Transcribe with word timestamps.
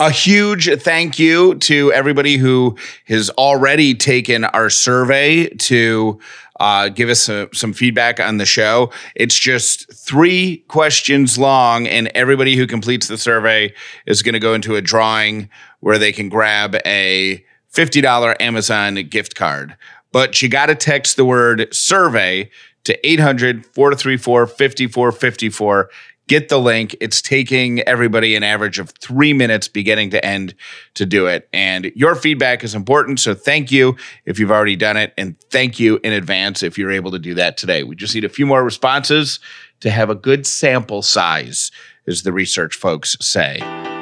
A 0.00 0.10
huge 0.10 0.68
thank 0.82 1.20
you 1.20 1.54
to 1.60 1.92
everybody 1.92 2.36
who 2.36 2.76
has 3.06 3.30
already 3.30 3.94
taken 3.94 4.44
our 4.44 4.68
survey 4.68 5.46
to 5.46 6.18
uh, 6.58 6.88
give 6.88 7.08
us 7.08 7.28
a, 7.28 7.48
some 7.54 7.72
feedback 7.72 8.18
on 8.18 8.38
the 8.38 8.44
show. 8.44 8.90
It's 9.14 9.38
just 9.38 9.92
three 9.94 10.64
questions 10.66 11.38
long, 11.38 11.86
and 11.86 12.08
everybody 12.08 12.56
who 12.56 12.66
completes 12.66 13.06
the 13.06 13.16
survey 13.16 13.72
is 14.04 14.20
going 14.22 14.32
to 14.32 14.40
go 14.40 14.52
into 14.52 14.74
a 14.74 14.82
drawing 14.82 15.48
where 15.78 15.96
they 15.96 16.10
can 16.10 16.28
grab 16.28 16.74
a 16.84 17.44
$50 17.72 18.34
Amazon 18.40 18.96
gift 18.96 19.36
card. 19.36 19.76
But 20.10 20.42
you 20.42 20.48
got 20.48 20.66
to 20.66 20.74
text 20.74 21.16
the 21.16 21.24
word 21.24 21.72
survey 21.72 22.50
to 22.82 23.08
800 23.08 23.64
434 23.66 24.48
5454 24.48 25.90
get 26.26 26.48
the 26.48 26.58
link. 26.58 26.96
It's 27.00 27.20
taking 27.20 27.80
everybody 27.80 28.34
an 28.34 28.42
average 28.42 28.78
of 28.78 28.90
three 28.90 29.32
minutes 29.32 29.68
beginning 29.68 30.10
to 30.10 30.24
end 30.24 30.54
to 30.94 31.06
do 31.06 31.26
it. 31.26 31.48
And 31.52 31.92
your 31.94 32.14
feedback 32.14 32.64
is 32.64 32.74
important. 32.74 33.20
So 33.20 33.34
thank 33.34 33.70
you 33.70 33.96
if 34.24 34.38
you've 34.38 34.50
already 34.50 34.76
done 34.76 34.96
it. 34.96 35.12
And 35.18 35.38
thank 35.50 35.78
you 35.78 36.00
in 36.02 36.12
advance 36.12 36.62
if 36.62 36.78
you're 36.78 36.92
able 36.92 37.10
to 37.10 37.18
do 37.18 37.34
that 37.34 37.56
today. 37.56 37.82
We 37.82 37.96
just 37.96 38.14
need 38.14 38.24
a 38.24 38.28
few 38.28 38.46
more 38.46 38.64
responses 38.64 39.40
to 39.80 39.90
have 39.90 40.10
a 40.10 40.14
good 40.14 40.46
sample 40.46 41.02
size, 41.02 41.70
as 42.06 42.22
the 42.22 42.32
research 42.32 42.74
folks 42.74 43.16
say. 43.20 43.93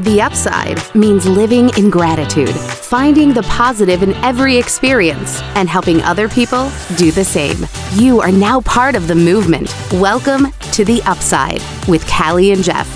The 0.00 0.22
upside 0.22 0.78
means 0.94 1.26
living 1.28 1.68
in 1.76 1.90
gratitude, 1.90 2.48
finding 2.48 3.34
the 3.34 3.42
positive 3.42 4.02
in 4.02 4.14
every 4.24 4.56
experience, 4.56 5.42
and 5.56 5.68
helping 5.68 6.00
other 6.00 6.26
people 6.26 6.72
do 6.96 7.12
the 7.12 7.22
same. 7.22 7.66
You 7.92 8.22
are 8.22 8.32
now 8.32 8.62
part 8.62 8.94
of 8.94 9.08
the 9.08 9.14
movement. 9.14 9.76
Welcome 9.92 10.52
to 10.72 10.86
The 10.86 11.02
Upside 11.02 11.60
with 11.86 12.08
Callie 12.08 12.52
and 12.52 12.64
Jeff. 12.64 12.88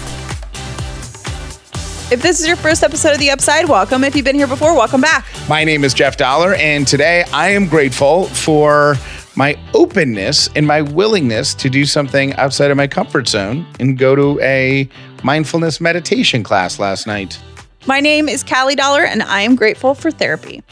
If 2.11 2.23
this 2.23 2.41
is 2.41 2.47
your 2.47 2.57
first 2.57 2.83
episode 2.83 3.13
of 3.13 3.19
The 3.19 3.31
Upside, 3.31 3.69
welcome. 3.69 4.03
If 4.03 4.17
you've 4.17 4.25
been 4.25 4.35
here 4.35 4.47
before, 4.47 4.75
welcome 4.75 5.03
back. 5.03 5.27
My 5.47 5.63
name 5.63 5.85
is 5.85 5.93
Jeff 5.93 6.17
Dollar, 6.17 6.55
and 6.55 6.87
today 6.87 7.25
I 7.35 7.51
am 7.51 7.67
grateful 7.67 8.29
for 8.29 8.97
my 9.37 9.59
openness 9.75 10.49
and 10.55 10.67
my 10.67 10.83
willingness 10.83 11.55
to 11.55 11.69
do 11.69 11.85
something 11.85 12.35
outside 12.35 12.71
of 12.71 12.77
my 12.77 12.87
comfort 12.87 13.29
zone 13.29 13.67
and 13.81 13.99
go 13.99 14.15
to 14.15 14.41
a 14.41 14.89
mindfulness 15.23 15.81
meditation 15.81 16.43
class 16.43 16.79
last 16.79 17.07
night. 17.07 17.41
My 17.87 18.01
name 18.01 18.29
is 18.29 18.43
Callie 18.43 18.77
Dollar, 18.77 19.05
and 19.05 19.23
I 19.23 19.43
am 19.43 19.57
grateful 19.57 19.95
for 19.95 20.11
therapy. 20.11 20.63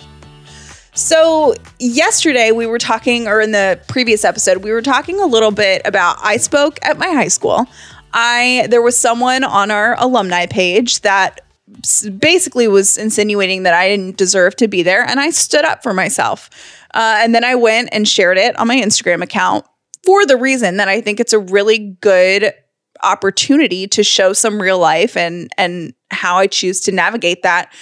So, 0.95 1.55
yesterday 1.79 2.53
we 2.53 2.67
were 2.67 2.79
talking, 2.79 3.27
or 3.27 3.41
in 3.41 3.53
the 3.53 3.81
previous 3.89 4.25
episode, 4.25 4.59
we 4.59 4.73
were 4.73 4.83
talking 4.83 5.21
a 5.21 5.27
little 5.27 5.51
bit 5.51 5.83
about 5.85 6.17
I 6.21 6.37
spoke 6.37 6.79
at 6.83 6.99
my 6.99 7.09
high 7.09 7.29
school. 7.29 7.67
I 8.15 8.67
there 8.71 8.83
was 8.83 8.97
someone 8.97 9.43
on 9.43 9.71
our 9.71 9.99
alumni 9.99 10.47
page 10.47 11.01
that 11.01 11.41
basically 12.19 12.69
was 12.69 12.99
insinuating 12.99 13.63
that 13.63 13.75
I 13.75 13.89
didn't 13.89 14.17
deserve 14.17 14.57
to 14.57 14.69
be 14.69 14.83
there, 14.83 15.03
and 15.03 15.19
I 15.19 15.31
stood 15.31 15.65
up 15.65 15.83
for 15.83 15.95
myself. 15.95 16.51
Uh, 16.95 17.19
and 17.21 17.35
then 17.35 17.45
I 17.45 17.55
went 17.55 17.89
and 17.93 18.07
shared 18.07 18.39
it 18.39 18.59
on 18.59 18.69
my 18.69 18.77
Instagram 18.77 19.23
account 19.23 19.65
for 20.05 20.27
the 20.27 20.37
reason 20.37 20.77
that 20.77 20.89
I 20.89 21.01
think 21.01 21.21
it's 21.21 21.33
a 21.33 21.39
really 21.39 21.97
good 22.01 22.53
opportunity 23.03 23.87
to 23.89 24.05
show 24.05 24.33
some 24.33 24.61
real 24.61 24.79
life 24.79 25.17
and 25.17 25.51
and 25.59 25.95
how 26.11 26.37
I 26.37 26.47
choose 26.47 26.81
to 26.83 26.93
navigate 26.93 27.43
that. 27.43 27.73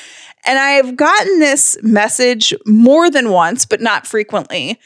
And 0.47 0.59
I've 0.59 0.97
gotten 0.97 1.39
this 1.39 1.77
message 1.83 2.55
more 2.65 3.11
than 3.11 3.31
once, 3.31 3.67
but 3.67 3.81
not 3.81 4.07
frequently. 4.07 4.79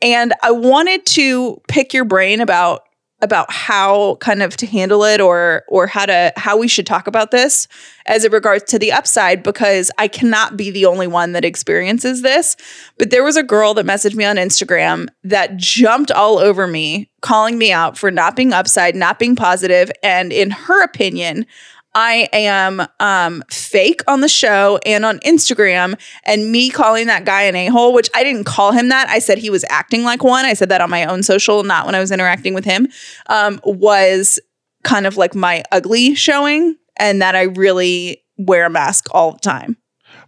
And 0.00 0.32
I 0.42 0.50
wanted 0.50 1.04
to 1.06 1.60
pick 1.68 1.92
your 1.92 2.04
brain 2.04 2.40
about 2.40 2.82
about 3.20 3.50
how 3.50 4.16
kind 4.16 4.42
of 4.42 4.56
to 4.56 4.66
handle 4.66 5.04
it 5.04 5.20
or 5.20 5.64
or 5.68 5.86
how 5.86 6.04
to 6.04 6.32
how 6.36 6.56
we 6.56 6.68
should 6.68 6.86
talk 6.86 7.06
about 7.06 7.30
this 7.30 7.68
as 8.06 8.24
it 8.24 8.32
regards 8.32 8.64
to 8.64 8.78
the 8.78 8.92
upside 8.92 9.42
because 9.42 9.90
I 9.98 10.08
cannot 10.08 10.56
be 10.56 10.70
the 10.70 10.84
only 10.86 11.06
one 11.06 11.32
that 11.32 11.44
experiences 11.44 12.22
this. 12.22 12.56
But 12.98 13.10
there 13.10 13.24
was 13.24 13.36
a 13.36 13.42
girl 13.42 13.72
that 13.74 13.86
messaged 13.86 14.14
me 14.14 14.24
on 14.24 14.36
Instagram 14.36 15.08
that 15.22 15.56
jumped 15.56 16.10
all 16.10 16.38
over 16.38 16.66
me, 16.66 17.08
calling 17.22 17.56
me 17.56 17.72
out 17.72 17.96
for 17.96 18.10
not 18.10 18.36
being 18.36 18.52
upside, 18.52 18.94
not 18.94 19.18
being 19.18 19.36
positive, 19.36 19.90
and 20.02 20.32
in 20.32 20.50
her 20.50 20.82
opinion, 20.82 21.46
I 21.94 22.28
am 22.32 22.82
um, 22.98 23.42
fake 23.50 24.02
on 24.08 24.20
the 24.20 24.28
show 24.28 24.78
and 24.84 25.04
on 25.04 25.18
Instagram, 25.20 25.98
and 26.24 26.50
me 26.50 26.70
calling 26.70 27.06
that 27.06 27.24
guy 27.24 27.42
an 27.42 27.54
a 27.54 27.66
hole, 27.68 27.92
which 27.92 28.10
I 28.14 28.24
didn't 28.24 28.44
call 28.44 28.72
him 28.72 28.88
that. 28.88 29.08
I 29.08 29.18
said 29.20 29.38
he 29.38 29.50
was 29.50 29.64
acting 29.70 30.02
like 30.02 30.24
one. 30.24 30.44
I 30.44 30.54
said 30.54 30.68
that 30.70 30.80
on 30.80 30.90
my 30.90 31.04
own 31.04 31.22
social, 31.22 31.62
not 31.62 31.86
when 31.86 31.94
I 31.94 32.00
was 32.00 32.10
interacting 32.10 32.54
with 32.54 32.64
him, 32.64 32.88
um, 33.26 33.60
was 33.64 34.40
kind 34.82 35.06
of 35.06 35.16
like 35.16 35.34
my 35.34 35.62
ugly 35.70 36.14
showing, 36.14 36.76
and 36.96 37.22
that 37.22 37.36
I 37.36 37.42
really 37.42 38.22
wear 38.36 38.66
a 38.66 38.70
mask 38.70 39.06
all 39.12 39.32
the 39.32 39.38
time. 39.38 39.76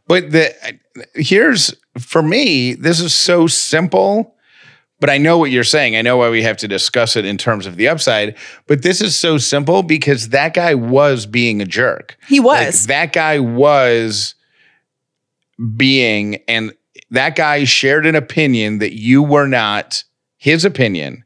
But 0.07 0.31
the 0.31 0.55
here's 1.15 1.75
for 1.99 2.23
me, 2.23 2.75
this 2.75 3.01
is 3.01 3.15
so 3.15 3.47
simple 3.47 4.36
but 4.99 5.11
I 5.11 5.19
know 5.19 5.39
what 5.39 5.51
you're 5.51 5.65
saying. 5.65 5.97
I 5.97 6.03
know 6.03 6.17
why 6.17 6.31
we 6.31 6.43
have 6.43 6.57
to 6.59 6.69
discuss 6.69 7.17
it 7.17 7.25
in 7.25 7.37
terms 7.37 7.67
of 7.67 7.77
the 7.77 7.89
upside. 7.89 8.37
But 8.67 8.83
this 8.83 9.01
is 9.01 9.17
so 9.17 9.39
simple 9.39 9.83
because 9.83 10.31
that 10.31 10.55
guy 10.55 10.75
was 10.75 11.27
being 11.27 11.61
a 11.61 11.67
jerk. 11.67 12.17
He 12.29 12.41
was. 12.41 12.83
Like, 12.83 12.89
that 12.89 13.13
guy 13.13 13.39
was 13.39 14.35
being, 15.77 16.37
and 16.49 16.75
that 17.11 17.37
guy 17.37 17.65
shared 17.65 18.07
an 18.07 18.15
opinion 18.15 18.79
that 18.79 18.95
you 18.95 19.23
were 19.23 19.47
not 19.47 20.05
his 20.39 20.65
opinion. 20.65 21.25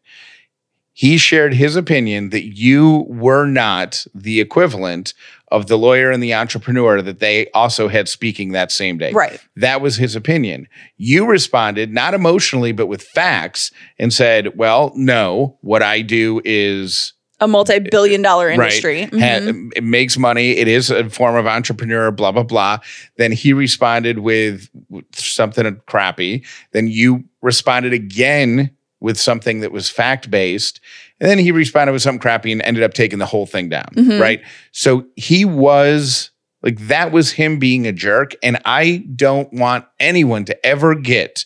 He 0.93 1.17
shared 1.17 1.55
his 1.55 1.77
opinion 1.77 2.31
that 2.31 2.57
you 2.57 3.07
were 3.09 3.47
not 3.47 4.05
the 4.15 4.41
equivalent 4.41 5.15
of 5.51 5.67
the 5.67 5.77
lawyer 5.77 6.11
and 6.11 6.23
the 6.23 6.35
entrepreneur 6.35 7.03
that 7.03 7.19
they 7.19 7.51
also 7.51 7.89
had 7.89 8.09
speaking 8.09 8.53
that 8.53 8.71
same 8.71 8.99
day. 8.99 9.13
Right. 9.13 9.41
That 9.57 9.81
was 9.81 9.97
his 9.97 10.15
opinion. 10.15 10.69
You 10.97 11.27
responded 11.27 11.93
not 11.93 12.15
emotionally, 12.15 12.73
but 12.73 12.87
with 12.87 13.03
facts 13.03 13.73
and 13.99 14.13
said, 14.13 14.57
well, 14.57 14.93
no, 14.95 15.59
what 15.61 15.83
I 15.83 16.03
do 16.03 16.41
is 16.45 17.15
a 17.41 17.49
multi-billion 17.49 18.21
dollar 18.23 18.51
industry. 18.51 19.03
Right. 19.03 19.13
Mm-hmm. 19.13 19.71
it 19.75 19.83
makes 19.83 20.19
money. 20.19 20.51
It 20.51 20.69
is 20.69 20.91
a 20.91 21.09
form 21.09 21.37
of 21.37 21.47
entrepreneur, 21.47 22.11
blah, 22.11 22.33
blah, 22.33 22.43
blah. 22.43 22.79
Then 23.17 23.33
he 23.33 23.53
responded 23.53 24.19
with 24.19 24.69
something 25.15 25.81
crappy. 25.87 26.45
Then 26.73 26.89
you 26.89 27.25
responded 27.41 27.95
again 27.95 28.71
with 29.01 29.19
something 29.19 29.61
that 29.61 29.73
was 29.73 29.89
fact 29.89 30.31
based. 30.31 30.81
And 31.21 31.29
then 31.29 31.39
he 31.39 31.53
responded 31.53 31.93
with 31.93 32.03
something 32.03 32.21
crappy 32.21 32.51
and 32.51 32.63
ended 32.63 32.83
up 32.83 32.95
taking 32.95 33.19
the 33.19 33.27
whole 33.27 33.47
thing 33.47 33.69
down. 33.69 33.89
Mm-hmm. 33.95 34.21
Right. 34.21 34.43
So 34.73 35.07
he 35.17 35.45
was 35.45 36.31
like, 36.63 36.79
that 36.89 37.13
was 37.13 37.33
him 37.33 37.59
being 37.59 37.87
a 37.87 37.93
jerk. 37.93 38.35
And 38.43 38.61
I 38.65 39.05
don't 39.15 39.53
want 39.53 39.85
anyone 39.99 40.45
to 40.47 40.67
ever 40.67 40.95
get 40.95 41.45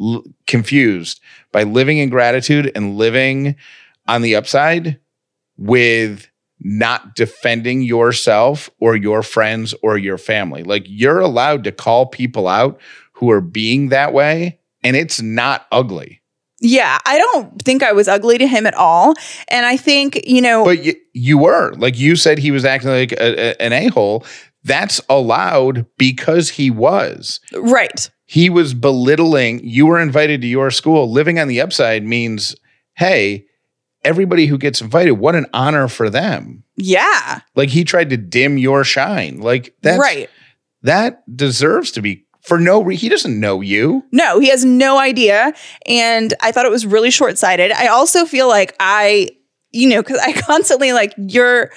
l- 0.00 0.24
confused 0.46 1.20
by 1.52 1.64
living 1.64 1.98
in 1.98 2.08
gratitude 2.08 2.70
and 2.74 2.96
living 2.96 3.56
on 4.06 4.22
the 4.22 4.36
upside 4.36 5.00
with 5.56 6.28
not 6.60 7.14
defending 7.14 7.82
yourself 7.82 8.70
or 8.80 8.96
your 8.96 9.22
friends 9.22 9.74
or 9.82 9.98
your 9.98 10.18
family. 10.18 10.62
Like 10.62 10.84
you're 10.86 11.20
allowed 11.20 11.64
to 11.64 11.72
call 11.72 12.06
people 12.06 12.48
out 12.48 12.80
who 13.12 13.30
are 13.30 13.40
being 13.40 13.88
that 13.88 14.12
way, 14.12 14.58
and 14.82 14.96
it's 14.96 15.20
not 15.20 15.66
ugly. 15.72 16.20
Yeah, 16.60 16.98
I 17.04 17.18
don't 17.18 17.60
think 17.62 17.82
I 17.82 17.92
was 17.92 18.08
ugly 18.08 18.38
to 18.38 18.46
him 18.46 18.66
at 18.66 18.74
all. 18.74 19.14
And 19.48 19.66
I 19.66 19.76
think, 19.76 20.26
you 20.26 20.40
know. 20.40 20.64
But 20.64 20.82
you, 20.82 20.94
you 21.12 21.38
were. 21.38 21.74
Like 21.74 21.98
you 21.98 22.16
said, 22.16 22.38
he 22.38 22.50
was 22.50 22.64
acting 22.64 22.90
like 22.90 23.12
a, 23.12 23.50
a, 23.50 23.62
an 23.62 23.72
a 23.72 23.88
hole. 23.88 24.24
That's 24.64 25.00
allowed 25.08 25.86
because 25.98 26.48
he 26.48 26.70
was. 26.70 27.40
Right. 27.52 28.10
He 28.24 28.50
was 28.50 28.74
belittling. 28.74 29.60
You 29.62 29.86
were 29.86 30.00
invited 30.00 30.40
to 30.40 30.46
your 30.46 30.70
school. 30.70 31.10
Living 31.10 31.38
on 31.38 31.46
the 31.46 31.60
upside 31.60 32.04
means, 32.04 32.56
hey, 32.94 33.46
everybody 34.04 34.46
who 34.46 34.58
gets 34.58 34.80
invited, 34.80 35.12
what 35.12 35.36
an 35.36 35.46
honor 35.52 35.88
for 35.88 36.10
them. 36.10 36.64
Yeah. 36.76 37.40
Like 37.54 37.68
he 37.68 37.84
tried 37.84 38.10
to 38.10 38.16
dim 38.16 38.58
your 38.58 38.82
shine. 38.82 39.40
Like 39.40 39.74
that's 39.82 40.00
right. 40.00 40.30
That 40.82 41.22
deserves 41.36 41.92
to 41.92 42.02
be 42.02 42.25
for 42.46 42.58
no 42.58 42.80
reason. 42.80 43.00
He 43.00 43.08
doesn't 43.08 43.40
know 43.40 43.60
you. 43.60 44.04
No, 44.12 44.38
he 44.38 44.48
has 44.50 44.64
no 44.64 44.98
idea. 44.98 45.52
And 45.84 46.32
I 46.40 46.52
thought 46.52 46.64
it 46.64 46.70
was 46.70 46.86
really 46.86 47.10
short 47.10 47.38
sighted. 47.38 47.72
I 47.72 47.88
also 47.88 48.24
feel 48.24 48.46
like 48.46 48.74
I, 48.78 49.30
you 49.72 49.88
know, 49.88 50.00
because 50.00 50.20
I 50.20 50.32
constantly 50.40 50.92
like, 50.92 51.12
you're, 51.16 51.72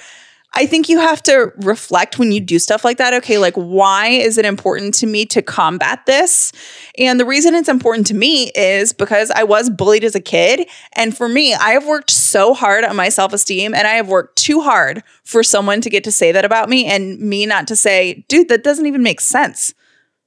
I 0.54 0.66
think 0.66 0.88
you 0.88 0.98
have 1.00 1.22
to 1.24 1.52
reflect 1.58 2.20
when 2.20 2.30
you 2.30 2.40
do 2.40 2.60
stuff 2.60 2.84
like 2.84 2.98
that. 2.98 3.14
Okay, 3.14 3.38
like 3.38 3.54
why 3.54 4.08
is 4.08 4.38
it 4.38 4.44
important 4.44 4.94
to 4.94 5.06
me 5.06 5.26
to 5.26 5.42
combat 5.42 6.06
this? 6.06 6.52
And 6.98 7.18
the 7.18 7.24
reason 7.24 7.54
it's 7.54 7.68
important 7.68 8.06
to 8.08 8.14
me 8.14 8.50
is 8.54 8.92
because 8.92 9.32
I 9.32 9.42
was 9.42 9.70
bullied 9.70 10.04
as 10.04 10.14
a 10.14 10.20
kid. 10.20 10.68
And 10.92 11.16
for 11.16 11.28
me, 11.28 11.52
I 11.52 11.70
have 11.70 11.86
worked 11.86 12.10
so 12.10 12.54
hard 12.54 12.84
on 12.84 12.94
my 12.94 13.08
self 13.08 13.32
esteem 13.32 13.74
and 13.74 13.88
I 13.88 13.94
have 13.94 14.08
worked 14.08 14.38
too 14.38 14.60
hard 14.60 15.02
for 15.24 15.42
someone 15.42 15.80
to 15.80 15.90
get 15.90 16.04
to 16.04 16.12
say 16.12 16.30
that 16.30 16.44
about 16.44 16.68
me 16.68 16.86
and 16.86 17.18
me 17.18 17.44
not 17.44 17.66
to 17.68 17.76
say, 17.76 18.24
dude, 18.28 18.48
that 18.48 18.62
doesn't 18.64 18.86
even 18.86 19.02
make 19.02 19.20
sense 19.20 19.74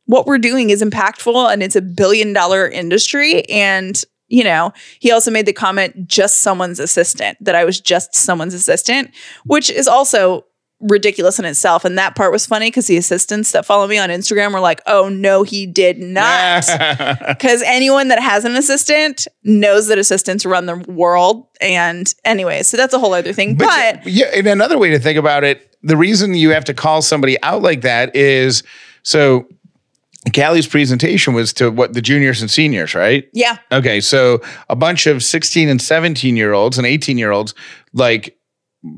what 0.05 0.25
we're 0.25 0.37
doing 0.37 0.69
is 0.69 0.81
impactful 0.81 1.51
and 1.51 1.63
it's 1.63 1.75
a 1.75 1.81
billion 1.81 2.33
dollar 2.33 2.67
industry 2.67 3.43
and 3.49 4.03
you 4.33 4.43
know, 4.43 4.73
he 4.99 5.11
also 5.11 5.29
made 5.29 5.45
the 5.45 5.53
comment, 5.53 6.07
just 6.07 6.39
someone's 6.39 6.79
assistant, 6.79 7.37
that 7.39 7.53
I 7.53 7.65
was 7.65 7.79
just 7.79 8.15
someone's 8.15 8.55
assistant, 8.55 9.11
which 9.45 9.69
is 9.69 9.87
also 9.87 10.45
ridiculous 10.79 11.39
in 11.39 11.45
itself. 11.45 11.85
And 11.85 11.97
that 11.97 12.15
part 12.15 12.31
was 12.31 12.45
funny 12.45 12.67
because 12.67 12.87
the 12.87 12.97
assistants 12.97 13.51
that 13.51 13.65
follow 13.65 13.87
me 13.87 13.97
on 13.97 14.09
Instagram 14.09 14.51
were 14.51 14.59
like, 14.59 14.81
oh, 14.87 15.07
no, 15.07 15.43
he 15.43 15.65
did 15.65 15.99
not. 15.99 16.65
Because 17.43 17.61
anyone 17.63 18.07
that 18.07 18.19
has 18.19 18.45
an 18.45 18.55
assistant 18.55 19.27
knows 19.43 19.87
that 19.87 19.97
assistants 19.97 20.45
run 20.45 20.65
the 20.65 20.77
world. 20.77 21.47
And 21.61 22.11
anyway, 22.25 22.63
so 22.63 22.77
that's 22.77 22.93
a 22.93 22.99
whole 22.99 23.13
other 23.13 23.33
thing. 23.33 23.55
But, 23.55 24.03
but 24.03 24.11
yeah, 24.11 24.27
and 24.33 24.47
another 24.47 24.77
way 24.77 24.89
to 24.89 24.99
think 24.99 25.17
about 25.17 25.43
it, 25.43 25.75
the 25.83 25.97
reason 25.97 26.33
you 26.33 26.51
have 26.51 26.65
to 26.65 26.73
call 26.73 27.01
somebody 27.01 27.41
out 27.43 27.61
like 27.61 27.81
that 27.81 28.15
is 28.15 28.63
so 29.03 29.47
Callie's 30.31 30.67
presentation 30.67 31.33
was 31.33 31.51
to 31.53 31.69
what 31.69 31.93
the 31.93 32.01
juniors 32.01 32.41
and 32.41 32.49
seniors, 32.49 32.95
right? 32.95 33.27
Yeah. 33.33 33.57
Okay. 33.71 33.99
So 33.99 34.41
a 34.69 34.75
bunch 34.75 35.05
of 35.05 35.21
16 35.21 35.67
and 35.67 35.81
17 35.81 36.37
year 36.37 36.53
olds 36.53 36.77
and 36.77 36.87
18 36.87 37.17
year 37.17 37.31
olds, 37.31 37.53
like 37.93 38.37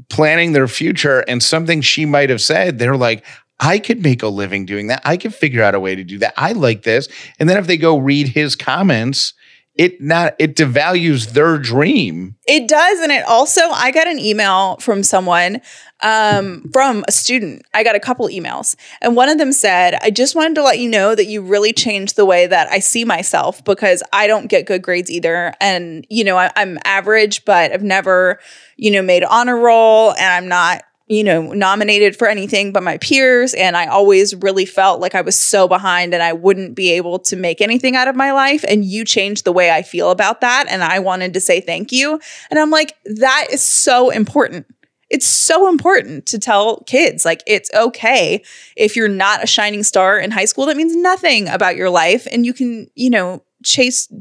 planning 0.09 0.53
their 0.53 0.67
future, 0.67 1.21
and 1.27 1.41
something 1.41 1.81
she 1.81 2.05
might 2.05 2.29
have 2.29 2.41
said, 2.41 2.79
they're 2.79 2.97
like, 2.97 3.25
I 3.59 3.79
could 3.79 4.03
make 4.03 4.21
a 4.21 4.27
living 4.27 4.65
doing 4.65 4.87
that. 4.87 5.01
I 5.05 5.17
could 5.17 5.33
figure 5.33 5.63
out 5.63 5.75
a 5.75 5.79
way 5.79 5.95
to 5.95 6.03
do 6.03 6.17
that. 6.19 6.33
I 6.37 6.51
like 6.51 6.83
this. 6.83 7.07
And 7.39 7.49
then 7.49 7.57
if 7.57 7.67
they 7.67 7.77
go 7.77 7.97
read 7.97 8.27
his 8.27 8.55
comments, 8.55 9.33
it 9.75 9.99
not 10.01 10.35
it 10.39 10.55
devalues 10.55 11.31
their 11.31 11.57
dream. 11.57 12.35
It 12.47 12.67
does, 12.67 12.99
and 12.99 13.11
it 13.11 13.25
also 13.25 13.61
I 13.61 13.91
got 13.91 14.07
an 14.07 14.19
email 14.19 14.77
from 14.77 15.03
someone 15.03 15.61
um, 16.01 16.69
from 16.71 17.03
a 17.07 17.11
student. 17.11 17.63
I 17.73 17.83
got 17.83 17.95
a 17.95 17.99
couple 17.99 18.27
emails, 18.29 18.75
and 19.01 19.15
one 19.15 19.27
of 19.27 19.37
them 19.37 19.51
said, 19.51 19.95
"I 20.01 20.11
just 20.11 20.35
wanted 20.35 20.55
to 20.55 20.63
let 20.63 20.79
you 20.79 20.89
know 20.89 21.13
that 21.15 21.25
you 21.25 21.41
really 21.41 21.73
changed 21.73 22.15
the 22.15 22.25
way 22.25 22.47
that 22.47 22.69
I 22.71 22.79
see 22.79 23.03
myself 23.03 23.63
because 23.63 24.01
I 24.13 24.27
don't 24.27 24.47
get 24.47 24.65
good 24.65 24.81
grades 24.81 25.11
either, 25.11 25.53
and 25.59 26.05
you 26.09 26.23
know 26.23 26.37
I, 26.37 26.51
I'm 26.55 26.79
average, 26.85 27.43
but 27.43 27.71
I've 27.71 27.83
never 27.83 28.39
you 28.77 28.91
know 28.91 29.01
made 29.01 29.23
honor 29.23 29.57
roll, 29.57 30.11
and 30.11 30.25
I'm 30.25 30.47
not." 30.47 30.83
You 31.07 31.23
know, 31.23 31.53
nominated 31.53 32.15
for 32.15 32.27
anything 32.27 32.71
but 32.71 32.81
my 32.81 32.97
peers. 32.97 33.53
And 33.53 33.77
I 33.77 33.85
always 33.85 34.33
really 34.35 34.65
felt 34.65 34.99
like 34.99 35.13
I 35.13 35.21
was 35.21 35.37
so 35.37 35.67
behind 35.67 36.13
and 36.13 36.23
I 36.23 36.33
wouldn't 36.33 36.73
be 36.73 36.91
able 36.91 37.19
to 37.19 37.35
make 37.35 37.61
anything 37.61 37.95
out 37.95 38.07
of 38.07 38.15
my 38.15 38.31
life. 38.31 38.65
And 38.67 38.83
you 38.83 39.05
changed 39.05 39.45
the 39.45 39.51
way 39.51 39.69
I 39.69 39.83
feel 39.83 40.09
about 40.09 40.41
that. 40.41 40.65
And 40.67 40.83
I 40.83 40.99
wanted 40.99 41.33
to 41.35 41.39
say 41.39 41.61
thank 41.61 41.91
you. 41.91 42.19
And 42.49 42.59
I'm 42.59 42.71
like, 42.71 42.95
that 43.05 43.47
is 43.51 43.61
so 43.61 44.09
important. 44.09 44.65
It's 45.11 45.27
so 45.27 45.69
important 45.69 46.25
to 46.27 46.39
tell 46.39 46.77
kids 46.81 47.23
like 47.23 47.43
it's 47.45 47.71
okay 47.75 48.43
if 48.75 48.95
you're 48.95 49.07
not 49.07 49.43
a 49.43 49.47
shining 49.47 49.83
star 49.83 50.17
in 50.19 50.31
high 50.31 50.45
school. 50.45 50.65
That 50.65 50.77
means 50.77 50.95
nothing 50.95 51.47
about 51.47 51.75
your 51.75 51.91
life. 51.91 52.27
And 52.31 52.47
you 52.47 52.53
can, 52.53 52.89
you 52.95 53.11
know, 53.11 53.43
chase 53.63 54.11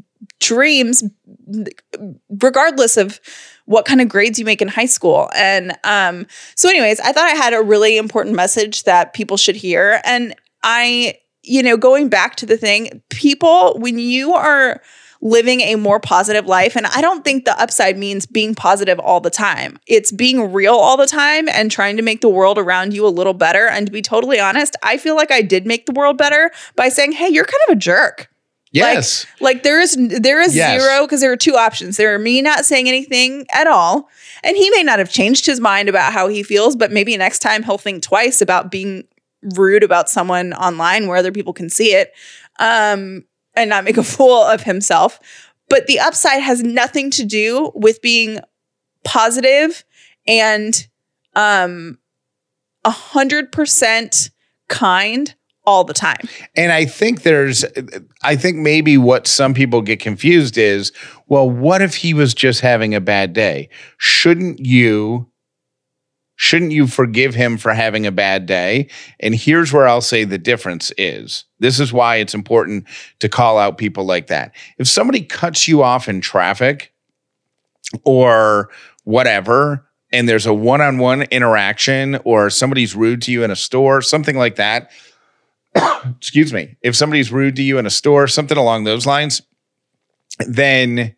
dreams 0.40 1.02
regardless 2.28 2.98
of 2.98 3.20
what 3.66 3.84
kind 3.84 4.00
of 4.00 4.08
grades 4.08 4.38
you 4.38 4.44
make 4.44 4.60
in 4.60 4.68
high 4.68 4.86
school. 4.86 5.30
And 5.34 5.76
um, 5.84 6.26
so, 6.54 6.68
anyways, 6.68 7.00
I 7.00 7.12
thought 7.12 7.24
I 7.24 7.34
had 7.34 7.54
a 7.54 7.62
really 7.62 7.96
important 7.96 8.36
message 8.36 8.84
that 8.84 9.14
people 9.14 9.36
should 9.36 9.56
hear. 9.56 10.00
And 10.04 10.34
I, 10.62 11.18
you 11.42 11.62
know, 11.62 11.76
going 11.76 12.08
back 12.08 12.36
to 12.36 12.46
the 12.46 12.56
thing, 12.56 13.02
people, 13.10 13.78
when 13.78 13.98
you 13.98 14.34
are 14.34 14.80
living 15.24 15.62
a 15.62 15.74
more 15.76 15.98
positive 15.98 16.44
life. 16.46 16.76
And 16.76 16.86
I 16.86 17.00
don't 17.00 17.24
think 17.24 17.46
the 17.46 17.58
upside 17.58 17.96
means 17.96 18.26
being 18.26 18.54
positive 18.54 18.98
all 19.00 19.20
the 19.20 19.30
time. 19.30 19.78
It's 19.86 20.12
being 20.12 20.52
real 20.52 20.74
all 20.74 20.98
the 20.98 21.06
time 21.06 21.48
and 21.48 21.70
trying 21.70 21.96
to 21.96 22.02
make 22.02 22.20
the 22.20 22.28
world 22.28 22.58
around 22.58 22.92
you 22.92 23.06
a 23.06 23.08
little 23.08 23.32
better. 23.32 23.66
And 23.66 23.86
to 23.86 23.92
be 23.92 24.02
totally 24.02 24.38
honest, 24.38 24.76
I 24.82 24.98
feel 24.98 25.16
like 25.16 25.30
I 25.30 25.40
did 25.40 25.66
make 25.66 25.86
the 25.86 25.92
world 25.92 26.18
better 26.18 26.50
by 26.76 26.90
saying, 26.90 27.12
hey, 27.12 27.28
you're 27.28 27.46
kind 27.46 27.62
of 27.68 27.72
a 27.72 27.80
jerk. 27.80 28.28
Yes. 28.74 29.24
Like, 29.40 29.40
like 29.54 29.62
there 29.62 29.80
is 29.80 29.96
there 29.96 30.40
is 30.40 30.54
yes. 30.54 30.82
zero 30.82 31.06
because 31.06 31.20
there 31.20 31.30
are 31.30 31.36
two 31.36 31.54
options. 31.54 31.96
There 31.96 32.12
are 32.12 32.18
me 32.18 32.42
not 32.42 32.64
saying 32.64 32.88
anything 32.88 33.46
at 33.54 33.68
all, 33.68 34.08
and 34.42 34.56
he 34.56 34.68
may 34.70 34.82
not 34.82 34.98
have 34.98 35.10
changed 35.10 35.46
his 35.46 35.60
mind 35.60 35.88
about 35.88 36.12
how 36.12 36.26
he 36.26 36.42
feels, 36.42 36.74
but 36.74 36.90
maybe 36.90 37.16
next 37.16 37.38
time 37.38 37.62
he'll 37.62 37.78
think 37.78 38.02
twice 38.02 38.40
about 38.40 38.72
being 38.72 39.04
rude 39.54 39.84
about 39.84 40.08
someone 40.10 40.52
online 40.54 41.06
where 41.06 41.16
other 41.16 41.30
people 41.30 41.52
can 41.52 41.70
see 41.70 41.94
it, 41.94 42.12
um, 42.58 43.24
and 43.54 43.70
not 43.70 43.84
make 43.84 43.96
a 43.96 44.02
fool 44.02 44.42
of 44.42 44.62
himself. 44.62 45.20
But 45.68 45.86
the 45.86 46.00
upside 46.00 46.42
has 46.42 46.64
nothing 46.64 47.10
to 47.12 47.24
do 47.24 47.70
with 47.76 48.02
being 48.02 48.40
positive 49.04 49.84
and 50.26 50.88
um 51.36 51.98
a 52.84 52.90
hundred 52.90 53.52
percent 53.52 54.30
kind 54.68 55.34
all 55.66 55.84
the 55.84 55.94
time. 55.94 56.28
And 56.56 56.72
I 56.72 56.84
think 56.84 57.22
there's, 57.22 57.64
I 58.22 58.36
think 58.36 58.56
maybe 58.58 58.98
what 58.98 59.26
some 59.26 59.54
people 59.54 59.82
get 59.82 60.00
confused 60.00 60.58
is, 60.58 60.92
well, 61.26 61.48
what 61.48 61.82
if 61.82 61.96
he 61.96 62.14
was 62.14 62.34
just 62.34 62.60
having 62.60 62.94
a 62.94 63.00
bad 63.00 63.32
day? 63.32 63.68
Shouldn't 63.96 64.60
you? 64.60 65.30
Shouldn't 66.36 66.72
you 66.72 66.88
forgive 66.88 67.34
him 67.36 67.56
for 67.56 67.72
having 67.72 68.06
a 68.06 68.12
bad 68.12 68.46
day? 68.46 68.88
And 69.20 69.36
here's 69.36 69.72
where 69.72 69.86
I'll 69.86 70.00
say 70.00 70.24
the 70.24 70.36
difference 70.36 70.92
is. 70.98 71.44
This 71.60 71.78
is 71.78 71.92
why 71.92 72.16
it's 72.16 72.34
important 72.34 72.88
to 73.20 73.28
call 73.28 73.56
out 73.56 73.78
people 73.78 74.04
like 74.04 74.26
that. 74.26 74.52
If 74.76 74.88
somebody 74.88 75.22
cuts 75.22 75.68
you 75.68 75.84
off 75.84 76.08
in 76.08 76.20
traffic 76.20 76.92
or 78.02 78.68
whatever, 79.04 79.88
and 80.12 80.28
there's 80.28 80.46
a 80.46 80.52
one 80.52 80.80
on 80.80 80.98
one 80.98 81.22
interaction, 81.22 82.16
or 82.24 82.50
somebody's 82.50 82.96
rude 82.96 83.22
to 83.22 83.32
you 83.32 83.44
in 83.44 83.52
a 83.52 83.56
store, 83.56 84.02
something 84.02 84.36
like 84.36 84.56
that, 84.56 84.90
excuse 86.16 86.52
me, 86.52 86.76
if 86.82 86.96
somebody's 86.96 87.32
rude 87.32 87.56
to 87.56 87.62
you 87.62 87.78
in 87.78 87.86
a 87.86 87.90
store, 87.90 88.26
something 88.26 88.58
along 88.58 88.84
those 88.84 89.06
lines, 89.06 89.42
then 90.46 91.14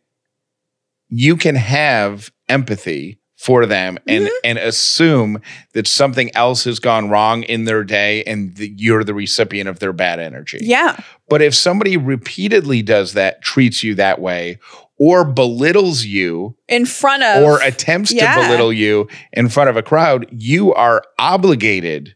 you 1.08 1.36
can 1.36 1.54
have 1.54 2.30
empathy 2.48 3.20
for 3.36 3.66
them 3.66 3.98
and 4.06 4.24
mm-hmm. 4.24 4.34
and 4.44 4.58
assume 4.58 5.40
that 5.74 5.86
something 5.86 6.34
else 6.34 6.64
has 6.64 6.78
gone 6.78 7.10
wrong 7.10 7.42
in 7.42 7.64
their 7.64 7.84
day 7.84 8.24
and 8.24 8.56
that 8.56 8.80
you're 8.80 9.04
the 9.04 9.14
recipient 9.14 9.68
of 9.68 9.78
their 9.78 9.92
bad 9.92 10.18
energy. 10.18 10.58
Yeah. 10.62 10.98
But 11.28 11.42
if 11.42 11.54
somebody 11.54 11.96
repeatedly 11.96 12.82
does 12.82 13.12
that, 13.12 13.42
treats 13.42 13.82
you 13.82 13.94
that 13.96 14.20
way 14.20 14.58
or 14.98 15.24
belittles 15.24 16.04
you 16.04 16.56
in 16.68 16.86
front 16.86 17.22
of 17.22 17.44
or 17.44 17.60
attempts 17.60 18.10
yeah. 18.10 18.34
to 18.34 18.40
belittle 18.40 18.72
you 18.72 19.06
in 19.34 19.50
front 19.50 19.68
of 19.68 19.76
a 19.76 19.82
crowd, 19.82 20.26
you 20.30 20.72
are 20.72 21.02
obligated 21.18 22.14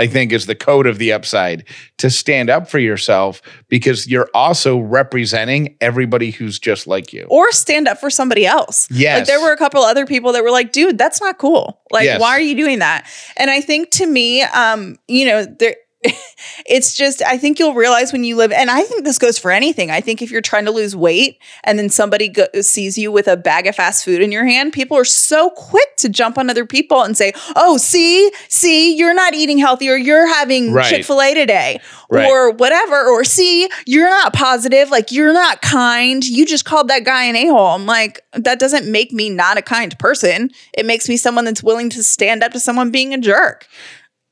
I 0.00 0.06
think 0.06 0.32
is 0.32 0.46
the 0.46 0.54
code 0.54 0.86
of 0.86 0.98
the 0.98 1.12
upside 1.12 1.64
to 1.98 2.08
stand 2.08 2.48
up 2.48 2.68
for 2.70 2.78
yourself 2.78 3.42
because 3.68 4.08
you're 4.08 4.30
also 4.34 4.78
representing 4.78 5.76
everybody 5.80 6.30
who's 6.30 6.58
just 6.58 6.86
like 6.86 7.12
you. 7.12 7.26
Or 7.28 7.52
stand 7.52 7.86
up 7.86 7.98
for 7.98 8.08
somebody 8.08 8.46
else. 8.46 8.88
Yes. 8.90 9.18
Like 9.18 9.26
there 9.26 9.40
were 9.40 9.52
a 9.52 9.56
couple 9.58 9.82
other 9.82 10.06
people 10.06 10.32
that 10.32 10.42
were 10.42 10.50
like, 10.50 10.72
dude, 10.72 10.96
that's 10.96 11.20
not 11.20 11.38
cool. 11.38 11.80
Like, 11.90 12.04
yes. 12.04 12.20
why 12.20 12.30
are 12.30 12.40
you 12.40 12.56
doing 12.56 12.78
that? 12.78 13.06
And 13.36 13.50
I 13.50 13.60
think 13.60 13.90
to 13.92 14.06
me, 14.06 14.42
um, 14.42 14.98
you 15.06 15.26
know, 15.26 15.44
there 15.44 15.76
it's 16.66 16.94
just 16.94 17.22
I 17.22 17.36
think 17.36 17.58
you'll 17.58 17.74
realize 17.74 18.12
when 18.12 18.24
you 18.24 18.36
live 18.36 18.52
and 18.52 18.70
I 18.70 18.82
think 18.82 19.04
this 19.04 19.18
goes 19.18 19.38
for 19.38 19.50
anything. 19.50 19.90
I 19.90 20.00
think 20.00 20.22
if 20.22 20.30
you're 20.30 20.40
trying 20.40 20.64
to 20.64 20.70
lose 20.70 20.96
weight 20.96 21.38
and 21.64 21.78
then 21.78 21.90
somebody 21.90 22.28
go, 22.28 22.46
sees 22.62 22.96
you 22.96 23.12
with 23.12 23.28
a 23.28 23.36
bag 23.36 23.66
of 23.66 23.76
fast 23.76 24.04
food 24.04 24.22
in 24.22 24.32
your 24.32 24.46
hand, 24.46 24.72
people 24.72 24.96
are 24.96 25.04
so 25.04 25.50
quick 25.50 25.96
to 25.98 26.08
jump 26.08 26.38
on 26.38 26.48
other 26.48 26.64
people 26.64 27.02
and 27.02 27.16
say, 27.16 27.32
"Oh, 27.54 27.76
see, 27.76 28.30
see, 28.48 28.96
you're 28.96 29.14
not 29.14 29.34
eating 29.34 29.58
healthy 29.58 29.90
or 29.90 29.96
you're 29.96 30.26
having 30.26 30.72
right. 30.72 30.86
Chick-fil-A 30.86 31.34
today." 31.34 31.80
Right. 32.12 32.28
Or 32.28 32.50
whatever, 32.50 33.06
or 33.06 33.22
see, 33.22 33.68
you're 33.86 34.10
not 34.10 34.32
positive, 34.32 34.90
like 34.90 35.12
you're 35.12 35.32
not 35.32 35.62
kind. 35.62 36.26
You 36.26 36.44
just 36.44 36.64
called 36.64 36.88
that 36.88 37.04
guy 37.04 37.24
an 37.24 37.36
a-hole. 37.36 37.68
I'm 37.68 37.86
like, 37.86 38.24
that 38.32 38.58
doesn't 38.58 38.90
make 38.90 39.12
me 39.12 39.30
not 39.30 39.58
a 39.58 39.62
kind 39.62 39.96
person. 39.98 40.50
It 40.72 40.86
makes 40.86 41.08
me 41.08 41.16
someone 41.16 41.44
that's 41.44 41.62
willing 41.62 41.88
to 41.90 42.02
stand 42.02 42.42
up 42.42 42.50
to 42.52 42.58
someone 42.58 42.90
being 42.90 43.14
a 43.14 43.18
jerk. 43.18 43.68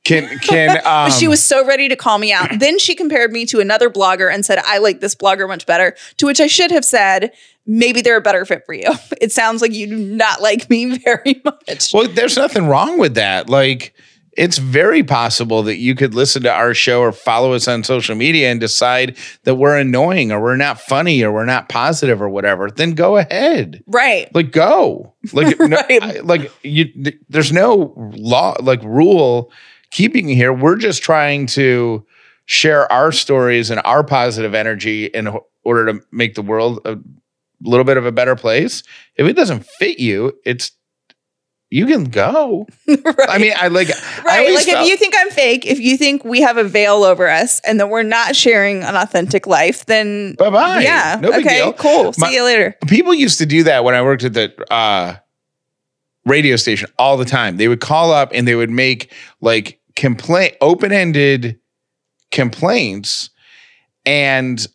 Can 0.09 0.39
can 0.41 0.77
um, 0.77 0.83
but 0.83 1.11
she 1.11 1.27
um, 1.27 1.29
was 1.29 1.43
so 1.43 1.63
ready 1.65 1.87
to 1.87 1.95
call 1.95 2.17
me 2.17 2.33
out. 2.33 2.49
then 2.57 2.79
she 2.79 2.95
compared 2.95 3.31
me 3.31 3.45
to 3.45 3.59
another 3.59 3.89
blogger 3.89 4.33
and 4.33 4.43
said, 4.43 4.59
"I 4.65 4.79
like 4.79 5.01
this 5.01 5.13
blogger 5.13 5.47
much 5.47 5.65
better." 5.67 5.95
To 6.17 6.25
which 6.25 6.41
I 6.41 6.47
should 6.47 6.71
have 6.71 6.83
said, 6.83 7.31
"Maybe 7.67 8.01
they're 8.01 8.17
a 8.17 8.21
better 8.21 8.43
fit 8.45 8.65
for 8.65 8.73
you." 8.73 8.89
It 9.21 9.33
sounds 9.33 9.61
like 9.61 9.73
you 9.73 9.85
do 9.85 9.97
not 9.97 10.41
like 10.41 10.69
me 10.69 10.97
very 11.05 11.41
much. 11.43 11.93
Well, 11.93 12.07
there's 12.07 12.37
nothing 12.37 12.67
wrong 12.67 12.97
with 12.97 13.15
that. 13.15 13.49
Like 13.49 13.93
it's 14.33 14.57
very 14.57 15.03
possible 15.03 15.61
that 15.63 15.77
you 15.77 15.93
could 15.93 16.15
listen 16.15 16.41
to 16.43 16.51
our 16.51 16.73
show 16.73 17.01
or 17.01 17.11
follow 17.11 17.53
us 17.53 17.67
on 17.67 17.83
social 17.83 18.15
media 18.15 18.49
and 18.49 18.59
decide 18.59 19.17
that 19.43 19.55
we're 19.55 19.77
annoying 19.77 20.31
or 20.31 20.41
we're 20.41 20.55
not 20.55 20.79
funny 20.79 21.21
or 21.21 21.31
we're 21.33 21.45
not 21.45 21.67
positive 21.67 22.21
or 22.21 22.29
whatever. 22.29 22.71
Then 22.71 22.91
go 22.91 23.17
ahead. 23.17 23.83
Right. 23.85 24.33
Like 24.33 24.51
go. 24.51 25.13
Like 25.33 25.59
right. 25.59 25.69
no, 25.69 25.77
I, 26.01 26.19
like 26.23 26.51
you. 26.63 26.87
There's 27.27 27.51
no 27.51 27.93
law 28.15 28.55
like 28.61 28.81
rule 28.83 29.51
keeping 29.91 30.27
here. 30.27 30.51
We're 30.53 30.77
just 30.77 31.01
trying 31.03 31.45
to 31.47 32.05
share 32.45 32.91
our 32.91 33.11
stories 33.11 33.69
and 33.69 33.81
our 33.85 34.03
positive 34.03 34.53
energy 34.55 35.05
in 35.05 35.29
order 35.63 35.93
to 35.93 35.99
make 36.11 36.35
the 36.35 36.41
world 36.41 36.79
a 36.85 36.97
little 37.61 37.83
bit 37.83 37.97
of 37.97 38.05
a 38.05 38.11
better 38.11 38.35
place. 38.35 38.83
If 39.15 39.27
it 39.27 39.33
doesn't 39.33 39.65
fit 39.65 39.99
you, 39.99 40.33
it's 40.45 40.71
you 41.71 41.85
can 41.85 42.05
go. 42.05 42.65
right. 42.87 43.15
I 43.29 43.37
mean, 43.37 43.53
I 43.55 43.67
like, 43.67 43.89
right. 44.25 44.39
always 44.39 44.55
Like 44.55 44.65
felt- 44.65 44.85
if 44.85 44.89
you 44.89 44.97
think 44.97 45.13
I'm 45.15 45.29
fake, 45.29 45.67
if 45.67 45.79
you 45.79 45.97
think 45.97 46.25
we 46.25 46.41
have 46.41 46.57
a 46.57 46.63
veil 46.63 47.03
over 47.03 47.29
us 47.29 47.59
and 47.59 47.79
that 47.79 47.89
we're 47.89 48.01
not 48.01 48.35
sharing 48.35 48.81
an 48.81 48.95
authentic 48.95 49.45
life, 49.45 49.85
then 49.85 50.33
Bye-bye. 50.39 50.81
Yeah. 50.81 51.19
No 51.21 51.29
okay. 51.33 51.57
deal. 51.59 51.73
Cool. 51.73 52.13
My- 52.17 52.29
See 52.29 52.33
you 52.35 52.43
later. 52.43 52.75
people 52.87 53.13
used 53.13 53.37
to 53.37 53.45
do 53.45 53.61
that 53.63 53.83
when 53.83 53.93
I 53.93 54.01
worked 54.01 54.23
at 54.23 54.33
the 54.33 54.51
uh, 54.73 55.17
radio 56.25 56.55
station 56.55 56.89
all 56.97 57.17
the 57.17 57.25
time. 57.25 57.57
They 57.57 57.67
would 57.67 57.81
call 57.81 58.11
up 58.11 58.31
and 58.33 58.47
they 58.47 58.55
would 58.55 58.71
make 58.71 59.13
like 59.41 59.78
complaint 59.99 60.55
open 60.61 60.91
ended 60.93 61.59
complaints, 62.31 63.29
and 64.05 64.65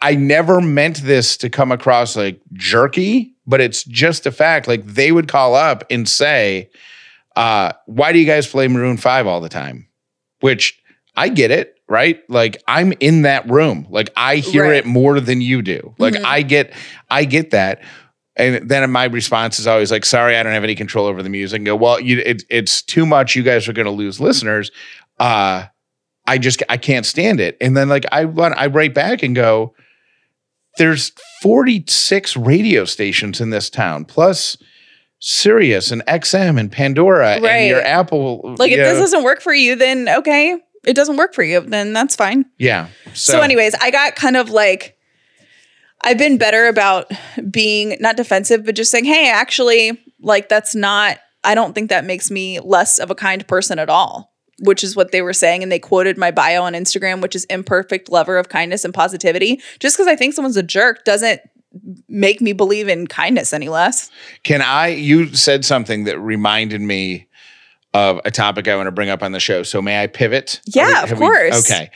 I 0.00 0.14
never 0.14 0.60
meant 0.60 1.02
this 1.02 1.36
to 1.38 1.50
come 1.50 1.72
across 1.72 2.16
like 2.16 2.40
jerky, 2.52 3.34
but 3.46 3.60
it's 3.60 3.82
just 3.84 4.24
a 4.26 4.32
fact. 4.32 4.68
Like 4.68 4.84
they 4.86 5.10
would 5.12 5.26
call 5.28 5.54
up 5.54 5.84
and 5.90 6.08
say, 6.08 6.70
uh, 7.36 7.72
"Why 7.86 8.12
do 8.12 8.18
you 8.18 8.26
guys 8.26 8.46
play 8.46 8.68
Maroon 8.68 8.96
Five 8.96 9.26
all 9.26 9.40
the 9.40 9.48
time?" 9.48 9.88
Which 10.40 10.78
I 11.16 11.28
get 11.28 11.50
it, 11.50 11.76
right? 11.88 12.20
Like 12.28 12.62
I'm 12.68 12.92
in 13.00 13.22
that 13.22 13.48
room. 13.50 13.86
Like 13.90 14.10
I 14.16 14.36
hear 14.36 14.64
Right. 14.64 14.76
it 14.76 14.86
more 14.86 15.18
than 15.20 15.40
you 15.40 15.60
do. 15.62 15.94
Like 15.98 16.14
Mhm. 16.14 16.24
I 16.24 16.42
get 16.42 16.72
I 17.10 17.24
get 17.24 17.50
that. 17.50 17.82
And 18.36 18.68
then 18.68 18.90
my 18.90 19.04
response 19.04 19.58
is 19.58 19.66
always 19.66 19.90
like, 19.90 20.04
sorry, 20.06 20.36
I 20.36 20.42
don't 20.42 20.52
have 20.54 20.64
any 20.64 20.74
control 20.74 21.06
over 21.06 21.22
the 21.22 21.28
music. 21.28 21.58
And 21.58 21.66
go, 21.66 21.76
well, 21.76 22.00
you, 22.00 22.20
it, 22.24 22.44
it's 22.48 22.80
too 22.82 23.04
much. 23.04 23.36
You 23.36 23.42
guys 23.42 23.68
are 23.68 23.72
going 23.74 23.84
to 23.86 23.90
lose 23.92 24.20
listeners. 24.20 24.70
Uh, 25.20 25.64
I 26.26 26.38
just, 26.38 26.62
I 26.68 26.78
can't 26.78 27.04
stand 27.04 27.40
it. 27.40 27.56
And 27.60 27.76
then 27.76 27.88
like, 27.88 28.04
I 28.10 28.24
want, 28.24 28.54
I 28.56 28.66
write 28.68 28.94
back 28.94 29.22
and 29.22 29.34
go, 29.36 29.74
there's 30.78 31.12
46 31.42 32.36
radio 32.36 32.84
stations 32.86 33.40
in 33.40 33.50
this 33.50 33.68
town, 33.68 34.06
plus 34.06 34.56
Sirius 35.18 35.90
and 35.90 36.04
XM 36.06 36.58
and 36.58 36.72
Pandora 36.72 37.38
Right. 37.40 37.44
and 37.44 37.68
your 37.68 37.82
Apple. 37.82 38.54
Like 38.58 38.70
if 38.72 38.78
you 38.78 38.82
this 38.84 38.98
doesn't 38.98 39.22
work 39.24 39.42
for 39.42 39.52
you, 39.52 39.76
then 39.76 40.08
okay. 40.08 40.58
It 40.84 40.94
doesn't 40.94 41.16
work 41.16 41.32
for 41.34 41.44
you, 41.44 41.60
then 41.60 41.92
that's 41.92 42.16
fine. 42.16 42.46
yeah. 42.58 42.88
So, 43.14 43.40
anyways, 43.40 43.74
I 43.80 43.92
got 43.92 44.16
kind 44.16 44.36
of 44.36 44.50
like 44.50 44.96
I've 46.04 46.18
been 46.18 46.36
better 46.38 46.66
about 46.66 47.10
being 47.50 47.96
not 48.00 48.16
defensive, 48.16 48.64
but 48.64 48.74
just 48.74 48.90
saying, 48.90 49.04
hey, 49.04 49.30
actually, 49.30 50.00
like 50.20 50.48
that's 50.48 50.74
not, 50.74 51.18
I 51.44 51.54
don't 51.54 51.74
think 51.74 51.90
that 51.90 52.04
makes 52.04 52.30
me 52.30 52.60
less 52.60 52.98
of 52.98 53.10
a 53.10 53.14
kind 53.14 53.46
person 53.46 53.78
at 53.78 53.88
all, 53.88 54.32
which 54.60 54.82
is 54.84 54.96
what 54.96 55.12
they 55.12 55.22
were 55.22 55.32
saying. 55.32 55.62
And 55.62 55.70
they 55.70 55.78
quoted 55.78 56.18
my 56.18 56.30
bio 56.30 56.62
on 56.62 56.72
Instagram, 56.74 57.20
which 57.20 57.36
is 57.36 57.44
imperfect 57.46 58.10
lover 58.10 58.36
of 58.36 58.48
kindness 58.48 58.84
and 58.84 58.92
positivity. 58.94 59.60
Just 59.80 59.96
because 59.96 60.08
I 60.08 60.16
think 60.16 60.34
someone's 60.34 60.56
a 60.56 60.62
jerk 60.62 61.04
doesn't 61.04 61.40
make 62.08 62.40
me 62.40 62.52
believe 62.52 62.88
in 62.88 63.06
kindness 63.06 63.52
any 63.52 63.68
less. 63.68 64.10
Can 64.42 64.60
I? 64.60 64.88
You 64.88 65.34
said 65.34 65.64
something 65.64 66.04
that 66.04 66.18
reminded 66.18 66.80
me 66.82 67.28
of 67.94 68.20
a 68.24 68.30
topic 68.30 68.68
I 68.68 68.76
want 68.76 68.86
to 68.88 68.92
bring 68.92 69.08
up 69.10 69.22
on 69.22 69.32
the 69.32 69.40
show. 69.40 69.62
So 69.62 69.80
may 69.82 70.02
I 70.02 70.06
pivot? 70.06 70.60
Yeah, 70.66 70.86
we- 70.86 70.92
of 71.04 71.08
have 71.10 71.18
we- 71.18 71.26
course. 71.26 71.70
okay. 71.70 71.90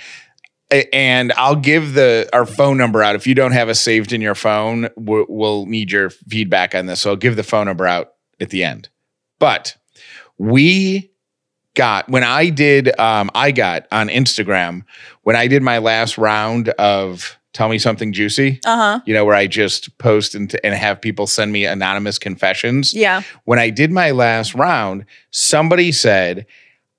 And 0.70 1.32
I'll 1.36 1.56
give 1.56 1.94
the 1.94 2.28
our 2.32 2.44
phone 2.44 2.76
number 2.76 3.02
out. 3.02 3.14
If 3.14 3.26
you 3.26 3.34
don't 3.34 3.52
have 3.52 3.68
us 3.68 3.80
saved 3.80 4.12
in 4.12 4.20
your 4.20 4.34
phone, 4.34 4.88
we'll, 4.96 5.26
we'll 5.28 5.66
need 5.66 5.92
your 5.92 6.10
feedback 6.10 6.74
on 6.74 6.86
this. 6.86 7.00
So 7.00 7.10
I'll 7.10 7.16
give 7.16 7.36
the 7.36 7.44
phone 7.44 7.66
number 7.66 7.86
out 7.86 8.14
at 8.40 8.50
the 8.50 8.64
end. 8.64 8.88
But 9.38 9.76
we 10.38 11.12
got 11.74 12.08
when 12.08 12.24
I 12.24 12.48
did, 12.50 12.98
um, 12.98 13.30
I 13.34 13.52
got 13.52 13.86
on 13.92 14.08
Instagram 14.08 14.82
when 15.22 15.36
I 15.36 15.46
did 15.46 15.62
my 15.62 15.78
last 15.78 16.18
round 16.18 16.70
of 16.70 17.38
"Tell 17.52 17.68
Me 17.68 17.78
Something 17.78 18.12
Juicy." 18.12 18.60
Uh 18.64 18.76
huh. 18.76 19.00
You 19.06 19.14
know, 19.14 19.24
where 19.24 19.36
I 19.36 19.46
just 19.46 19.96
post 19.98 20.34
and, 20.34 20.54
and 20.64 20.74
have 20.74 21.00
people 21.00 21.26
send 21.26 21.52
me 21.52 21.64
anonymous 21.64 22.18
confessions 22.18 22.92
Yeah. 22.92 23.22
when 23.44 23.58
I 23.58 23.70
did 23.70 23.92
my 23.92 24.10
last 24.10 24.54
round, 24.54 25.04
somebody 25.30 25.92
said, 25.92 26.46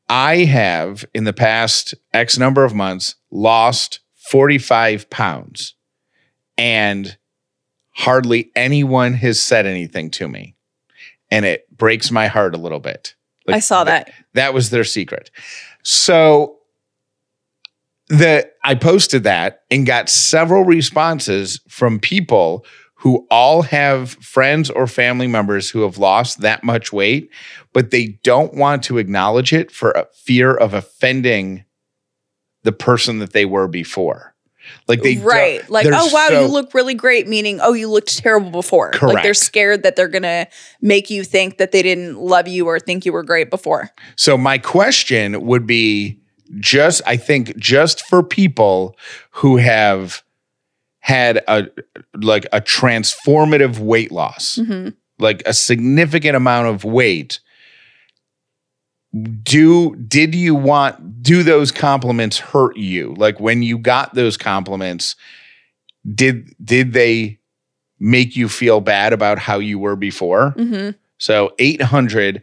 I 0.09 0.45
have 0.45 1.05
in 1.13 1.25
the 1.25 1.33
past 1.33 1.93
X 2.13 2.37
number 2.37 2.63
of 2.63 2.73
months 2.73 3.15
lost 3.29 3.99
45 4.15 5.09
pounds 5.09 5.75
and 6.57 7.17
hardly 7.91 8.51
anyone 8.55 9.13
has 9.13 9.39
said 9.39 9.65
anything 9.65 10.09
to 10.11 10.27
me. 10.27 10.55
And 11.29 11.45
it 11.45 11.65
breaks 11.75 12.09
my 12.09 12.27
heart 12.27 12.55
a 12.55 12.57
little 12.57 12.79
bit. 12.79 13.15
Like, 13.45 13.57
I 13.57 13.59
saw 13.59 13.83
that. 13.83 14.11
that 14.33 14.53
was 14.53 14.69
their 14.69 14.83
secret. 14.83 15.29
So 15.83 16.57
the 18.09 18.49
I 18.63 18.75
posted 18.75 19.23
that 19.23 19.63
and 19.69 19.85
got 19.85 20.09
several 20.09 20.63
responses 20.63 21.59
from 21.67 21.99
people 21.99 22.65
who 22.97 23.27
all 23.29 23.61
have 23.61 24.11
friends 24.11 24.69
or 24.69 24.87
family 24.87 25.27
members 25.27 25.69
who 25.69 25.81
have 25.81 25.97
lost 25.97 26.41
that 26.41 26.63
much 26.63 26.91
weight, 26.91 27.29
but 27.73 27.91
they 27.91 28.19
don't 28.23 28.55
want 28.55 28.83
to 28.83 28.97
acknowledge 28.97 29.53
it 29.53 29.71
for 29.71 29.91
a 29.91 30.07
fear 30.13 30.53
of 30.53 30.73
offending 30.73 31.63
the 32.63 32.71
person 32.71 33.19
that 33.19 33.33
they 33.33 33.45
were 33.45 33.67
before. 33.67 34.33
Like 34.87 35.01
they 35.01 35.17
right. 35.17 35.67
Like, 35.69 35.85
oh 35.89 36.09
wow, 36.11 36.27
so- 36.29 36.41
you 36.41 36.47
look 36.47 36.73
really 36.73 36.95
great. 36.95 37.27
Meaning, 37.27 37.59
oh, 37.61 37.73
you 37.73 37.87
looked 37.89 38.17
terrible 38.17 38.49
before. 38.49 38.91
Like 39.01 39.23
they're 39.23 39.33
scared 39.33 39.83
that 39.83 39.95
they're 39.95 40.07
gonna 40.07 40.47
make 40.81 41.09
you 41.09 41.23
think 41.23 41.57
that 41.57 41.71
they 41.71 41.83
didn't 41.83 42.17
love 42.17 42.47
you 42.47 42.67
or 42.67 42.79
think 42.79 43.05
you 43.05 43.13
were 43.13 43.23
great 43.23 43.49
before. 43.49 43.91
So 44.15 44.37
my 44.37 44.57
question 44.57 45.45
would 45.45 45.65
be 45.67 46.19
just 46.59 47.01
I 47.05 47.15
think 47.17 47.55
just 47.57 48.05
for 48.07 48.23
people 48.23 48.97
who 49.31 49.57
have 49.57 50.23
had 50.99 51.37
a 51.47 51.67
like 52.15 52.45
a 52.51 52.59
transformative 52.61 53.79
weight 53.79 54.11
loss, 54.11 54.57
Mhm. 54.61 54.93
like 55.19 55.41
a 55.45 55.53
significant 55.53 56.35
amount 56.35 56.67
of 56.67 56.83
weight, 56.83 57.39
do 59.43 59.95
did 59.95 60.35
you 60.35 60.53
want 60.53 61.23
do 61.23 61.43
those 61.43 61.71
compliments 61.71 62.37
hurt 62.37 62.77
you? 62.77 63.13
Like 63.17 63.39
when 63.39 63.63
you 63.63 63.77
got 63.77 64.13
those 64.13 64.37
compliments, 64.37 65.15
did 66.13 66.53
did 66.63 66.93
they 66.93 67.39
make 67.99 68.35
you 68.35 68.47
feel 68.49 68.79
bad 68.81 69.13
about 69.13 69.39
how 69.39 69.59
you 69.59 69.79
were 69.79 69.95
before? 69.95 70.51
hmm 70.51 70.89
So 71.17 71.53
800 71.57 72.41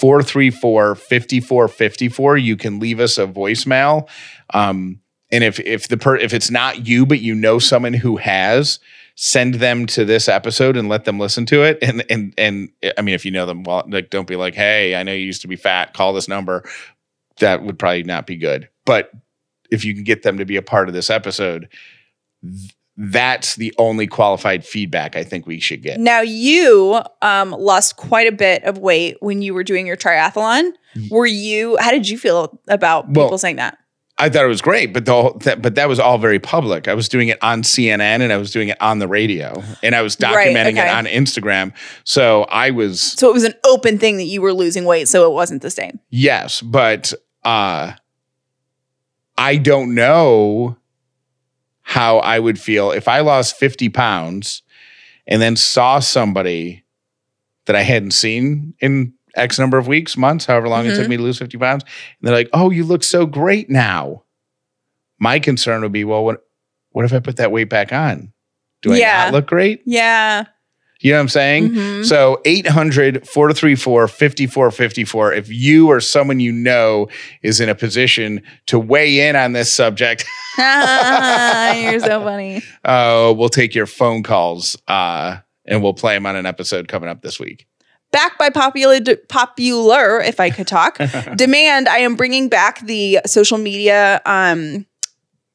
434 0.00 0.94
5454. 0.96 2.36
You 2.38 2.56
can 2.56 2.80
leave 2.80 2.98
us 2.98 3.18
a 3.18 3.26
voicemail. 3.26 4.08
Um, 4.52 5.00
and 5.36 5.44
if 5.44 5.60
if 5.60 5.88
the 5.88 5.98
per, 5.98 6.16
if 6.16 6.32
it's 6.32 6.50
not 6.50 6.86
you, 6.86 7.04
but 7.04 7.20
you 7.20 7.34
know 7.34 7.58
someone 7.58 7.92
who 7.92 8.16
has, 8.16 8.78
send 9.16 9.56
them 9.56 9.84
to 9.84 10.02
this 10.06 10.28
episode 10.30 10.78
and 10.78 10.88
let 10.88 11.04
them 11.04 11.18
listen 11.18 11.44
to 11.46 11.62
it. 11.62 11.78
And 11.82 12.02
and 12.08 12.32
and 12.38 12.70
I 12.96 13.02
mean, 13.02 13.14
if 13.14 13.26
you 13.26 13.30
know 13.30 13.44
them, 13.44 13.62
well, 13.62 13.84
like 13.86 14.08
don't 14.08 14.26
be 14.26 14.36
like, 14.36 14.54
hey, 14.54 14.94
I 14.96 15.02
know 15.02 15.12
you 15.12 15.26
used 15.26 15.42
to 15.42 15.48
be 15.48 15.56
fat. 15.56 15.92
Call 15.92 16.14
this 16.14 16.26
number. 16.26 16.64
That 17.40 17.62
would 17.62 17.78
probably 17.78 18.02
not 18.02 18.26
be 18.26 18.36
good. 18.36 18.70
But 18.86 19.10
if 19.70 19.84
you 19.84 19.92
can 19.92 20.04
get 20.04 20.22
them 20.22 20.38
to 20.38 20.46
be 20.46 20.56
a 20.56 20.62
part 20.62 20.88
of 20.88 20.94
this 20.94 21.10
episode, 21.10 21.68
th- 22.42 22.74
that's 22.96 23.56
the 23.56 23.74
only 23.76 24.06
qualified 24.06 24.64
feedback 24.64 25.16
I 25.16 25.22
think 25.22 25.46
we 25.46 25.60
should 25.60 25.82
get. 25.82 26.00
Now 26.00 26.22
you 26.22 27.02
um, 27.20 27.50
lost 27.50 27.98
quite 27.98 28.26
a 28.26 28.32
bit 28.32 28.64
of 28.64 28.78
weight 28.78 29.18
when 29.20 29.42
you 29.42 29.52
were 29.52 29.64
doing 29.64 29.86
your 29.86 29.98
triathlon. 29.98 30.70
Were 31.10 31.26
you? 31.26 31.76
How 31.78 31.90
did 31.90 32.08
you 32.08 32.16
feel 32.16 32.58
about 32.68 33.10
Well, 33.10 33.26
people 33.26 33.36
saying 33.36 33.56
that? 33.56 33.76
I 34.18 34.30
thought 34.30 34.44
it 34.44 34.48
was 34.48 34.62
great, 34.62 34.94
but 34.94 35.04
the 35.04 35.12
whole, 35.12 35.32
that, 35.40 35.60
but 35.60 35.74
that 35.74 35.88
was 35.90 36.00
all 36.00 36.16
very 36.16 36.38
public. 36.38 36.88
I 36.88 36.94
was 36.94 37.06
doing 37.08 37.28
it 37.28 37.38
on 37.42 37.62
CNN 37.62 37.98
and 38.22 38.32
I 38.32 38.38
was 38.38 38.50
doing 38.50 38.68
it 38.68 38.80
on 38.80 38.98
the 38.98 39.06
radio 39.06 39.62
and 39.82 39.94
I 39.94 40.00
was 40.00 40.16
Right, 40.20 40.48
documenting 40.48 40.72
okay. 40.78 40.88
it 40.88 40.94
on 40.94 41.04
Instagram. 41.04 41.74
So 42.04 42.44
I 42.44 42.70
was 42.70 43.02
So 43.02 43.28
it 43.28 43.34
was 43.34 43.44
an 43.44 43.52
open 43.64 43.98
thing 43.98 44.16
that 44.16 44.24
you 44.24 44.40
were 44.40 44.54
losing 44.54 44.86
weight, 44.86 45.06
so 45.08 45.30
it 45.30 45.34
wasn't 45.34 45.60
the 45.60 45.70
same. 45.70 46.00
yes, 46.08 46.62
but 46.62 47.12
uh 47.44 47.92
I 49.38 49.56
don't 49.58 49.94
know 49.94 50.78
how 51.82 52.18
I 52.18 52.38
would 52.38 52.58
feel 52.58 52.90
if 52.92 53.06
I 53.08 53.20
lost 53.20 53.56
50 53.58 53.90
pounds 53.90 54.62
and 55.26 55.42
then 55.42 55.56
saw 55.56 55.98
somebody 55.98 56.84
that 57.66 57.76
I 57.76 57.82
hadn't 57.82 58.12
seen 58.12 58.74
in 58.80 59.12
X 59.36 59.58
number 59.58 59.78
of 59.78 59.86
weeks, 59.86 60.16
months, 60.16 60.46
however 60.46 60.68
long 60.68 60.86
it 60.86 60.94
took 60.94 61.06
Mhm. 61.06 61.10
me 61.10 61.16
to 61.18 61.22
lose 61.22 61.38
50 61.38 61.58
pounds. 61.58 61.84
And 61.84 62.28
they're 62.28 62.34
like, 62.36 62.48
oh, 62.52 62.70
you 62.70 62.84
look 62.84 63.04
so 63.04 63.26
great 63.26 63.68
now. 63.70 64.22
My 65.18 65.38
concern 65.38 65.82
would 65.82 65.92
be, 65.92 66.04
well, 66.04 66.24
what, 66.24 66.42
what 66.90 67.04
if 67.04 67.12
I 67.12 67.18
put 67.20 67.36
that 67.36 67.52
weight 67.52 67.68
back 67.68 67.92
on? 67.92 68.32
Do 68.82 68.92
I 68.92 68.96
Yeah. 68.98 69.24
not 69.24 69.32
look 69.32 69.46
great? 69.46 69.82
Yeah. 69.86 70.44
You 71.00 71.12
know 71.12 71.18
what 71.18 71.22
I'm 71.22 71.28
saying? 71.28 71.68
Mhm. 71.70 72.04
So 72.06 72.40
800 72.46 73.28
434 73.28 74.08
5454. 74.08 75.32
If 75.34 75.50
you 75.50 75.88
or 75.88 76.00
someone 76.00 76.40
you 76.40 76.52
know 76.52 77.08
is 77.42 77.60
in 77.60 77.68
a 77.68 77.74
position 77.74 78.40
to 78.66 78.78
weigh 78.78 79.28
in 79.28 79.36
on 79.36 79.52
this 79.52 79.70
subject, 79.72 80.24
You're 80.58 82.00
so 82.00 82.22
funny. 82.24 82.62
uh, 82.84 83.32
we'll 83.36 83.50
take 83.50 83.74
your 83.74 83.84
phone 83.86 84.22
calls 84.22 84.76
uh, 84.88 85.36
and 85.66 85.82
we'll 85.82 85.92
play 85.94 86.14
them 86.14 86.24
on 86.26 86.34
an 86.36 86.46
episode 86.46 86.88
coming 86.88 87.08
up 87.10 87.20
this 87.20 87.38
week. 87.38 87.66
Back 88.16 88.38
by 88.38 88.48
popular, 88.48 88.98
popular, 89.28 90.20
if 90.20 90.40
I 90.40 90.48
could 90.48 90.66
talk, 90.66 90.96
demand. 91.36 91.86
I 91.86 91.98
am 91.98 92.16
bringing 92.16 92.48
back 92.48 92.80
the 92.80 93.20
social 93.26 93.58
media 93.58 94.22
um, 94.24 94.86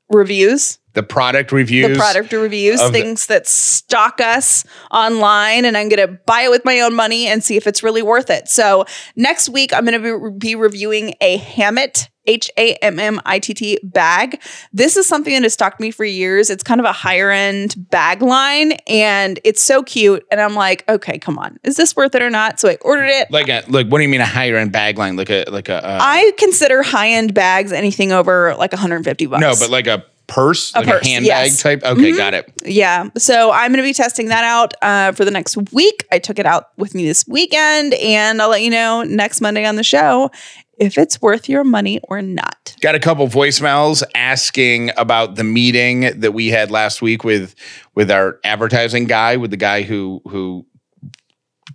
reviews 0.09 0.77
the 0.93 1.03
product 1.03 1.51
reviews. 1.51 1.87
the 1.87 1.95
product 1.95 2.33
reviews, 2.33 2.81
of 2.81 2.91
the- 2.91 2.99
things 2.99 3.27
that 3.27 3.47
stock 3.47 4.19
us 4.19 4.65
online, 4.91 5.65
and 5.65 5.77
I'm 5.77 5.89
going 5.89 6.05
to 6.05 6.19
buy 6.25 6.41
it 6.41 6.51
with 6.51 6.65
my 6.65 6.81
own 6.81 6.93
money 6.93 7.27
and 7.27 7.43
see 7.43 7.55
if 7.55 7.65
it's 7.65 7.81
really 7.81 8.01
worth 8.01 8.29
it. 8.29 8.49
So 8.49 8.85
next 9.15 9.49
week, 9.49 9.73
I'm 9.73 9.85
going 9.85 10.01
to 10.01 10.31
be, 10.31 10.37
be 10.49 10.55
reviewing 10.55 11.15
a 11.21 11.37
Hammitt. 11.37 12.09
H 12.25 12.51
A 12.57 12.73
M 12.75 12.99
M 12.99 13.19
I 13.25 13.39
T 13.39 13.53
T 13.53 13.79
bag. 13.83 14.41
This 14.71 14.97
is 14.97 15.07
something 15.07 15.33
that 15.33 15.43
has 15.43 15.53
stalked 15.53 15.79
me 15.79 15.91
for 15.91 16.05
years. 16.05 16.49
It's 16.49 16.63
kind 16.63 16.79
of 16.79 16.85
a 16.85 16.91
higher 16.91 17.31
end 17.31 17.75
bag 17.89 18.21
line 18.21 18.73
and 18.87 19.39
it's 19.43 19.61
so 19.61 19.83
cute. 19.83 20.25
And 20.31 20.39
I'm 20.39 20.55
like, 20.55 20.87
okay, 20.87 21.17
come 21.17 21.37
on. 21.39 21.59
Is 21.63 21.77
this 21.77 21.95
worth 21.95 22.15
it 22.15 22.21
or 22.21 22.29
not? 22.29 22.59
So 22.59 22.69
I 22.69 22.77
ordered 22.81 23.09
it. 23.09 23.31
Like 23.31 23.49
a 23.49 23.63
like 23.67 23.87
what 23.87 23.97
do 23.97 24.03
you 24.03 24.09
mean 24.09 24.21
a 24.21 24.25
higher 24.25 24.57
end 24.57 24.71
bag 24.71 24.97
line? 24.97 25.15
Like 25.15 25.29
a 25.29 25.45
like 25.49 25.69
a 25.69 25.83
uh, 25.85 25.99
I 26.01 26.31
consider 26.37 26.83
high 26.83 27.09
end 27.09 27.33
bags 27.33 27.71
anything 27.71 28.11
over 28.11 28.55
like 28.55 28.71
150 28.71 29.25
bucks. 29.25 29.41
no, 29.41 29.53
but 29.59 29.69
like 29.69 29.87
a 29.87 30.05
purse, 30.31 30.73
A 30.73 30.79
like 30.79 30.87
purse, 30.87 31.05
a 31.05 31.09
handbag 31.09 31.27
yes. 31.27 31.61
type. 31.61 31.83
Okay, 31.83 32.15
got 32.15 32.33
it. 32.33 32.51
Yeah. 32.63 33.09
So 33.17 33.51
I'm 33.51 33.71
going 33.71 33.83
to 33.83 33.87
be 33.87 33.93
testing 33.93 34.27
that 34.27 34.43
out 34.43 34.73
uh, 34.81 35.11
for 35.11 35.25
the 35.25 35.31
next 35.31 35.57
week. 35.73 36.07
I 36.11 36.19
took 36.19 36.39
it 36.39 36.45
out 36.45 36.69
with 36.77 36.95
me 36.95 37.05
this 37.05 37.27
weekend, 37.27 37.93
and 37.95 38.41
I'll 38.41 38.49
let 38.49 38.61
you 38.61 38.69
know 38.69 39.03
next 39.03 39.41
Monday 39.41 39.65
on 39.65 39.75
the 39.75 39.83
show 39.83 40.31
if 40.81 40.97
it's 40.97 41.21
worth 41.21 41.47
your 41.47 41.63
money 41.63 41.99
or 42.09 42.23
not. 42.23 42.75
Got 42.81 42.95
a 42.95 42.99
couple 42.99 43.27
voicemails 43.27 44.01
asking 44.15 44.89
about 44.97 45.35
the 45.35 45.43
meeting 45.43 46.19
that 46.19 46.33
we 46.33 46.47
had 46.47 46.71
last 46.71 47.01
week 47.03 47.23
with 47.23 47.53
with 47.93 48.09
our 48.09 48.39
advertising 48.43 49.05
guy, 49.05 49.37
with 49.37 49.51
the 49.51 49.57
guy 49.57 49.83
who 49.83 50.21
who 50.27 50.65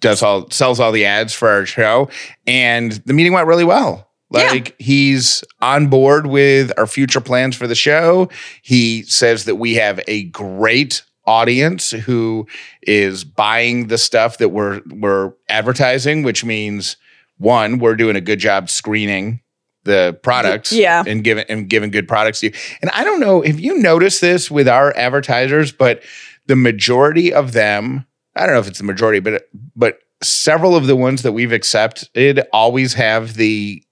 does 0.01 0.23
all 0.23 0.51
sells 0.51 0.81
all 0.81 0.91
the 0.91 1.07
ads 1.07 1.33
for 1.33 1.49
our 1.49 1.65
show, 1.65 2.11
and 2.49 2.93
the 3.07 3.13
meeting 3.13 3.33
went 3.33 3.47
really 3.47 3.65
well. 3.65 4.11
Yeah. 4.33 4.51
Like 4.51 4.75
he's 4.81 5.45
on 5.61 5.87
board 5.87 6.27
with 6.27 6.73
our 6.77 6.89
future 6.89 7.21
plans 7.21 7.55
for 7.55 7.69
the 7.69 7.77
show. 7.77 8.29
He 8.61 9.05
says 9.05 9.45
that 9.45 9.55
we 9.55 9.75
have 9.75 10.01
a 10.09 10.25
great 10.25 11.03
audience 11.27 11.93
who 11.93 12.49
is 12.83 13.23
buying 13.23 13.87
the 13.87 13.99
stuff 13.99 14.39
that 14.39 14.49
we're 14.49 14.83
we're 14.91 15.33
advertising, 15.49 16.25
which 16.25 16.45
means 16.45 16.97
one, 17.39 17.79
we're 17.79 17.97
doing 17.97 18.17
a 18.17 18.21
good 18.21 18.39
job 18.39 18.71
screening 18.71 19.41
the 19.85 20.19
products 20.23 20.73
Yeah. 20.73 21.05
and 21.07 21.23
giving 21.23 21.45
and 21.49 21.69
giving 21.69 21.91
good 21.91 22.09
products 22.09 22.41
to 22.41 22.47
you. 22.47 22.53
And 22.83 22.91
I 22.93 23.05
don't 23.05 23.21
know 23.21 23.43
if 23.43 23.61
you 23.61 23.79
notice 23.79 24.19
this 24.21 24.51
with 24.51 24.67
our 24.69 24.93
advertisers, 24.97 25.71
but 25.71 26.03
the 26.47 26.57
majority 26.57 27.33
of 27.33 27.53
them, 27.53 28.05
I 28.35 28.47
don't 28.47 28.55
know 28.55 28.61
if 28.61 28.67
it's 28.69 28.79
the 28.79 28.85
majority, 28.85 29.21
but 29.21 29.49
but 29.77 29.99
several 30.23 30.75
of 30.75 30.87
the 30.89 30.97
ones 30.97 31.23
that 31.23 31.33
we've 31.33 31.53
accepted 31.53 32.43
always 32.53 32.95
have 32.95 33.35
the 33.35 33.83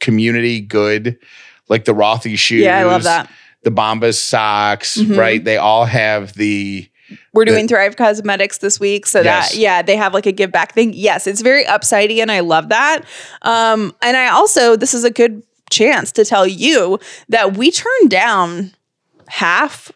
community 0.00 0.60
good, 0.60 1.18
like 1.68 1.84
the 1.84 1.94
Rothy 1.94 2.36
shoes. 2.36 2.62
Yeah, 2.62 2.78
I 2.78 2.84
love 2.84 3.04
that. 3.04 3.30
The 3.62 3.70
Bombas 3.70 4.14
socks, 4.18 4.98
Mhm. 4.98 5.16
right? 5.16 5.44
They 5.44 5.56
all 5.56 5.84
have 5.84 6.32
the 6.34 6.88
We're 7.34 7.44
doing 7.46 7.66
Thrive 7.66 7.96
Causemetics 7.96 8.60
this 8.60 8.78
week. 8.78 9.06
So 9.06 9.22
Yes. 9.22 9.52
that, 9.52 9.58
yeah, 9.58 9.82
they 9.82 9.96
have 9.96 10.12
like 10.12 10.26
a 10.26 10.32
give 10.32 10.52
back 10.52 10.74
thing. 10.74 10.92
Yes, 10.94 11.26
it's 11.26 11.40
very 11.40 11.64
upsidey 11.64 12.18
and 12.20 12.30
I 12.30 12.40
love 12.40 12.68
that. 12.68 13.00
Um, 13.42 13.94
and 14.02 14.16
I 14.16 14.28
also, 14.28 14.76
this 14.76 14.92
is 14.92 15.04
a 15.04 15.10
good 15.10 15.42
chance 15.70 16.12
to 16.12 16.24
tell 16.24 16.46
you 16.46 16.98
that 17.30 17.56
we 17.56 17.70
turned 17.70 18.10
down 18.10 18.72
half 19.28 19.90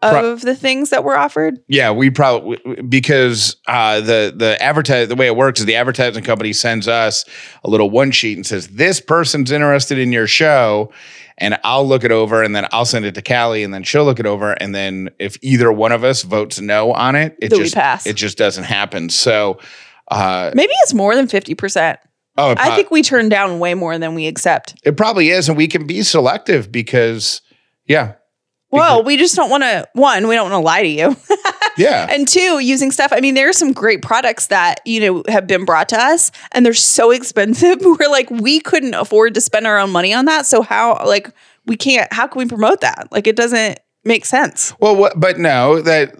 Pro- 0.00 0.32
of 0.32 0.42
the 0.42 0.54
things 0.54 0.90
that 0.90 1.02
were 1.02 1.16
offered. 1.16 1.58
Yeah, 1.66 1.90
we 1.90 2.10
probably 2.10 2.58
because 2.88 3.56
uh, 3.66 4.00
the 4.00 4.32
the 4.34 4.56
advertise 4.62 5.08
the 5.08 5.16
way 5.16 5.26
it 5.26 5.34
works 5.36 5.58
is 5.60 5.66
the 5.66 5.74
advertising 5.74 6.22
company 6.22 6.52
sends 6.52 6.86
us 6.86 7.24
a 7.64 7.70
little 7.70 7.90
one 7.90 8.10
sheet 8.12 8.36
and 8.36 8.46
says 8.46 8.68
this 8.68 9.00
person's 9.00 9.50
interested 9.50 9.98
in 9.98 10.12
your 10.12 10.28
show, 10.28 10.92
and 11.38 11.58
I'll 11.64 11.86
look 11.86 12.04
it 12.04 12.12
over 12.12 12.42
and 12.44 12.54
then 12.54 12.66
I'll 12.70 12.84
send 12.84 13.06
it 13.06 13.14
to 13.16 13.22
Callie 13.22 13.64
and 13.64 13.74
then 13.74 13.82
she'll 13.82 14.04
look 14.04 14.20
it 14.20 14.26
over 14.26 14.52
and 14.52 14.72
then 14.74 15.10
if 15.18 15.36
either 15.42 15.72
one 15.72 15.90
of 15.92 16.04
us 16.04 16.22
votes 16.22 16.60
no 16.60 16.92
on 16.92 17.16
it, 17.16 17.36
it 17.40 17.48
Then 17.50 17.58
just 17.58 17.74
pass. 17.74 18.06
it 18.06 18.14
just 18.14 18.38
doesn't 18.38 18.64
happen. 18.64 19.08
So, 19.10 19.58
uh, 20.12 20.52
Maybe 20.54 20.72
it's 20.84 20.94
more 20.94 21.16
than 21.16 21.26
50%. 21.26 21.96
oh, 22.36 22.52
it, 22.52 22.58
I 22.60 22.76
think 22.76 22.92
we 22.92 23.02
turn 23.02 23.28
down 23.28 23.58
way 23.58 23.74
more 23.74 23.98
than 23.98 24.14
we 24.14 24.28
accept. 24.28 24.76
it 24.84 24.96
probably 24.96 25.30
is, 25.30 25.48
and 25.48 25.56
we 25.58 25.66
can 25.66 25.86
be 25.88 26.02
selective 26.02 26.70
because 26.70 27.40
yeah, 27.86 28.12
Well, 28.70 29.02
we 29.02 29.16
just 29.16 29.34
don't 29.34 29.50
want 29.50 29.62
to, 29.62 29.88
one, 29.94 30.28
we 30.28 30.34
don't 30.34 30.50
want 30.50 30.60
to 30.60 30.64
lie 30.64 30.82
to 30.82 30.88
you. 30.88 31.16
yeah, 31.78 32.06
and 32.10 32.28
two, 32.28 32.58
using 32.58 32.90
stuff. 32.90 33.12
I 33.12 33.20
mean, 33.20 33.34
there 33.34 33.48
are 33.48 33.54
some 33.54 33.72
great 33.72 34.02
products 34.02 34.48
that, 34.48 34.80
you 34.84 35.00
know, 35.00 35.22
have 35.28 35.46
been 35.46 35.64
brought 35.64 35.88
to 35.90 35.96
us 35.96 36.30
and 36.52 36.66
they're 36.66 36.74
so 36.74 37.10
expensive. 37.18 37.78
We're 37.80 38.08
like, 38.08 38.30
we 38.30 38.60
couldn't 38.60 38.94
afford 38.94 39.34
to 39.34 39.40
spend 39.40 39.66
our 39.66 39.78
own 39.78 39.90
money 39.90 40.12
on 40.12 40.26
that. 40.26 40.46
So 40.46 40.62
how, 40.62 41.02
like, 41.06 41.30
we 41.66 41.76
can't, 41.76 42.12
how 42.12 42.26
can 42.26 42.40
we 42.40 42.46
promote 42.46 42.80
that? 42.82 43.08
Like, 43.10 43.26
it 43.26 43.36
doesn't 43.36 43.80
make 44.04 44.24
sense. 44.24 44.74
well, 44.80 44.96
what, 44.96 45.18
but 45.18 45.38
no, 45.38 45.82
that 45.82 46.14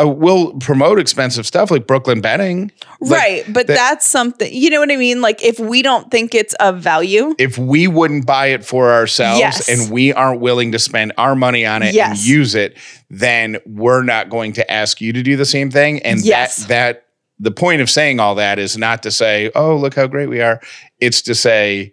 uh, 0.00 0.08
we'll 0.08 0.54
promote 0.54 0.98
expensive 0.98 1.46
stuff 1.46 1.70
like 1.70 1.86
Brooklyn 1.86 2.20
Bedding. 2.20 2.72
Like, 3.00 3.10
right. 3.20 3.44
But 3.52 3.66
that- 3.68 3.74
that's 3.76 4.06
something, 4.06 4.52
you 4.52 4.68
know 4.70 4.80
what 4.80 4.90
I 4.90 4.96
mean? 4.96 5.20
Like, 5.20 5.44
if 5.44 5.60
we 5.60 5.82
don't 5.82 6.10
think 6.10 6.34
it's 6.34 6.52
of 6.54 6.78
value, 6.80 7.34
if 7.38 7.56
we 7.58 7.86
wouldn't 7.86 8.26
buy 8.26 8.48
it 8.48 8.64
for 8.64 8.92
ourselves 8.92 9.38
Yes. 9.40 9.68
and 9.68 9.92
we 9.92 10.12
aren't 10.12 10.40
willing 10.40 10.72
to 10.72 10.78
spend 10.78 11.12
our 11.16 11.36
money 11.36 11.64
on 11.64 11.82
it 11.82 11.94
and 11.96 12.18
use 12.18 12.54
it, 12.54 12.76
then 13.08 13.58
we're 13.66 14.02
not 14.02 14.30
going 14.30 14.52
to 14.54 14.68
ask 14.70 15.00
you 15.00 15.12
to 15.12 15.22
do 15.22 15.36
the 15.36 15.46
same 15.46 15.70
thing. 15.70 16.00
And 16.02 16.20
Yes. 16.24 16.64
that 16.66 16.68
that 16.68 17.00
the 17.40 17.50
point 17.50 17.80
of 17.82 17.90
saying 17.90 18.20
all 18.20 18.36
that 18.36 18.58
is 18.60 18.76
not 18.78 19.02
to 19.02 19.10
say, 19.10 19.50
"Oh, 19.56 19.76
look 19.76 19.94
how 19.94 20.06
great 20.06 20.28
we 20.28 20.40
are." 20.40 20.60
It's 21.00 21.20
to 21.22 21.34
say 21.34 21.92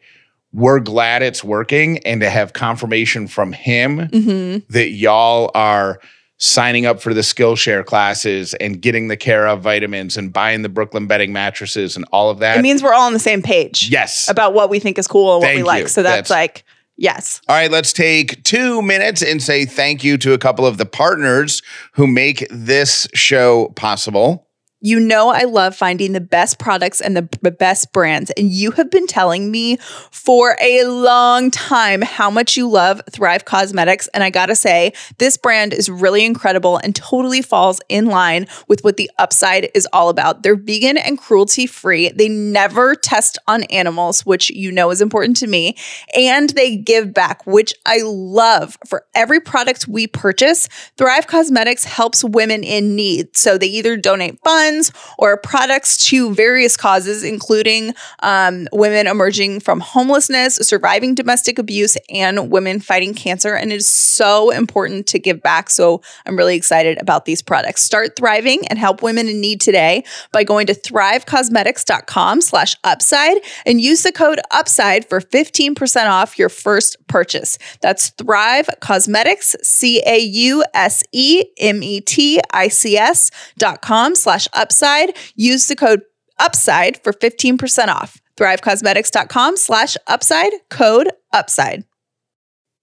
we're 0.54 0.80
glad 0.80 1.24
it's 1.24 1.44
working 1.44 1.98
and 2.00 2.22
to 2.22 2.30
have 2.30 2.54
confirmation 2.54 3.28
from 3.28 3.52
him 3.52 4.08
mhm, 4.10 4.64
that 4.70 4.90
y'all 4.90 5.50
are 5.56 6.00
signing 6.42 6.88
up 6.88 7.00
for 7.00 7.14
the 7.14 7.22
Skillshare 7.22 7.86
classes 7.86 8.56
and 8.56 8.82
getting 8.82 9.08
the 9.10 9.16
care 9.16 9.48
of 9.48 9.62
vitamins 9.62 10.18
and 10.18 10.34
buying 10.34 10.64
the 10.64 10.70
Brooklyn 10.70 11.06
bedding 11.06 11.32
mattresses 11.32 11.96
and 11.96 12.04
all 12.12 12.32
of 12.32 12.40
that. 12.40 12.58
it 12.58 12.64
means 12.64 12.82
we're 12.82 12.94
all 12.94 13.06
on 13.06 13.14
the 13.14 13.20
same 13.20 13.44
page 13.44 13.90
yes. 13.90 14.28
about 14.28 14.56
what 14.56 14.70
we 14.70 14.80
think 14.80 14.98
is 14.98 15.08
cool 15.08 15.36
and 15.36 15.42
what 15.42 15.48
Thank 15.48 15.58
we 15.58 15.64
like. 15.64 15.88
So 15.88 16.02
that's, 16.02 16.30
That's- 16.30 16.30
like, 16.32 16.66
yes. 16.98 17.42
All 17.48 17.56
right, 17.56 17.70
let's 17.70 17.94
take 17.94 18.44
two 18.44 18.82
minutes 18.82 19.22
and 19.22 19.42
say 19.42 19.66
thank 19.66 20.04
you 20.04 20.18
to 20.18 20.34
a 20.34 20.40
couple 20.40 20.66
of 20.66 20.80
the 20.80 20.86
partners 20.86 21.62
who 21.94 22.08
make 22.08 22.48
this 22.50 23.08
show 23.14 23.68
possible. 23.76 24.48
You 24.84 25.00
know, 25.00 25.30
I 25.30 25.44
love 25.44 25.76
finding 25.76 26.14
the 26.14 26.20
best 26.20 26.58
products 26.58 27.02
and 27.02 27.16
the 27.16 27.22
b- 27.22 27.52
best 27.52 27.94
brands. 27.94 28.32
And 28.32 28.50
you 28.50 28.72
have 28.72 28.90
been 28.90 29.06
telling 29.06 29.52
me 29.52 29.78
for 30.10 30.58
a 30.60 30.86
long 30.86 31.52
time 31.52 32.02
how 32.02 32.32
much 32.32 32.58
you 32.58 32.68
love 32.68 33.00
Thrive 33.12 33.46
Causemetics. 33.46 34.10
And 34.12 34.24
I 34.24 34.32
gotta 34.32 34.56
say, 34.56 34.94
this 35.20 35.38
brand 35.38 35.72
is 35.72 35.88
really 35.88 36.26
incredible 36.26 36.78
and 36.78 36.96
totally 36.96 37.44
falls 37.44 37.80
in 37.90 38.08
line 38.08 38.48
with 38.68 38.84
what 38.84 38.98
the 38.98 39.12
upside 39.20 39.70
is 39.76 39.88
all 39.94 40.10
about. 40.10 40.42
They're 40.42 40.56
vegan 40.56 40.98
and 40.98 41.16
cruelty 41.16 41.68
free. 41.68 42.10
They 42.10 42.28
never 42.28 42.96
test 42.96 43.38
on 43.48 43.66
animals, 43.66 44.26
which 44.26 44.50
you 44.50 44.72
know 44.72 44.90
is 44.90 45.00
important 45.00 45.38
to 45.38 45.48
me. 45.48 45.76
And 46.18 46.50
they 46.50 46.76
give 46.76 47.14
back, 47.14 47.46
which 47.46 47.76
I 47.86 48.00
love. 48.04 48.80
For 48.88 49.06
every 49.14 49.42
product 49.42 49.88
we 49.88 50.08
purchase, 50.08 50.68
Thrive 50.98 51.28
Causemetics 51.28 51.84
helps 51.84 52.24
women 52.24 52.64
in 52.64 52.96
need. 52.96 53.38
So 53.38 53.60
they 53.60 53.68
either 53.68 53.96
donate 53.96 54.40
funds 54.44 54.71
or 55.18 55.38
products 55.38 55.98
to 56.10 56.34
various 56.34 56.78
causes, 56.78 57.24
including 57.24 57.94
um, 58.24 58.68
women 58.72 59.08
emerging 59.08 59.60
from 59.60 59.80
homelessness, 59.80 60.56
surviving 60.56 61.16
domestic 61.16 61.60
abuse, 61.60 61.98
and 62.10 62.52
women 62.52 62.80
fighting 62.80 63.14
cancer. 63.14 63.56
And 63.56 63.72
it 63.72 63.76
is 63.76 63.88
so 63.88 64.52
important 64.52 65.08
to 65.08 65.20
give 65.20 65.42
back. 65.42 65.70
So 65.70 66.02
I'm 66.26 66.38
really 66.38 66.56
excited 66.56 67.02
about 67.02 67.26
these 67.26 67.42
products. 67.42 67.82
Start 67.82 68.16
thriving 68.16 68.68
and 68.68 68.78
help 68.80 69.02
women 69.02 69.28
in 69.28 69.42
need 69.42 69.62
today 69.62 70.04
by 70.32 70.44
going 70.44 70.68
to 70.68 70.74
thrivecausemetics.com 70.74 72.42
slash 72.42 72.76
upside 72.84 73.38
and 73.66 73.82
use 73.82 74.04
the 74.04 74.12
code 74.12 74.40
upside 74.52 75.08
for 75.08 75.20
15% 75.20 76.08
off 76.08 76.38
your 76.38 76.50
first 76.50 76.96
purchase. 77.12 77.58
That's 77.82 78.10
Thrive 78.12 78.68
Causemetics, 78.82 79.56
C 79.64 80.02
A 80.06 80.18
U 80.18 80.64
S 80.74 81.04
E 81.12 81.44
M 81.60 81.84
E 81.84 82.02
T 82.02 82.40
I 82.52 82.70
C 82.70 82.98
S 82.98 83.30
dot 83.58 83.82
com 83.82 84.16
slash 84.16 84.48
upside. 84.54 85.16
Use 85.36 85.68
the 85.68 85.76
code 85.76 86.02
upside 86.40 87.04
for 87.04 87.14
15% 87.14 87.88
off. 87.90 88.20
ThriveCausemetics.com 88.38 89.58
slash 89.58 89.98
upside, 90.08 90.52
code 90.70 91.12
upside. 91.32 91.84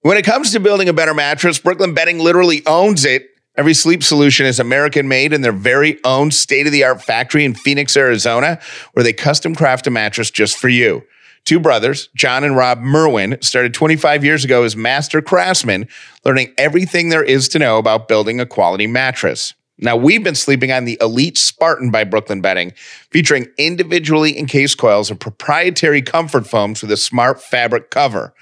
When 0.03 0.17
it 0.17 0.25
comes 0.25 0.53
to 0.53 0.61
building 0.61 0.89
a 0.89 0.93
better 0.93 1.15
mattress, 1.15 1.59
Brooklyn 1.59 1.95
Bedding 1.95 2.21
literally 2.21 2.63
owns 2.67 3.05
it. 3.05 3.27
Every 3.57 3.75
sleep 3.75 4.05
solution 4.05 4.47
is 4.47 4.61
American 4.61 5.09
made 5.09 5.33
in 5.33 5.41
their 5.41 5.53
very 5.53 5.99
own 6.05 6.31
state 6.31 6.67
of 6.67 6.73
the 6.73 6.85
art 6.85 7.03
factory 7.03 7.45
in 7.45 7.55
Phoenix, 7.55 7.97
Arizona, 7.97 8.61
where 8.93 9.03
they 9.03 9.13
custom 9.13 9.57
craft 9.57 9.89
a 9.89 9.91
mattress 9.91 10.31
just 10.31 10.57
for 10.57 10.69
you. 10.69 11.03
Two 11.49 11.59
brothers, 11.59 12.11
John 12.15 12.45
and 12.45 12.59
Rob 12.59 12.81
Merwin, 12.81 13.39
started 13.41 13.73
25 13.73 14.23
years 14.23 14.45
ago 14.45 14.65
as 14.65 14.77
master 14.77 15.23
craftsmen, 15.23 15.89
learning 16.23 16.53
everything 16.59 17.09
there 17.09 17.25
is 17.25 17.49
to 17.49 17.59
know 17.59 17.79
about 17.79 18.07
building 18.07 18.39
a 18.39 18.45
quality 18.45 18.87
mattress. 18.87 19.55
Now, 19.79 19.97
we've 19.97 20.23
been 20.23 20.35
sleeping 20.35 20.73
on 20.73 20.85
the 20.85 20.99
Elite 21.01 21.39
Spartan 21.39 21.91
by 21.91 22.05
Brooklyn 22.05 22.43
Bedding, 22.43 22.75
featuring 23.11 23.47
individually 23.57 24.39
encased 24.39 24.77
coils 24.77 25.09
and 25.09 25.19
proprietary 25.19 26.03
comfort 26.03 26.47
foams 26.47 26.83
with 26.83 26.93
a 26.93 26.99
smart 26.99 27.41
fabric 27.41 27.89
cover. 27.89 28.35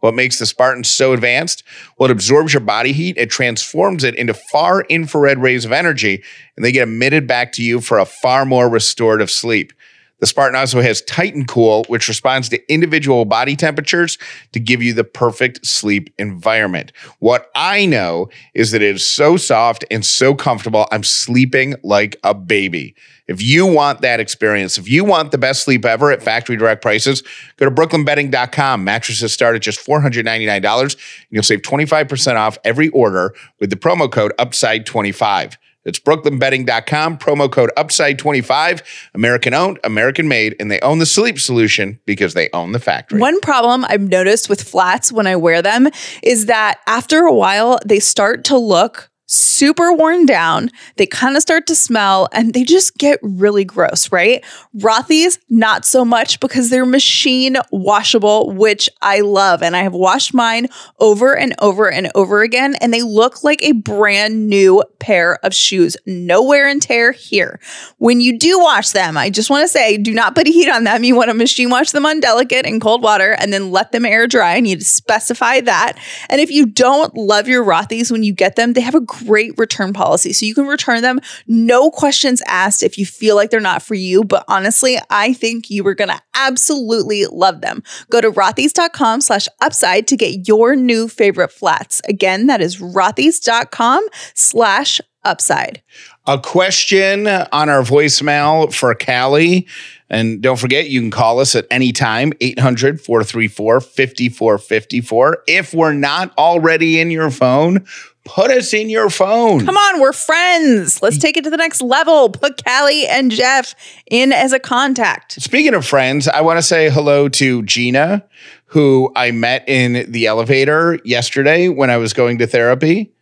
What 0.00 0.14
makes 0.14 0.38
the 0.38 0.46
Spartan 0.46 0.84
so 0.84 1.12
advanced? 1.12 1.64
Well, 1.98 2.08
it 2.08 2.12
absorbs 2.12 2.54
your 2.54 2.60
body 2.60 2.92
heat, 2.92 3.18
it 3.18 3.28
transforms 3.28 4.04
it 4.04 4.14
into 4.14 4.32
far 4.32 4.86
infrared 4.88 5.36
rays 5.42 5.66
of 5.66 5.72
energy, 5.72 6.24
and 6.56 6.64
they 6.64 6.72
get 6.72 6.88
emitted 6.88 7.26
back 7.26 7.52
to 7.52 7.62
you 7.62 7.82
for 7.82 7.98
a 7.98 8.06
far 8.06 8.46
more 8.46 8.70
restorative 8.70 9.30
sleep. 9.30 9.74
The 10.20 10.26
Spartan 10.26 10.56
also 10.56 10.80
has 10.80 11.02
Titan 11.02 11.44
Cool, 11.44 11.84
which 11.88 12.08
responds 12.08 12.48
to 12.48 12.72
individual 12.72 13.24
body 13.24 13.56
temperatures 13.56 14.16
to 14.52 14.60
give 14.60 14.82
you 14.82 14.94
the 14.94 15.04
perfect 15.04 15.66
sleep 15.66 16.12
environment. 16.18 16.92
What 17.18 17.50
I 17.54 17.84
know 17.86 18.28
is 18.54 18.70
that 18.70 18.82
it 18.82 18.94
is 18.94 19.04
so 19.04 19.36
soft 19.36 19.84
and 19.90 20.04
so 20.04 20.34
comfortable, 20.34 20.86
I'm 20.92 21.02
sleeping 21.02 21.74
like 21.82 22.16
a 22.22 22.32
baby. 22.32 22.94
If 23.26 23.42
you 23.42 23.66
want 23.66 24.02
that 24.02 24.20
experience, 24.20 24.76
if 24.76 24.88
you 24.88 25.02
want 25.04 25.30
the 25.30 25.38
best 25.38 25.64
sleep 25.64 25.84
ever 25.84 26.10
at 26.10 26.22
factory 26.22 26.56
direct 26.56 26.82
prices, 26.82 27.22
go 27.56 27.64
to 27.64 27.70
brooklynbedding.com. 27.70 28.84
Mattresses 28.84 29.32
start 29.32 29.56
at 29.56 29.62
just 29.62 29.84
$499 29.84 30.82
and 30.82 30.96
you'll 31.30 31.42
save 31.42 31.62
25% 31.62 32.36
off 32.36 32.58
every 32.64 32.90
order 32.90 33.34
with 33.60 33.70
the 33.70 33.76
promo 33.76 34.10
code 34.10 34.32
UPSIDE25. 34.38 35.56
It's 35.84 35.98
brooklynbedding.com, 35.98 37.18
promo 37.18 37.50
code 37.50 37.70
UPSIDE25, 37.76 38.82
American 39.14 39.54
owned, 39.54 39.78
American 39.84 40.28
made, 40.28 40.56
and 40.58 40.70
they 40.70 40.80
own 40.80 40.98
the 40.98 41.06
sleep 41.06 41.38
solution 41.38 42.00
because 42.06 42.34
they 42.34 42.48
own 42.52 42.72
the 42.72 42.80
factory. 42.80 43.20
One 43.20 43.40
problem 43.40 43.84
I've 43.88 44.08
noticed 44.08 44.48
with 44.48 44.62
flats 44.62 45.12
when 45.12 45.26
I 45.26 45.36
wear 45.36 45.62
them 45.62 45.88
is 46.22 46.46
that 46.46 46.80
after 46.86 47.24
a 47.24 47.32
while, 47.32 47.78
they 47.84 48.00
start 48.00 48.44
to 48.44 48.58
look 48.58 49.10
super 49.26 49.92
worn 49.92 50.26
down. 50.26 50.70
They 50.96 51.06
kind 51.06 51.36
of 51.36 51.42
start 51.42 51.66
to 51.68 51.74
smell 51.74 52.28
and 52.32 52.52
they 52.52 52.64
just 52.64 52.98
get 52.98 53.18
really 53.22 53.64
gross, 53.64 54.12
right? 54.12 54.44
Rothy's, 54.76 55.38
not 55.48 55.84
so 55.84 56.04
much 56.04 56.40
because 56.40 56.68
they're 56.70 56.84
machine 56.84 57.56
washable, 57.70 58.50
which 58.52 58.88
I 59.00 59.20
love. 59.20 59.62
And 59.62 59.76
I 59.76 59.82
have 59.82 59.94
washed 59.94 60.34
mine 60.34 60.68
over 61.00 61.36
and 61.36 61.54
over 61.60 61.90
and 61.90 62.10
over 62.14 62.42
again, 62.42 62.74
and 62.80 62.92
they 62.92 63.02
look 63.02 63.44
like 63.44 63.62
a 63.62 63.72
brand 63.72 64.48
new 64.48 64.82
pair 64.98 65.38
of 65.44 65.54
shoes. 65.54 65.96
No 66.06 66.42
wear 66.42 66.68
and 66.68 66.82
tear 66.82 67.12
here. 67.12 67.60
When 67.98 68.20
you 68.20 68.38
do 68.38 68.58
wash 68.58 68.90
them, 68.90 69.16
I 69.16 69.30
just 69.30 69.50
want 69.50 69.62
to 69.64 69.68
say 69.68 69.96
do 69.96 70.12
not 70.12 70.34
put 70.34 70.46
heat 70.46 70.68
on 70.68 70.84
them. 70.84 71.04
You 71.04 71.14
want 71.14 71.30
to 71.30 71.34
machine 71.34 71.70
wash 71.70 71.92
them 71.92 72.06
on 72.06 72.20
delicate 72.20 72.66
and 72.66 72.80
cold 72.80 73.02
water 73.02 73.32
and 73.38 73.52
then 73.52 73.70
let 73.70 73.92
them 73.92 74.04
air 74.04 74.26
dry. 74.26 74.56
I 74.56 74.60
need 74.60 74.80
to 74.80 74.84
specify 74.84 75.60
that. 75.62 75.94
And 76.28 76.40
if 76.40 76.50
you 76.50 76.66
don't 76.66 77.14
love 77.16 77.48
your 77.48 77.64
Rothy's 77.64 78.10
when 78.10 78.22
you 78.22 78.32
get 78.32 78.56
them, 78.56 78.72
they 78.72 78.80
have 78.80 78.94
a 78.94 79.00
great 79.24 79.52
return 79.58 79.92
policy. 79.92 80.32
So 80.32 80.46
you 80.46 80.54
can 80.54 80.66
return 80.66 81.02
them, 81.02 81.20
no 81.46 81.90
questions 81.90 82.42
asked 82.46 82.82
if 82.82 82.98
you 82.98 83.06
feel 83.06 83.36
like 83.36 83.50
they're 83.50 83.60
not 83.60 83.82
for 83.82 83.94
you. 83.94 84.24
But 84.24 84.44
honestly, 84.48 84.98
I 85.10 85.32
think 85.32 85.70
you 85.70 85.86
are 85.86 85.94
going 85.94 86.10
to 86.10 86.20
absolutely 86.34 87.26
love 87.26 87.60
them. 87.60 87.82
Go 88.10 88.20
to 88.20 88.30
rothys.com 88.30 89.20
slash 89.20 89.48
upside 89.60 90.06
to 90.08 90.16
get 90.16 90.48
your 90.48 90.76
new 90.76 91.08
favorite 91.08 91.52
flats. 91.52 92.00
Again, 92.08 92.46
that 92.46 92.60
is 92.60 92.78
rothys.com 92.78 94.06
slash 94.34 95.00
upside. 95.24 95.82
A 96.26 96.38
question 96.38 97.26
on 97.26 97.68
our 97.68 97.82
voicemail 97.82 98.72
for 98.72 98.94
Callie. 98.94 99.66
And 100.10 100.42
don't 100.42 100.58
forget, 100.58 100.90
you 100.90 101.00
can 101.00 101.10
call 101.10 101.40
us 101.40 101.54
at 101.54 101.66
any 101.70 101.92
time, 101.92 102.32
800 102.40 103.00
434 103.00 103.80
5454. 103.80 105.42
If 105.48 105.74
we're 105.74 105.92
not 105.92 106.36
already 106.38 107.00
in 107.00 107.10
your 107.10 107.30
phone, 107.30 107.84
put 108.24 108.50
us 108.50 108.72
in 108.72 108.90
your 108.90 109.10
phone. 109.10 109.64
Come 109.64 109.76
on, 109.76 110.00
we're 110.00 110.12
friends. 110.12 111.02
Let's 111.02 111.18
take 111.18 111.36
it 111.36 111.44
to 111.44 111.50
the 111.50 111.56
next 111.56 111.80
level. 111.80 112.30
Put 112.30 112.64
Callie 112.64 113.06
and 113.06 113.30
Jeff 113.30 113.74
in 114.10 114.32
as 114.32 114.52
a 114.52 114.58
contact. 114.58 115.40
Speaking 115.40 115.74
of 115.74 115.86
friends, 115.86 116.26
I 116.26 116.40
want 116.40 116.58
to 116.58 116.62
say 116.62 116.90
hello 116.90 117.28
to 117.30 117.62
Gina, 117.62 118.24
who 118.66 119.12
I 119.14 119.30
met 119.30 119.68
in 119.68 120.10
the 120.10 120.26
elevator 120.26 120.98
yesterday 121.04 121.68
when 121.68 121.90
I 121.90 121.98
was 121.98 122.12
going 122.12 122.38
to 122.38 122.46
therapy. 122.46 123.13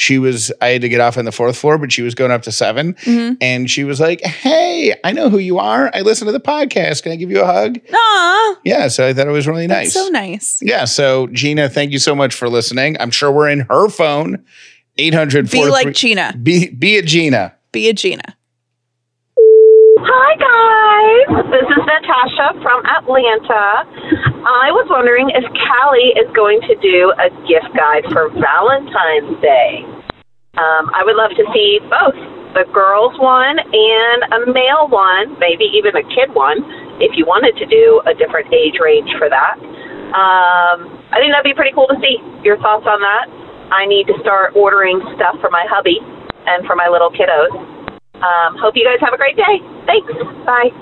She 0.00 0.18
was, 0.18 0.50
I 0.62 0.68
had 0.68 0.80
to 0.80 0.88
get 0.88 0.98
off 1.02 1.18
on 1.18 1.26
the 1.26 1.30
fourth 1.32 1.58
floor, 1.58 1.76
but 1.76 1.92
she 1.92 2.00
was 2.00 2.14
going 2.14 2.30
up 2.30 2.40
to 2.44 2.52
7 2.52 2.94
Mm-hmm. 2.94 3.34
And 3.42 3.70
she 3.70 3.84
was 3.84 4.00
like, 4.00 4.22
Hey, 4.22 4.94
I 5.04 5.12
know 5.12 5.28
who 5.28 5.36
you 5.36 5.58
are. 5.58 5.90
I 5.92 6.00
listen 6.00 6.24
to 6.24 6.32
the 6.32 6.40
podcast. 6.40 7.02
Can 7.02 7.12
I 7.12 7.16
give 7.16 7.30
you 7.30 7.42
a 7.42 7.44
hug? 7.46 7.78
Aw, 7.92 8.56
Yeah. 8.64 8.88
So 8.88 9.06
I 9.06 9.12
thought 9.12 9.28
it 9.28 9.30
was 9.30 9.46
really 9.46 9.66
nice. 9.66 9.92
so 9.92 10.08
nice. 10.08 10.58
Yeah. 10.62 10.86
So, 10.86 11.26
Gina, 11.26 11.68
thank 11.68 11.92
you 11.92 11.98
so 11.98 12.14
much 12.14 12.34
for 12.34 12.48
listening. 12.48 12.96
I'm 12.98 13.10
sure 13.10 13.30
we're 13.30 13.50
in 13.50 13.60
her 13.68 13.90
phone. 13.90 14.42
800 14.96 15.50
Be 15.50 15.66
like 15.68 15.92
Gina. 15.94 16.34
Be, 16.42 16.70
be 16.70 16.96
a 16.96 17.02
Gina. 17.02 17.54
Be 17.70 17.90
a 17.90 17.92
Gina. 17.92 18.36
Hi, 20.02 20.32
guys. 20.40 21.44
This 21.50 21.68
is 21.76 21.84
Natasha 21.84 22.62
from 22.62 22.86
Atlanta. 22.86 24.29
I 24.40 24.72
was 24.72 24.88
wondering 24.88 25.28
if 25.36 25.44
Callie 25.52 26.16
is 26.16 26.28
going 26.32 26.64
to 26.64 26.74
do 26.80 27.12
a 27.20 27.28
gift 27.44 27.76
guide 27.76 28.08
for 28.08 28.32
Valentine's 28.32 29.36
Day. 29.44 29.84
Um, 30.56 30.88
I 30.96 31.04
would 31.04 31.14
love 31.14 31.36
to 31.36 31.44
see 31.52 31.78
both 31.92 32.16
the 32.56 32.64
girls 32.72 33.14
one 33.20 33.60
and 33.60 34.20
a 34.32 34.40
male 34.50 34.88
one, 34.88 35.38
maybe 35.38 35.68
even 35.76 35.94
a 35.94 36.02
kid 36.10 36.32
one, 36.32 36.64
if 36.98 37.14
you 37.20 37.28
wanted 37.28 37.54
to 37.60 37.66
do 37.68 38.02
a 38.08 38.16
different 38.16 38.48
age 38.52 38.80
range 38.80 39.12
for 39.20 39.28
that. 39.28 39.60
Um, 40.10 40.88
I 41.12 41.20
think 41.20 41.30
that'd 41.30 41.46
be 41.46 41.54
pretty 41.54 41.76
cool 41.76 41.86
to 41.86 41.98
see. 42.00 42.18
Your 42.42 42.58
thoughts 42.58 42.88
on 42.88 42.98
that? 43.04 43.28
I 43.70 43.86
need 43.86 44.08
to 44.08 44.16
start 44.24 44.56
ordering 44.56 44.98
stuff 45.14 45.38
for 45.38 45.50
my 45.50 45.64
hubby 45.68 46.00
and 46.48 46.66
for 46.66 46.74
my 46.74 46.88
little 46.88 47.12
kiddos. 47.12 47.54
Um, 48.18 48.56
hope 48.58 48.74
you 48.74 48.84
guys 48.84 48.98
have 49.00 49.14
a 49.14 49.20
great 49.20 49.36
day. 49.36 49.60
Thanks. 49.86 50.12
Bye. 50.44 50.72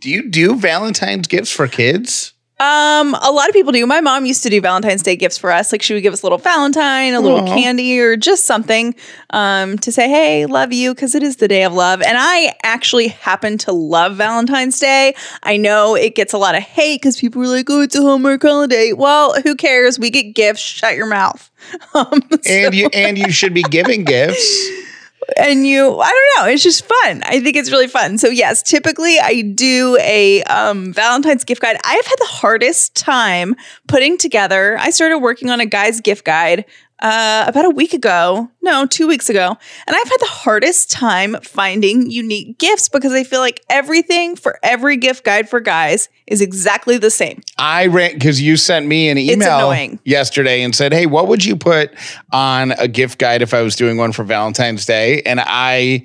Do 0.00 0.10
you 0.10 0.30
do 0.30 0.56
Valentine's 0.56 1.26
gifts 1.26 1.52
for 1.52 1.68
kids? 1.68 2.37
Um, 2.60 3.14
a 3.22 3.30
lot 3.30 3.48
of 3.48 3.52
people 3.52 3.70
do. 3.70 3.86
My 3.86 4.00
mom 4.00 4.26
used 4.26 4.42
to 4.42 4.50
do 4.50 4.60
Valentine's 4.60 5.02
Day 5.02 5.14
gifts 5.14 5.38
for 5.38 5.52
us. 5.52 5.70
Like 5.70 5.80
she 5.80 5.94
would 5.94 6.02
give 6.02 6.12
us 6.12 6.22
a 6.22 6.26
little 6.26 6.38
Valentine, 6.38 7.14
a 7.14 7.20
little 7.20 7.40
Aw. 7.42 7.46
candy, 7.54 8.00
or 8.00 8.16
just 8.16 8.46
something 8.46 8.96
um, 9.30 9.78
to 9.78 9.92
say, 9.92 10.08
"Hey, 10.08 10.44
love 10.46 10.72
you," 10.72 10.92
because 10.94 11.14
it 11.14 11.22
is 11.22 11.36
the 11.36 11.46
day 11.46 11.62
of 11.62 11.72
love. 11.72 12.02
And 12.02 12.16
I 12.18 12.54
actually 12.64 13.08
happen 13.08 13.58
to 13.58 13.72
love 13.72 14.16
Valentine's 14.16 14.80
Day. 14.80 15.14
I 15.44 15.56
know 15.56 15.94
it 15.94 16.16
gets 16.16 16.32
a 16.32 16.38
lot 16.38 16.56
of 16.56 16.62
hate 16.64 17.00
because 17.00 17.16
people 17.16 17.42
are 17.42 17.46
like, 17.46 17.70
"Oh, 17.70 17.80
it's 17.82 17.94
a 17.94 18.02
Hallmark 18.02 18.42
holiday." 18.42 18.92
Well, 18.92 19.40
who 19.42 19.54
cares? 19.54 19.98
We 19.98 20.10
get 20.10 20.34
gifts. 20.34 20.60
Shut 20.60 20.96
your 20.96 21.06
mouth. 21.06 21.50
Um, 21.94 22.22
And 22.48 22.74
you 22.74 22.88
and 22.94 23.18
you 23.18 23.30
should 23.32 23.52
be 23.54 23.62
giving 23.62 24.04
gifts. 24.04 24.68
and 25.36 25.66
you 25.66 25.98
i 25.98 26.08
don't 26.08 26.44
know 26.46 26.52
it's 26.52 26.62
just 26.62 26.84
fun. 26.84 27.22
I 27.24 27.40
think 27.40 27.56
it's 27.56 27.70
really 27.70 27.86
fun. 27.86 28.18
So 28.18 28.28
yes 28.28 28.62
typically 28.62 29.18
i 29.18 29.42
do 29.42 29.96
a 30.00 30.42
um, 30.44 30.92
valentine's 30.92 31.44
gift 31.44 31.62
guide. 31.62 31.76
I've 31.84 32.06
had 32.06 32.18
the 32.18 32.28
hardest 32.28 32.94
time 32.94 33.54
putting 33.86 34.18
together 34.18 34.76
i 34.78 34.90
started 34.90 35.18
working 35.18 35.50
on 35.50 35.60
a 35.60 35.66
guy's 35.66 36.00
gift 36.00 36.24
guide 36.24 36.64
uh, 37.00 37.44
about 37.46 37.64
a 37.64 37.70
week 37.70 37.92
ago. 37.92 38.50
No 38.62 38.86
two 38.86 39.06
weeks 39.08 39.30
ago. 39.30 39.56
And 39.86 39.96
i've 39.96 40.08
had 40.08 40.20
the 40.20 40.26
hardest 40.26 40.90
time 40.90 41.36
finding 41.42 42.10
unique 42.10 42.58
gifts 42.58 42.88
because 42.88 43.12
i 43.12 43.24
feel 43.24 43.40
like 43.40 43.64
everything 43.70 44.36
for 44.36 44.58
every 44.62 44.96
gift 44.96 45.24
guide 45.24 45.48
for 45.48 45.60
guys 45.60 46.08
is 46.26 46.40
exactly 46.40 46.98
the 46.98 47.10
same. 47.10 47.42
I 47.58 47.86
ran 47.86 48.12
because 48.12 48.40
you 48.40 48.56
sent 48.56 48.86
me 48.86 49.08
an 49.08 49.18
email 49.18 49.98
yesterday 50.04 50.62
and 50.62 50.74
said, 50.74 50.92
"Hey, 50.92 51.06
what 51.06 51.28
would 51.28 51.44
you 51.44 51.56
put 51.56 51.90
on 52.32 52.72
a 52.72 52.86
gift 52.88 53.18
guide 53.18 53.42
if 53.42 53.54
I 53.54 53.62
was 53.62 53.76
doing 53.76 53.96
one 53.96 54.12
for 54.12 54.24
Valentine's 54.24 54.84
Day?" 54.84 55.22
And 55.22 55.40
I 55.40 56.04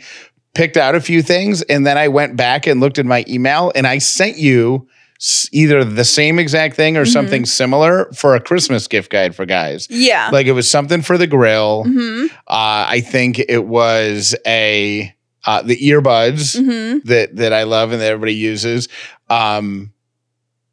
picked 0.54 0.78
out 0.78 0.96
a 0.96 1.02
few 1.02 1.22
things, 1.22 1.62
and 1.64 1.86
then 1.86 1.98
I 1.98 2.08
went 2.08 2.36
back 2.36 2.68
and 2.68 2.80
looked 2.80 3.00
at 3.00 3.06
my 3.06 3.26
email, 3.28 3.72
and 3.76 3.86
I 3.86 3.98
sent 3.98 4.38
you 4.38 4.88
either 5.52 5.84
the 5.86 6.04
same 6.04 6.38
exact 6.40 6.76
thing 6.76 6.98
or 6.98 7.06
something 7.06 7.46
similar 7.46 8.12
for 8.14 8.36
a 8.36 8.40
Christmas 8.42 8.88
gift 8.88 9.10
guide 9.10 9.36
for 9.36 9.46
guys. 9.46 9.88
yeah 9.90 10.30
Like 10.34 10.48
it 10.48 10.52
was 10.52 10.70
something 10.70 11.02
for 11.02 11.18
the 11.18 11.28
grill. 11.28 11.84
hmm 11.86 12.26
Uh, 12.48 12.86
I 12.90 13.02
think 13.02 13.40
it 13.40 13.66
was 13.66 14.36
a 14.46 15.14
uh, 15.46 15.62
the 15.62 15.78
earbuds 15.78 16.58
hmm 16.60 17.00
that 17.08 17.36
that 17.38 17.54
I 17.54 17.64
love 17.64 17.92
and 17.92 18.02
that 18.02 18.08
everybody 18.12 18.34
uses. 18.36 18.88
Um, 19.30 19.92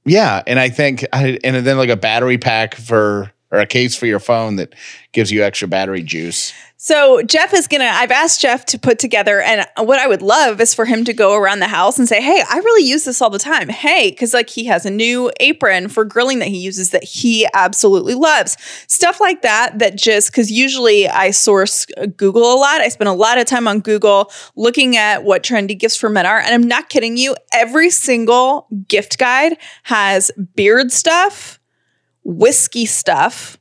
yeah, 0.04 0.42
and 0.46 0.58
I 0.58 0.68
think 0.70 1.04
I, 1.12 1.38
and 1.44 1.64
then 1.66 1.76
like 1.76 1.90
a 1.90 1.96
battery 1.96 2.38
pack 2.38 2.74
for 2.74 3.30
or 3.50 3.58
a 3.58 3.66
case 3.66 3.96
for 3.96 4.06
your 4.06 4.20
phone 4.20 4.56
that 4.56 4.74
gives 5.12 5.30
you 5.30 5.42
extra 5.42 5.68
battery 5.68 6.02
juice. 6.02 6.52
So 6.82 7.20
Jeff 7.20 7.52
is 7.52 7.68
gonna. 7.68 7.90
I've 7.92 8.10
asked 8.10 8.40
Jeff 8.40 8.64
to 8.66 8.78
put 8.78 8.98
together, 8.98 9.42
and 9.42 9.66
what 9.76 9.98
I 9.98 10.06
would 10.06 10.22
love 10.22 10.62
is 10.62 10.72
for 10.72 10.86
him 10.86 11.04
to 11.04 11.12
go 11.12 11.34
around 11.34 11.58
the 11.58 11.66
house 11.66 11.98
and 11.98 12.08
say, 12.08 12.22
"Hey, 12.22 12.42
I 12.48 12.56
really 12.56 12.88
use 12.88 13.04
this 13.04 13.20
all 13.20 13.28
the 13.28 13.38
time." 13.38 13.68
Hey, 13.68 14.10
because 14.10 14.32
like 14.32 14.48
he 14.48 14.64
has 14.64 14.86
a 14.86 14.90
new 14.90 15.30
apron 15.40 15.88
for 15.88 16.06
grilling 16.06 16.38
that 16.38 16.48
he 16.48 16.56
uses 16.56 16.88
that 16.88 17.04
he 17.04 17.46
absolutely 17.52 18.14
loves. 18.14 18.56
Stuff 18.86 19.20
like 19.20 19.42
that. 19.42 19.78
That 19.78 19.98
just 19.98 20.30
because 20.30 20.50
usually 20.50 21.06
I 21.06 21.32
source 21.32 21.84
uh, 21.98 22.06
Google 22.06 22.50
a 22.50 22.56
lot. 22.56 22.80
I 22.80 22.88
spend 22.88 23.08
a 23.08 23.12
lot 23.12 23.36
of 23.36 23.44
time 23.44 23.68
on 23.68 23.80
Google 23.80 24.32
looking 24.56 24.96
at 24.96 25.22
what 25.22 25.42
trendy 25.42 25.78
gifts 25.78 25.96
for 25.96 26.08
men 26.08 26.24
are, 26.24 26.38
and 26.38 26.54
I'm 26.54 26.66
not 26.66 26.88
kidding 26.88 27.18
you. 27.18 27.36
Every 27.52 27.90
single 27.90 28.68
gift 28.88 29.18
guide 29.18 29.58
has 29.82 30.30
beard 30.54 30.92
stuff, 30.92 31.59
whiskey 32.30 32.86
stuff 32.86 33.56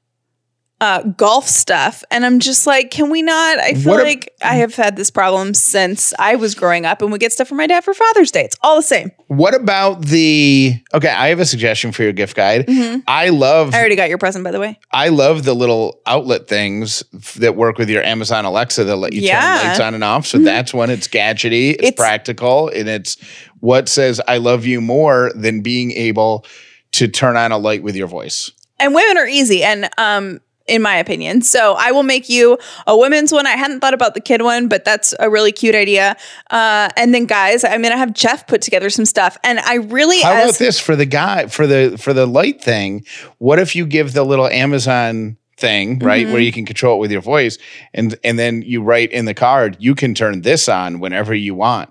uh, 0.82 1.03
golf 1.03 1.45
stuff. 1.45 2.05
And 2.10 2.25
I'm 2.25 2.39
just 2.39 2.65
like, 2.65 2.89
can 2.89 3.10
we 3.10 3.21
not? 3.21 3.60
I 3.60 3.73
feel 3.73 3.95
What 3.95 4.03
like 4.05 4.34
I 4.41 4.55
have 4.55 4.75
had 4.75 4.95
this 4.95 5.12
problem 5.12 5.53
since 5.53 6.13
I 6.17 6.38
was 6.38 6.55
growing 6.55 6.86
up 6.86 7.01
and 7.01 7.12
we 7.12 7.19
get 7.19 7.34
stuff 7.34 7.49
from 7.49 7.58
my 7.58 7.67
dad 7.67 7.84
for 7.84 7.93
Father's 7.93 8.32
Day. 8.32 8.45
It's 8.45 8.55
all 8.62 8.77
the 8.77 8.82
same. 8.84 9.12
What 9.27 9.53
about 9.53 10.03
the? 10.05 10.75
Okay, 10.93 11.10
I 11.10 11.27
have 11.27 11.41
a 11.41 11.45
suggestion 11.45 11.91
for 11.91 12.03
your 12.03 12.13
gift 12.13 12.34
guide. 12.34 12.63
I 13.10 13.27
love 13.27 13.67
Mm-hmm. 13.67 13.75
I 13.75 13.79
already 13.79 13.97
got 13.97 14.08
your 14.08 14.17
present, 14.19 14.45
by 14.45 14.51
the 14.51 14.60
way. 14.62 14.79
I 14.93 15.10
love 15.10 15.43
the 15.43 15.53
little 15.53 15.99
outlet 16.05 16.47
things 16.47 17.03
f- 17.13 17.34
that 17.34 17.58
work 17.58 17.77
with 17.77 17.89
your 17.89 18.03
Amazon 18.03 18.45
Alexa 18.45 18.86
that 18.86 18.95
let 18.95 19.12
you 19.12 19.19
Yeah. 19.23 19.41
Mm-hmm. 19.41 19.58
turn 19.58 19.67
lights 19.67 19.79
on 19.82 19.93
and 19.95 20.03
off. 20.05 20.25
So 20.27 20.38
that's 20.38 20.73
when 20.73 20.89
it's 20.89 21.10
gadgety, 21.10 21.71
it's, 21.71 21.79
It's- 21.89 21.93
practical, 21.97 22.69
and 22.69 22.88
it's 22.88 23.17
what 23.60 23.89
says 23.89 24.21
"I 24.29 24.38
love 24.38 24.65
you" 24.65 24.79
more 24.79 25.34
than 25.36 25.60
being 25.60 25.91
able 25.91 26.45
to 26.93 27.10
turn 27.10 27.36
on 27.36 27.51
a 27.51 27.58
light 27.58 27.84
with 27.84 27.97
your 27.97 28.08
voice. 28.08 28.49
And 28.80 28.94
women 28.96 29.18
are 29.18 29.28
easy 29.28 29.63
and 29.63 29.89
um 29.98 30.39
in 30.68 30.84
my 30.84 30.96
opinion. 30.98 31.42
So 31.42 31.74
i 31.80 31.92
will 31.92 32.04
make 32.04 32.30
you 32.30 32.58
a 32.86 32.96
women's 32.96 33.32
one. 33.32 33.48
I 33.48 33.52
hadn't 33.58 33.80
thought 33.80 33.96
about 33.96 34.13
the 34.13 34.22
kid 34.22 34.44
one 34.44 34.68
but 34.68 34.86
that's 34.86 35.15
a 35.20 35.28
really 35.30 35.52
cute 35.52 35.74
idea. 35.74 36.15
Uh 36.52 36.89
and 36.96 37.13
then 37.13 37.26
guys 37.26 37.63
i'm 37.63 37.82
gonna 37.82 37.98
have 37.98 38.13
jeff 38.13 38.46
put 38.46 38.62
together 38.62 38.89
some 38.92 39.06
stuff. 39.06 39.38
And 39.44 39.60
i 39.60 39.76
really 39.76 40.22
How 40.22 40.34
as 40.34 40.50
about 40.50 40.60
this 40.60 40.80
for 40.80 40.96
the 40.96 41.06
guy 41.08 41.48
for 41.48 41.65
the 41.65 41.98
for 42.00 42.13
the 42.13 42.28
light 42.28 42.62
thing? 42.62 43.04
What 43.39 43.58
if 43.58 43.76
you 43.76 43.86
give 43.88 44.13
the 44.13 44.24
little 44.24 44.48
Amazon 44.48 45.38
thing 45.58 46.00
right 46.00 46.24
Mm-hmm. 46.24 46.32
where 46.34 46.42
you 46.42 46.52
can 46.54 46.65
control 46.65 46.98
it 46.98 47.00
with 47.00 47.12
your 47.12 47.22
voice, 47.22 47.58
and 47.94 48.15
and 48.24 48.38
then 48.39 48.62
you 48.62 48.82
write 48.82 49.12
in 49.12 49.26
the 49.26 49.34
card 49.34 49.76
you 49.80 49.94
can 49.96 50.13
turn 50.13 50.42
this 50.42 50.70
on 50.70 51.00
whenever 51.00 51.34
you 51.34 51.54
want 51.56 51.89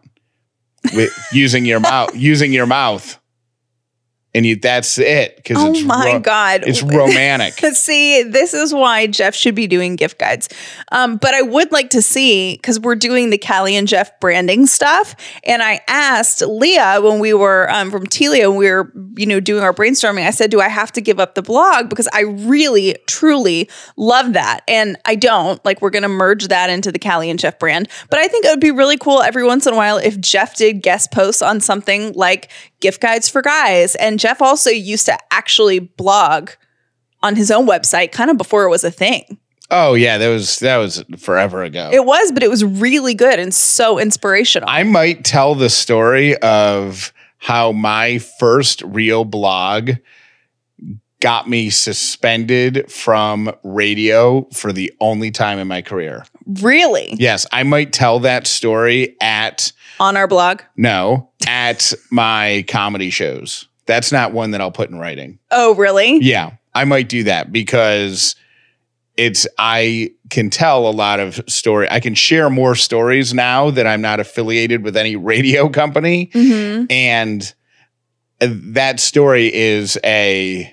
with 0.94 1.12
using 1.32 1.66
your 1.66 1.80
mouth 1.80 2.14
using 2.16 2.52
your 2.52 2.64
mouth, 2.66 3.18
and 4.38 4.46
you 4.46 4.54
that's 4.54 4.98
it 4.98 5.34
because 5.36 5.56
oh 5.58 5.72
it's 5.72 5.82
my 5.82 6.12
ro- 6.12 6.20
god. 6.20 6.62
it's 6.64 6.80
romantic. 6.84 7.54
see 7.74 8.22
this 8.22 8.54
is 8.54 8.72
why 8.72 9.08
jeff 9.08 9.34
should 9.34 9.56
be 9.56 9.66
doing 9.66 9.96
gift 9.96 10.18
guides. 10.18 10.48
Um, 10.92 11.16
but 11.16 11.34
i 11.34 11.42
would 11.42 11.72
like 11.72 11.90
to 11.90 12.00
see 12.00 12.54
because 12.54 12.78
we're 12.78 12.94
doing 12.94 13.30
the 13.30 13.38
callie 13.38 13.74
and 13.74 13.88
jeff 13.88 14.18
branding 14.20 14.66
stuff 14.66 15.16
and 15.42 15.60
i 15.60 15.80
asked 15.88 16.40
leah 16.42 17.00
when 17.02 17.18
we 17.18 17.34
were 17.34 17.68
um, 17.70 17.90
from 17.90 18.06
telia 18.06 18.56
we 18.56 18.70
were 18.70 18.92
you 19.16 19.26
know 19.26 19.40
doing 19.40 19.64
our 19.64 19.74
brainstorming 19.74 20.24
i 20.24 20.30
said 20.30 20.52
do 20.52 20.60
i 20.60 20.68
have 20.68 20.92
to 20.92 21.00
give 21.00 21.18
up 21.18 21.34
the 21.34 21.42
blog? 21.42 21.88
Because 21.88 22.08
i 22.12 22.20
really 22.20 22.96
truly 23.06 23.68
love 23.96 24.34
that 24.34 24.60
and 24.68 24.96
i 25.04 25.16
don't. 25.16 25.64
Like 25.64 25.82
we're 25.82 25.90
gonna 25.90 26.08
merge 26.08 26.46
that 26.48 26.70
into 26.70 26.92
the 26.92 26.98
callie 27.00 27.28
and 27.28 27.40
jeff 27.40 27.58
brand. 27.58 27.88
But 28.08 28.20
i 28.20 28.28
think 28.28 28.44
it 28.44 28.50
would 28.50 28.60
be 28.60 28.70
really 28.70 28.96
cool 28.96 29.20
every 29.20 29.44
once 29.44 29.66
in 29.66 29.72
a 29.72 29.76
while 29.76 29.96
if 29.96 30.20
jeff 30.20 30.54
did 30.54 30.82
guest 30.82 31.10
posts 31.10 31.42
on 31.42 31.60
something 31.60 32.12
like 32.12 32.50
gift 32.80 33.00
guides 33.00 33.28
for 33.28 33.42
guys 33.42 33.96
and 33.96 34.20
jeff 34.20 34.27
also 34.40 34.70
used 34.70 35.06
to 35.06 35.18
actually 35.30 35.78
blog 35.78 36.50
on 37.22 37.34
his 37.36 37.50
own 37.50 37.66
website 37.66 38.12
kind 38.12 38.30
of 38.30 38.36
before 38.38 38.64
it 38.64 38.70
was 38.70 38.84
a 38.84 38.90
thing. 38.90 39.38
Oh 39.70 39.94
yeah, 39.94 40.16
that 40.18 40.28
was 40.28 40.60
that 40.60 40.78
was 40.78 41.04
forever 41.18 41.62
ago. 41.62 41.90
It 41.92 42.04
was, 42.06 42.32
but 42.32 42.42
it 42.42 42.48
was 42.48 42.64
really 42.64 43.14
good 43.14 43.38
and 43.38 43.52
so 43.52 43.98
inspirational. 43.98 44.68
I 44.68 44.82
might 44.82 45.24
tell 45.24 45.54
the 45.54 45.68
story 45.68 46.36
of 46.38 47.12
how 47.38 47.72
my 47.72 48.18
first 48.18 48.82
real 48.82 49.24
blog 49.24 49.92
got 51.20 51.48
me 51.48 51.68
suspended 51.68 52.90
from 52.90 53.52
radio 53.62 54.48
for 54.52 54.72
the 54.72 54.92
only 55.00 55.30
time 55.30 55.58
in 55.58 55.68
my 55.68 55.82
career. 55.82 56.24
really? 56.62 57.14
Yes, 57.18 57.44
I 57.52 57.62
might 57.64 57.92
tell 57.92 58.20
that 58.20 58.46
story 58.46 59.16
at 59.20 59.72
On 60.00 60.16
our 60.16 60.26
blog. 60.28 60.62
no, 60.76 61.30
at 61.46 61.92
my 62.10 62.64
comedy 62.68 63.10
shows. 63.10 63.67
That's 63.88 64.12
not 64.12 64.32
one 64.32 64.50
that 64.50 64.60
I'll 64.60 64.70
put 64.70 64.90
in 64.90 64.98
writing. 64.98 65.38
Oh, 65.50 65.74
really? 65.74 66.18
Yeah, 66.18 66.52
I 66.74 66.84
might 66.84 67.08
do 67.08 67.24
that 67.24 67.50
because 67.50 68.36
it's 69.16 69.46
I 69.58 70.12
can 70.28 70.50
tell 70.50 70.86
a 70.86 70.92
lot 70.92 71.20
of 71.20 71.40
story. 71.48 71.88
I 71.90 71.98
can 71.98 72.14
share 72.14 72.50
more 72.50 72.74
stories 72.74 73.32
now 73.32 73.70
that 73.70 73.86
I'm 73.86 74.02
not 74.02 74.20
affiliated 74.20 74.84
with 74.84 74.94
any 74.96 75.16
radio 75.16 75.68
company 75.70 76.30
hmm 76.34 76.84
and 76.90 77.52
that 78.40 79.00
story 79.00 79.52
is 79.52 79.98
a 80.04 80.72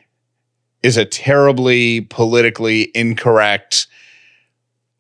is 0.84 0.98
a 0.98 1.06
terribly 1.06 2.02
politically 2.02 2.92
incorrect 2.94 3.88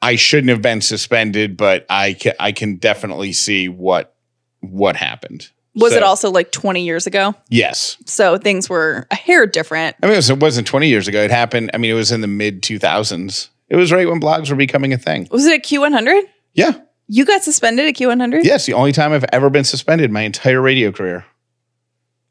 I 0.01 0.15
shouldn't 0.15 0.49
have 0.49 0.61
been 0.61 0.81
suspended 0.81 1.57
but 1.57 1.85
I 1.89 2.13
can 2.13 2.33
I 2.39 2.53
can 2.53 2.77
definitely 2.77 3.33
see 3.33 3.67
what 3.67 4.15
what 4.61 4.95
happened. 4.95 5.51
Was 5.75 5.93
it 5.93 6.03
also 6.03 6.31
like 6.31 6.51
20 6.51 6.83
years 6.83 7.05
ago? 7.05 7.35
Yes. 7.49 7.97
So 8.05 8.37
things 8.37 8.69
were 8.69 9.07
a 9.11 9.15
hair 9.15 9.45
different. 9.45 9.95
I 10.01 10.07
mean, 10.07 10.13
it, 10.13 10.17
was, 10.17 10.29
it 10.29 10.39
wasn't 10.39 10.67
20 10.67 10.87
years 10.87 11.07
ago. 11.07 11.21
It 11.21 11.31
happened. 11.31 11.71
I 11.73 11.77
mean, 11.77 11.91
it 11.91 11.95
was 11.95 12.11
in 12.11 12.21
the 12.21 12.27
mid 12.27 12.61
2000s. 12.61 13.49
It 13.67 13.75
was 13.75 13.91
right 13.91 14.07
when 14.07 14.21
blogs 14.21 14.49
were 14.49 14.55
becoming 14.55 14.93
a 14.93 14.97
thing. 14.97 15.27
Was 15.31 15.45
it 15.45 15.57
a 15.57 15.61
Q100? 15.61 16.21
Yeah. 16.53 16.79
You 17.07 17.25
got 17.25 17.43
suspended 17.43 17.87
at 17.87 17.95
Q100? 17.95 18.43
Yes. 18.43 18.65
The 18.65 18.73
only 18.73 18.91
time 18.91 19.11
I've 19.11 19.25
ever 19.31 19.49
been 19.49 19.63
suspended 19.63 20.11
my 20.11 20.21
entire 20.21 20.61
radio 20.61 20.91
career. 20.91 21.25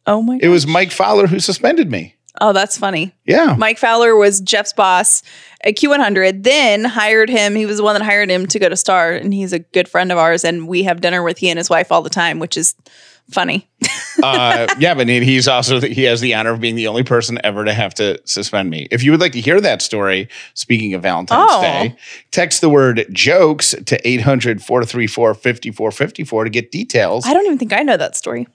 Oh 0.06 0.22
my 0.22 0.38
It 0.40 0.48
was. 0.48 0.66
Mike 0.66 0.90
Fowler 0.90 1.26
who 1.26 1.40
suspended 1.40 1.90
me. 1.90 2.16
Oh, 2.40 2.52
that's 2.52 2.76
funny. 2.76 3.14
Yeah. 3.24 3.54
Mike 3.56 3.78
Fowler 3.78 4.16
was 4.16 4.40
Jeff's 4.40 4.72
boss 4.72 5.22
at 5.62 5.76
Q100, 5.76 6.42
then 6.42 6.84
hired 6.84 7.30
him. 7.30 7.54
He 7.54 7.64
was 7.64 7.76
the 7.76 7.84
one 7.84 7.94
that 7.94 8.02
hired 8.02 8.28
him 8.28 8.46
to 8.48 8.58
go 8.58 8.68
to 8.68 8.76
Star, 8.76 9.12
and 9.12 9.32
he's 9.32 9.52
a 9.52 9.60
good 9.60 9.88
friend 9.88 10.10
of 10.10 10.18
ours. 10.18 10.44
And 10.44 10.66
we 10.66 10.82
have 10.82 11.00
dinner 11.00 11.22
with 11.22 11.38
he 11.38 11.48
and 11.48 11.58
his 11.58 11.70
wife 11.70 11.92
all 11.92 12.02
the 12.02 12.10
time, 12.10 12.40
which 12.40 12.56
is 12.56 12.74
funny. 13.30 13.68
uh, 14.22 14.66
yeah, 14.78 14.94
but 14.94 15.08
he's 15.08 15.48
also 15.48 15.80
he 15.80 16.04
has 16.04 16.20
the 16.20 16.34
honor 16.34 16.50
of 16.50 16.60
being 16.60 16.74
the 16.76 16.86
only 16.86 17.02
person 17.02 17.38
ever 17.44 17.64
to 17.64 17.72
have 17.74 17.94
to 17.94 18.20
suspend 18.24 18.70
me. 18.70 18.86
If 18.90 19.02
you 19.02 19.10
would 19.10 19.20
like 19.20 19.32
to 19.32 19.40
hear 19.40 19.60
that 19.60 19.82
story, 19.82 20.28
speaking 20.54 20.94
of 20.94 21.02
Valentine's 21.02 21.50
Oh. 21.52 21.60
Day, 21.60 21.96
text 22.30 22.60
the 22.60 22.68
word 22.68 23.06
jokes 23.10 23.74
to 23.86 24.08
800 24.08 24.62
434 24.62 25.34
5454 25.34 26.44
to 26.44 26.50
get 26.50 26.70
details 26.70 27.26
I 27.26 27.32
don't 27.34 27.44
even 27.46 27.58
think 27.58 27.72
I 27.72 27.82
know 27.82 27.96
that 27.96 28.16
story. 28.16 28.46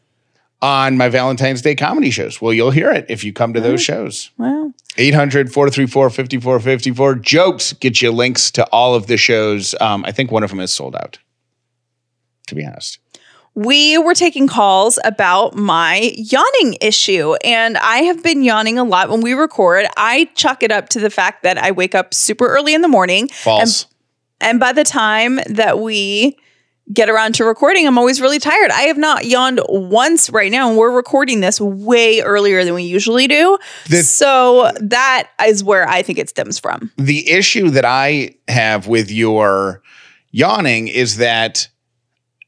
on 0.62 0.98
my 0.98 1.10
Valentine's 1.10 1.62
Day 1.62 1.76
comedy 1.76 2.10
shows. 2.12 2.42
Well, 2.42 2.54
you'll 2.54 2.72
hear 2.72 2.92
it 2.92 3.06
if 3.10 3.24
you 3.24 3.32
come 3.34 3.54
to 3.54 3.62
those 3.62 3.82
shows. 3.82 4.32
Wow. 4.38 4.74
800 4.98 5.54
434 5.54 6.10
5454. 6.10 7.16
Jokes 7.16 7.74
get 7.74 8.02
you 8.02 8.12
links 8.12 8.52
to 8.52 8.66
all 8.68 8.96
of 8.96 9.08
the 9.08 9.16
shows. 9.18 9.74
Um, 9.80 10.04
I 10.06 10.12
think 10.12 10.32
one 10.32 10.44
of 10.44 10.50
them 10.50 10.60
is 10.60 10.74
sold 10.74 10.96
out, 10.96 11.20
to 12.48 12.56
be 12.56 12.66
honest. 12.66 13.00
We 13.60 13.98
were 13.98 14.14
taking 14.16 14.48
calls 14.48 14.98
about 15.04 15.54
my 15.54 16.14
yawning 16.16 16.78
issue, 16.80 17.36
and 17.44 17.78
I 17.78 17.98
have 18.04 18.24
been 18.24 18.42
yawning 18.42 18.78
a 18.78 18.86
lot 18.86 19.10
when 19.10 19.20
we 19.20 19.34
record. 19.34 19.86
I 19.98 20.30
chuck 20.36 20.64
it 20.64 20.72
up 20.72 20.88
to 20.90 21.00
the 21.02 21.10
fact 21.10 21.44
that 21.44 21.58
I 21.58 21.72
wake 21.72 21.94
up 21.94 22.14
super 22.14 22.48
early 22.48 22.74
in 22.74 22.82
the 22.82 22.88
morning. 22.88 23.28
False. 23.28 23.86
And 24.40 24.62
by 24.62 24.72
the 24.72 24.86
time 24.86 25.42
that 25.50 25.80
we 25.80 26.38
get 26.94 27.10
around 27.10 27.36
to 27.36 27.44
recording, 27.44 27.86
I'm 27.86 27.98
always 27.98 28.22
really 28.22 28.40
tired. 28.40 28.72
I 28.72 28.84
have 28.84 28.98
not 28.98 29.26
yawned 29.26 29.60
once 29.68 30.30
right 30.30 30.50
now, 30.50 30.70
and 30.70 30.78
we're 30.78 30.92
recording 30.92 31.42
this 31.42 31.60
way 31.60 32.22
earlier 32.22 32.64
than 32.64 32.74
we 32.76 32.84
usually 32.84 33.28
do. 33.28 33.58
The- 33.90 34.04
so 34.04 34.72
that 34.80 35.28
is 35.46 35.66
where 35.66 35.86
I 35.86 36.02
think 36.02 36.18
it 36.18 36.30
stems 36.30 36.60
from. 36.60 36.94
the 36.96 37.30
issue 37.30 37.72
that 37.72 37.84
I 37.84 38.36
have 38.48 38.88
with 38.88 39.12
your 39.12 39.82
yawning 40.32 40.88
is 40.88 41.18
that 41.18 41.68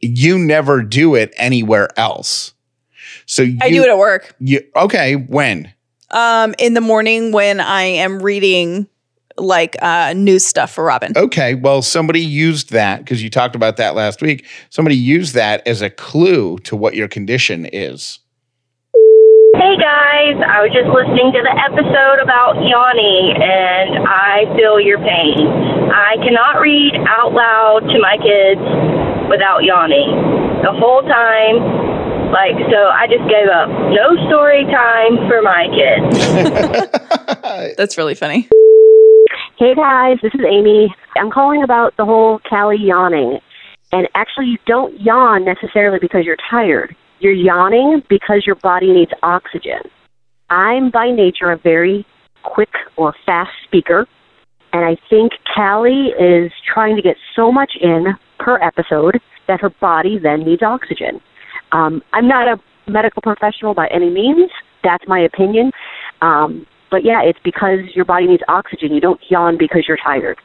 you 0.02 0.38
never 0.38 0.82
do 0.82 1.16
it 1.16 1.34
anywhere 1.38 1.90
else. 1.98 2.54
So 3.26 3.44
you, 3.44 3.58
I 3.62 3.70
do 3.70 3.84
it 3.84 3.90
at 3.90 3.98
work. 3.98 4.36
You, 4.40 4.62
okay, 4.76 5.16
when? 5.16 5.72
Um, 6.12 6.54
in 6.60 6.74
the 6.74 6.82
morning 6.82 7.32
when 7.32 7.60
I 7.60 7.84
am 7.84 8.22
reading 8.22 8.88
like 9.38 9.76
uh, 9.82 10.14
news 10.14 10.46
stuff 10.46 10.72
for 10.72 10.84
Robin. 10.84 11.14
Okay, 11.16 11.56
well, 11.56 11.82
somebody 11.82 12.22
used 12.22 12.72
that 12.72 13.00
because 13.00 13.24
you 13.24 13.30
talked 13.30 13.56
about 13.56 13.78
that 13.78 13.96
last 13.96 14.22
week. 14.22 14.46
Somebody 14.70 14.96
used 14.96 15.34
that 15.36 15.66
as 15.68 15.82
a 15.82 15.90
clue 15.90 16.58
to 16.60 16.76
what 16.76 16.96
your 16.96 17.08
condition 17.08 17.66
is. 17.68 18.20
Hey 19.56 19.76
guys, 19.78 20.40
I 20.48 20.64
was 20.64 20.72
just 20.72 20.88
listening 20.88 21.32
to 21.32 21.42
the 21.44 21.56
episode 21.56 22.20
about 22.24 22.56
yawning 22.64 23.36
and 23.36 24.08
I 24.08 24.48
feel 24.56 24.80
your 24.80 24.98
pain. 24.98 25.48
I 25.92 26.16
cannot 26.24 26.60
read 26.60 26.96
out 27.08 27.34
loud 27.34 27.88
to 27.92 28.00
my 28.00 28.16
kids 28.18 28.91
without 29.32 29.64
yawning 29.64 30.12
the 30.62 30.76
whole 30.76 31.02
time. 31.08 31.64
Like, 32.32 32.56
so 32.70 32.80
I 32.92 33.08
just 33.08 33.24
gave 33.32 33.48
up. 33.48 33.72
No 33.92 34.16
story 34.28 34.64
time 34.66 35.16
for 35.28 35.42
my 35.42 35.68
kids. 35.72 36.16
That's 37.78 37.98
really 37.98 38.16
funny. 38.16 38.48
Hey 39.58 39.74
guys, 39.76 40.18
this 40.22 40.34
is 40.34 40.42
Amy. 40.48 40.94
I'm 41.16 41.32
calling 41.32 41.64
about 41.64 41.96
the 41.98 42.06
whole 42.06 42.40
Callie 42.50 42.78
yawning. 42.78 43.40
And 43.94 44.08
actually, 44.16 44.48
you 44.48 44.58
don't 44.66 45.00
yawn 45.00 45.44
necessarily 45.46 46.00
because 46.00 46.26
you're 46.26 46.38
tired. 46.50 46.96
You're 47.20 47.34
yawning 47.34 48.04
because 48.10 48.44
your 48.46 48.56
body 48.56 48.92
needs 48.92 49.12
oxygen. 49.24 49.82
I'm 50.50 50.90
by 50.90 51.12
nature 51.12 51.52
a 51.52 51.58
very 51.58 52.06
quick 52.44 52.72
or 52.96 53.14
fast 53.26 53.52
speaker. 53.66 54.08
And 54.74 54.86
I 54.86 54.96
think 55.10 55.34
Callie 55.54 56.14
is 56.18 56.52
trying 56.74 56.96
to 56.96 57.02
get 57.02 57.18
so 57.36 57.52
much 57.52 57.74
in 57.80 58.16
per 58.44 58.58
episode 58.62 59.20
that 59.48 59.62
her 59.62 59.70
body 59.70 60.18
then 60.18 60.42
needs 60.42 60.62
oxygen. 60.64 61.22
Um, 61.72 62.02
I'm 62.14 62.28
not 62.28 62.48
a 62.48 62.60
medical 62.92 63.22
professional 63.22 63.74
by 63.74 63.88
any 63.88 64.10
means. 64.10 64.50
That's 64.84 65.08
my 65.08 65.20
opinion. 65.20 65.72
Um, 66.22 66.66
but 66.90 67.06
yeah, 67.06 67.22
it's 67.24 67.40
because 67.44 67.80
your 67.96 68.06
body 68.06 68.28
needs 68.28 68.44
oxygen. 68.48 68.92
You 68.94 69.00
don't 69.00 69.22
yawn 69.30 69.58
because 69.58 69.86
you're 69.88 69.98
tired. 70.04 70.38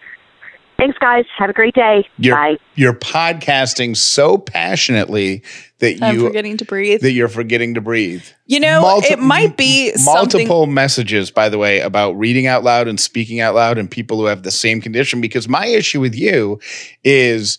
Thanks, 0.78 0.98
guys. 0.98 1.24
Have 1.38 1.48
a 1.48 1.54
great 1.54 1.74
day. 1.74 2.06
You're, 2.18 2.36
Bye. 2.36 2.56
you're 2.74 2.92
podcasting 2.92 3.96
so 3.96 4.36
passionately 4.36 5.42
that 5.78 6.02
I'm 6.02 6.14
you 6.14 6.26
forgetting 6.26 6.58
to 6.58 6.66
breathe. 6.66 7.00
that 7.00 7.12
you're 7.12 7.28
forgetting 7.28 7.72
to 7.74 7.80
breathe. 7.80 8.24
you 8.44 8.60
know, 8.60 8.82
Multi- 8.82 9.14
it 9.14 9.18
might 9.18 9.56
be 9.56 9.90
something. 9.92 10.04
multiple 10.44 10.66
messages 10.66 11.30
by 11.30 11.48
the 11.48 11.56
way 11.56 11.80
about 11.80 12.12
reading 12.12 12.46
out 12.46 12.62
loud 12.62 12.88
and 12.88 13.00
speaking 13.00 13.40
out 13.40 13.54
loud 13.54 13.78
and 13.78 13.90
people 13.90 14.18
who 14.18 14.26
have 14.26 14.42
the 14.42 14.50
same 14.50 14.82
condition 14.82 15.22
because 15.22 15.48
my 15.48 15.64
issue 15.66 15.98
with 16.00 16.14
you 16.14 16.60
is 17.02 17.58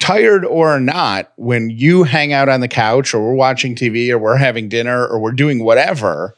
tired 0.00 0.44
or 0.44 0.80
not 0.80 1.32
when 1.36 1.70
you 1.70 2.02
hang 2.02 2.32
out 2.32 2.48
on 2.48 2.60
the 2.60 2.68
couch 2.68 3.14
or 3.14 3.20
we're 3.20 3.34
watching 3.34 3.74
TV 3.74 4.10
or 4.10 4.18
we're 4.18 4.36
having 4.36 4.68
dinner 4.68 5.06
or 5.06 5.20
we're 5.20 5.32
doing 5.32 5.62
whatever 5.62 6.34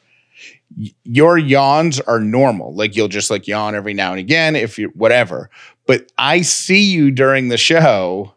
your 1.05 1.37
yawns 1.39 2.01
are 2.01 2.19
normal 2.19 2.75
like 2.75 2.97
you'll 2.97 3.09
just 3.09 3.31
like 3.31 3.47
yawn 3.47 3.75
every 3.75 3.93
now 3.95 4.11
and 4.11 4.19
again 4.19 4.57
if 4.57 4.79
you 4.79 4.89
whatever 4.95 5.51
but 5.87 6.11
I 6.19 6.43
see 6.43 6.83
you 6.83 7.11
during 7.11 7.49
the 7.49 7.57
show 7.57 8.35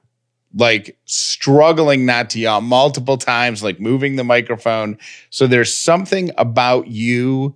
like 0.55 0.97
struggling 1.05 2.05
not 2.05 2.29
to 2.31 2.39
yawn 2.39 2.63
multiple 2.63 3.17
times, 3.17 3.61
like 3.61 3.79
moving 3.79 4.15
the 4.15 4.23
microphone. 4.23 4.97
So 5.29 5.47
there's 5.47 5.73
something 5.73 6.31
about 6.37 6.87
you, 6.87 7.55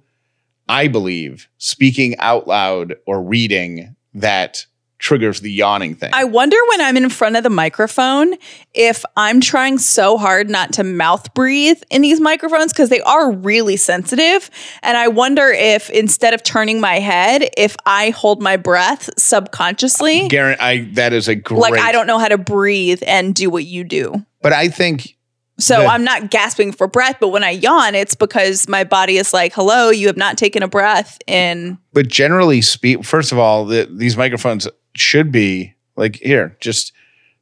I 0.67 0.89
believe, 0.89 1.47
speaking 1.57 2.17
out 2.19 2.47
loud 2.47 2.95
or 3.05 3.23
reading 3.23 3.95
that 4.13 4.65
triggers 4.99 5.39
the 5.39 5.51
yawning 5.51 5.95
thing. 5.95 6.11
I 6.13 6.25
wonder 6.25 6.57
when 6.69 6.81
I'm 6.81 6.97
in 6.97 7.09
front 7.09 7.37
of 7.37 7.43
the 7.43 7.49
microphone 7.49 8.35
if 8.73 9.03
I'm 9.15 9.41
trying 9.41 9.77
so 9.77 10.17
hard 10.17 10.49
not 10.49 10.73
to 10.73 10.83
mouth 10.83 11.33
breathe 11.33 11.81
in 11.89 12.01
these 12.01 12.19
microphones 12.19 12.73
because 12.73 12.89
they 12.89 13.01
are 13.01 13.31
really 13.31 13.77
sensitive. 13.77 14.49
And 14.83 14.97
I 14.97 15.07
wonder 15.07 15.47
if 15.47 15.89
instead 15.89 16.33
of 16.33 16.43
turning 16.43 16.81
my 16.81 16.99
head, 16.99 17.49
if 17.57 17.75
I 17.85 18.11
hold 18.11 18.41
my 18.41 18.57
breath 18.57 19.09
subconsciously, 19.17 20.27
Garrett, 20.27 20.59
I 20.61 20.89
that 20.93 21.13
is 21.13 21.27
a 21.27 21.35
great. 21.35 21.59
like 21.59 21.79
I 21.79 21.91
don't 21.91 22.07
know 22.07 22.19
how 22.19 22.27
to 22.27 22.37
breathe 22.37 23.01
and 23.07 23.33
do 23.33 23.49
what 23.49 23.65
you 23.65 23.83
do. 23.83 24.25
but 24.41 24.53
I 24.53 24.67
think 24.67 25.17
So 25.57 25.85
I'm 25.85 26.03
not 26.03 26.29
gasping 26.29 26.71
for 26.71 26.87
breath, 26.87 27.17
but 27.19 27.29
when 27.29 27.43
I 27.43 27.51
yawn, 27.51 27.95
it's 27.95 28.15
because 28.15 28.67
my 28.69 28.83
body 28.83 29.17
is 29.17 29.33
like, 29.33 29.53
hello, 29.53 29.89
you 29.89 30.07
have 30.07 30.17
not 30.17 30.37
taken 30.37 30.63
a 30.63 30.67
breath 30.67 31.17
in. 31.27 31.77
but 31.93 32.07
generally 32.07 32.61
speak 32.61 33.03
first 33.03 33.31
of 33.31 33.37
all 33.39 33.65
the, 33.65 33.89
these 33.91 34.15
microphones 34.17 34.67
should 34.99 35.31
be 35.31 35.73
like 35.95 36.15
here 36.17 36.55
just 36.59 36.91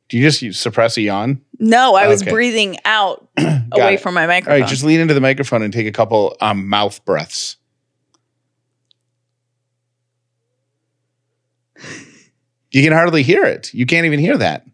do 0.10 0.18
you 0.18 0.30
just 0.30 0.62
suppress 0.62 0.96
a 0.98 1.02
yawn 1.02 1.42
No, 1.60 1.96
I 1.96 2.08
was 2.08 2.22
Okay. 2.22 2.32
breathing 2.32 2.78
out 2.86 3.28
away 3.72 3.96
it. 3.96 4.00
from 4.00 4.14
my 4.14 4.26
microphone. 4.28 4.54
All 4.54 4.60
right, 4.62 4.70
just 4.70 4.84
lean 4.84 5.00
into 5.00 5.14
the 5.14 5.22
microphone 5.22 5.62
and 5.64 5.74
take 5.74 5.88
a 5.88 5.92
couple 5.92 6.36
um, 6.42 6.68
mouth 6.70 7.04
breaths 7.06 7.58
you 12.72 12.84
can 12.84 12.92
hardly 12.94 13.24
hear 13.24 13.44
it 13.46 13.74
you 13.74 13.86
can't 13.86 14.06
even 14.06 14.20
hear 14.20 14.38
that 14.38 14.66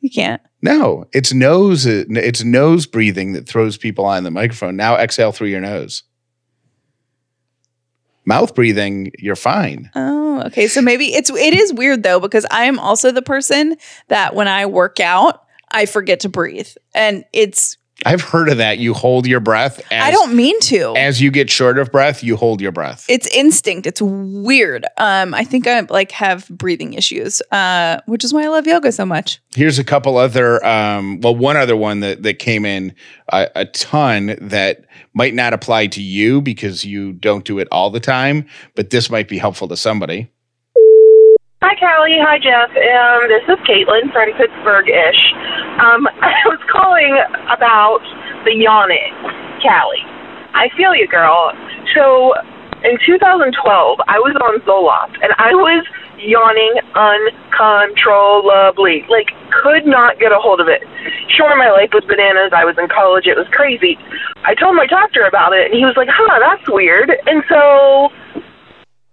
you 0.00 0.10
can't. 0.10 0.40
no 0.62 1.06
it's 1.12 1.32
nose 1.32 1.86
it's 1.86 2.44
nose 2.44 2.86
breathing 2.86 3.32
that 3.32 3.46
throws 3.48 3.76
people 3.76 4.04
on 4.04 4.24
the 4.24 4.30
microphone 4.30 4.76
now 4.76 4.96
exhale 4.96 5.32
through 5.32 5.48
your 5.48 5.60
nose 5.60 6.02
mouth 8.24 8.54
breathing 8.54 9.10
you're 9.18 9.36
fine 9.36 9.90
Oh, 9.94 10.42
okay. 10.46 10.68
So 10.68 10.80
maybe 10.80 11.14
it's 11.14 11.30
it 11.30 11.54
is 11.54 11.72
weird 11.72 12.02
though 12.02 12.20
because 12.20 12.46
I 12.50 12.64
am 12.64 12.78
also 12.78 13.10
the 13.12 13.22
person 13.22 13.76
that 14.08 14.34
when 14.34 14.48
I 14.48 14.66
work 14.66 15.00
out, 15.00 15.42
I 15.70 15.86
forget 15.86 16.20
to 16.20 16.28
breathe, 16.28 16.68
and 16.94 17.24
it's 17.32 17.76
i've 18.06 18.22
heard 18.22 18.48
of 18.48 18.58
that 18.58 18.78
you 18.78 18.94
hold 18.94 19.26
your 19.26 19.40
breath 19.40 19.80
as, 19.90 20.02
I 20.02 20.10
don't 20.10 20.34
mean 20.34 20.58
to. 20.62 20.94
as 20.96 21.20
you 21.20 21.30
get 21.30 21.50
short 21.50 21.78
of 21.78 21.92
breath 21.92 22.22
you 22.22 22.36
hold 22.36 22.60
your 22.60 22.72
breath 22.72 23.06
it's 23.08 23.26
instinct. 23.34 23.86
It's 23.86 24.00
weird. 24.00 24.86
Um, 24.96 25.34
I 25.34 25.44
think 25.44 25.66
I 25.66 25.80
like 25.80 26.12
have 26.12 26.48
breathing 26.48 26.94
issues, 26.94 27.42
uh, 27.50 28.00
which 28.06 28.24
is 28.24 28.32
why 28.32 28.44
I 28.44 28.48
love 28.48 28.66
yoga 28.66 28.92
so 28.92 29.04
much. 29.04 29.40
Here's 29.54 29.78
a 29.78 29.84
couple 29.84 30.16
other, 30.16 30.64
um, 30.64 31.20
well, 31.20 31.34
one 31.34 31.56
other 31.56 31.76
one 31.76 32.00
that 32.00 32.22
that 32.22 32.38
came 32.38 32.64
in 32.64 32.94
a, 33.32 33.48
a 33.56 33.64
ton 33.66 34.36
that 34.40 34.84
might 35.12 35.34
not 35.34 35.52
apply 35.52 35.88
to 35.88 36.02
you 36.02 36.40
because 36.40 36.84
you 36.84 37.12
don't 37.12 37.44
do 37.44 37.58
it 37.58 37.68
all 37.72 37.90
the 37.90 38.00
time, 38.00 38.46
but 38.76 38.90
this 38.90 39.10
might 39.10 39.28
be 39.28 39.38
helpful 39.38 39.68
to 39.68 39.76
somebody. 39.76 40.30
Hi, 41.60 41.76
Callie. 41.76 42.16
Hi, 42.16 42.40
Jeff. 42.40 42.72
Um, 42.72 43.28
this 43.28 43.44
is 43.44 43.60
Caitlin 43.68 44.08
from 44.16 44.32
Pittsburgh-ish. 44.40 45.22
Um, 45.76 46.08
I 46.24 46.32
was 46.48 46.56
calling 46.72 47.12
about 47.52 48.00
the 48.48 48.56
yawning, 48.56 49.12
Callie. 49.60 50.00
I 50.56 50.72
feel 50.72 50.96
you, 50.96 51.04
girl. 51.04 51.52
So, 51.92 52.32
in 52.80 52.96
2012, 53.04 53.52
I 54.08 54.16
was 54.24 54.32
on 54.40 54.56
Zoloft, 54.64 55.20
and 55.20 55.36
I 55.36 55.52
was 55.52 55.84
yawning 56.16 56.80
uncontrollably. 56.96 59.04
Like, 59.12 59.28
could 59.60 59.84
not 59.84 60.16
get 60.16 60.32
a 60.32 60.40
hold 60.40 60.64
of 60.64 60.68
it. 60.72 60.80
Sure, 61.36 61.52
my 61.60 61.68
life 61.68 61.92
was 61.92 62.08
bananas. 62.08 62.56
I 62.56 62.64
was 62.64 62.80
in 62.80 62.88
college. 62.88 63.28
It 63.28 63.36
was 63.36 63.52
crazy. 63.52 64.00
I 64.48 64.56
told 64.56 64.80
my 64.80 64.88
doctor 64.88 65.28
about 65.28 65.52
it, 65.52 65.68
and 65.68 65.76
he 65.76 65.84
was 65.84 66.00
like, 66.00 66.08
huh, 66.08 66.40
that's 66.40 66.64
weird. 66.72 67.12
And 67.28 67.44
so 67.52 68.08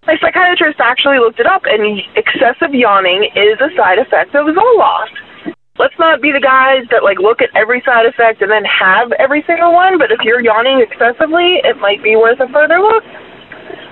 my 0.08 0.16
psychiatrist 0.22 0.80
actually 0.80 1.20
looked 1.20 1.40
it 1.40 1.46
up, 1.46 1.64
and 1.66 2.02
excessive 2.16 2.74
yawning 2.74 3.30
is 3.36 3.60
a 3.60 3.70
side 3.76 4.00
effect 4.00 4.34
of 4.34 4.48
Zoloft. 4.48 5.54
Let's 5.78 5.94
not 6.00 6.22
be 6.22 6.32
the 6.32 6.40
guys 6.40 6.88
that 6.90 7.04
like 7.04 7.20
look 7.20 7.42
at 7.42 7.54
every 7.56 7.84
side 7.86 8.08
effect 8.08 8.42
and 8.42 8.50
then 8.50 8.64
have 8.66 9.12
every 9.20 9.44
single 9.46 9.74
one. 9.74 10.00
But 10.00 10.12
if 10.12 10.20
you're 10.24 10.42
yawning 10.42 10.82
excessively, 10.82 11.62
it 11.64 11.78
might 11.78 12.02
be 12.02 12.16
worth 12.16 12.40
a 12.40 12.48
further 12.48 12.80
look. 12.80 13.04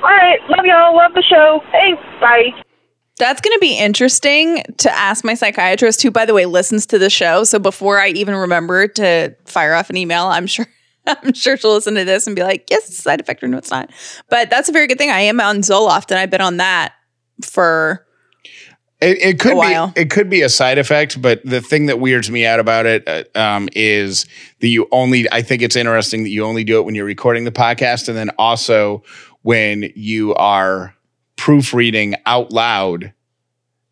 All 0.02 0.10
right, 0.10 0.40
love 0.50 0.66
y'all, 0.66 0.96
love 0.96 1.14
the 1.14 1.22
show. 1.22 1.62
Thanks, 1.72 2.02
bye. 2.20 2.50
That's 3.18 3.40
going 3.40 3.54
to 3.54 3.60
be 3.60 3.78
interesting 3.78 4.64
to 4.78 4.92
ask 4.92 5.24
my 5.24 5.36
psychiatrist, 5.36 6.02
who, 6.02 6.12
by 6.12 6.26
the 6.26 6.34
way, 6.34 6.46
listens 6.46 6.86
to 6.88 6.98
the 6.98 7.10
show. 7.10 7.44
So 7.44 7.60
before 7.60 8.00
I 8.00 8.10
even 8.10 8.36
remember 8.36 8.88
to 8.90 9.36
fire 9.46 9.74
off 9.74 9.90
an 9.90 9.98
email, 9.98 10.26
I'm 10.26 10.48
sure. 10.48 10.66
I'm 11.24 11.34
sure 11.34 11.58
she'll 11.58 11.74
listen 11.74 11.96
to 11.96 12.06
this 12.06 12.28
and 12.28 12.36
be 12.36 12.44
like, 12.44 12.70
yes, 12.70 12.88
it's 12.90 13.00
a 13.00 13.02
side 13.02 13.20
effect 13.22 13.44
or 13.44 13.48
no, 13.48 13.58
it's 13.58 13.72
not. 13.72 13.90
But 14.30 14.50
that's 14.50 14.70
a 14.70 14.72
very 14.72 14.88
good 14.88 14.98
thing. 14.98 15.10
I 15.12 15.22
am 15.22 15.40
on 15.40 15.58
Zoloft 15.58 16.12
and 16.12 16.20
I've 16.20 16.30
been 16.30 16.42
on 16.42 16.58
that 16.58 16.94
for 17.44 18.06
It, 19.02 19.18
it 19.22 19.40
could 19.40 19.54
A 19.54 19.56
while. 19.56 19.88
be 19.90 20.02
it 20.02 20.10
could 20.10 20.30
be 20.30 20.42
a 20.42 20.50
side 20.50 20.78
effect, 20.78 21.22
but 21.22 21.42
the 21.46 21.62
thing 21.62 21.88
that 21.88 22.00
weirds 22.00 22.32
me 22.32 22.46
out 22.46 22.60
about 22.60 22.86
it 22.86 23.04
uh, 23.08 23.24
um, 23.38 23.68
is 23.74 24.26
that 24.62 24.68
you 24.70 24.88
only. 24.92 25.30
I 25.32 25.42
think 25.42 25.62
it's 25.62 25.76
interesting 25.76 26.24
that 26.24 26.30
you 26.30 26.46
only 26.46 26.64
do 26.64 26.80
it 26.80 26.84
when 26.86 26.96
you're 26.96 27.06
recording 27.06 27.44
the 27.44 27.52
podcast, 27.52 28.08
and 28.08 28.18
then 28.18 28.30
also 28.40 29.04
when 29.42 29.92
you 29.96 30.34
are 30.36 30.96
proofreading 31.36 32.16
out 32.26 32.52
loud 32.54 33.14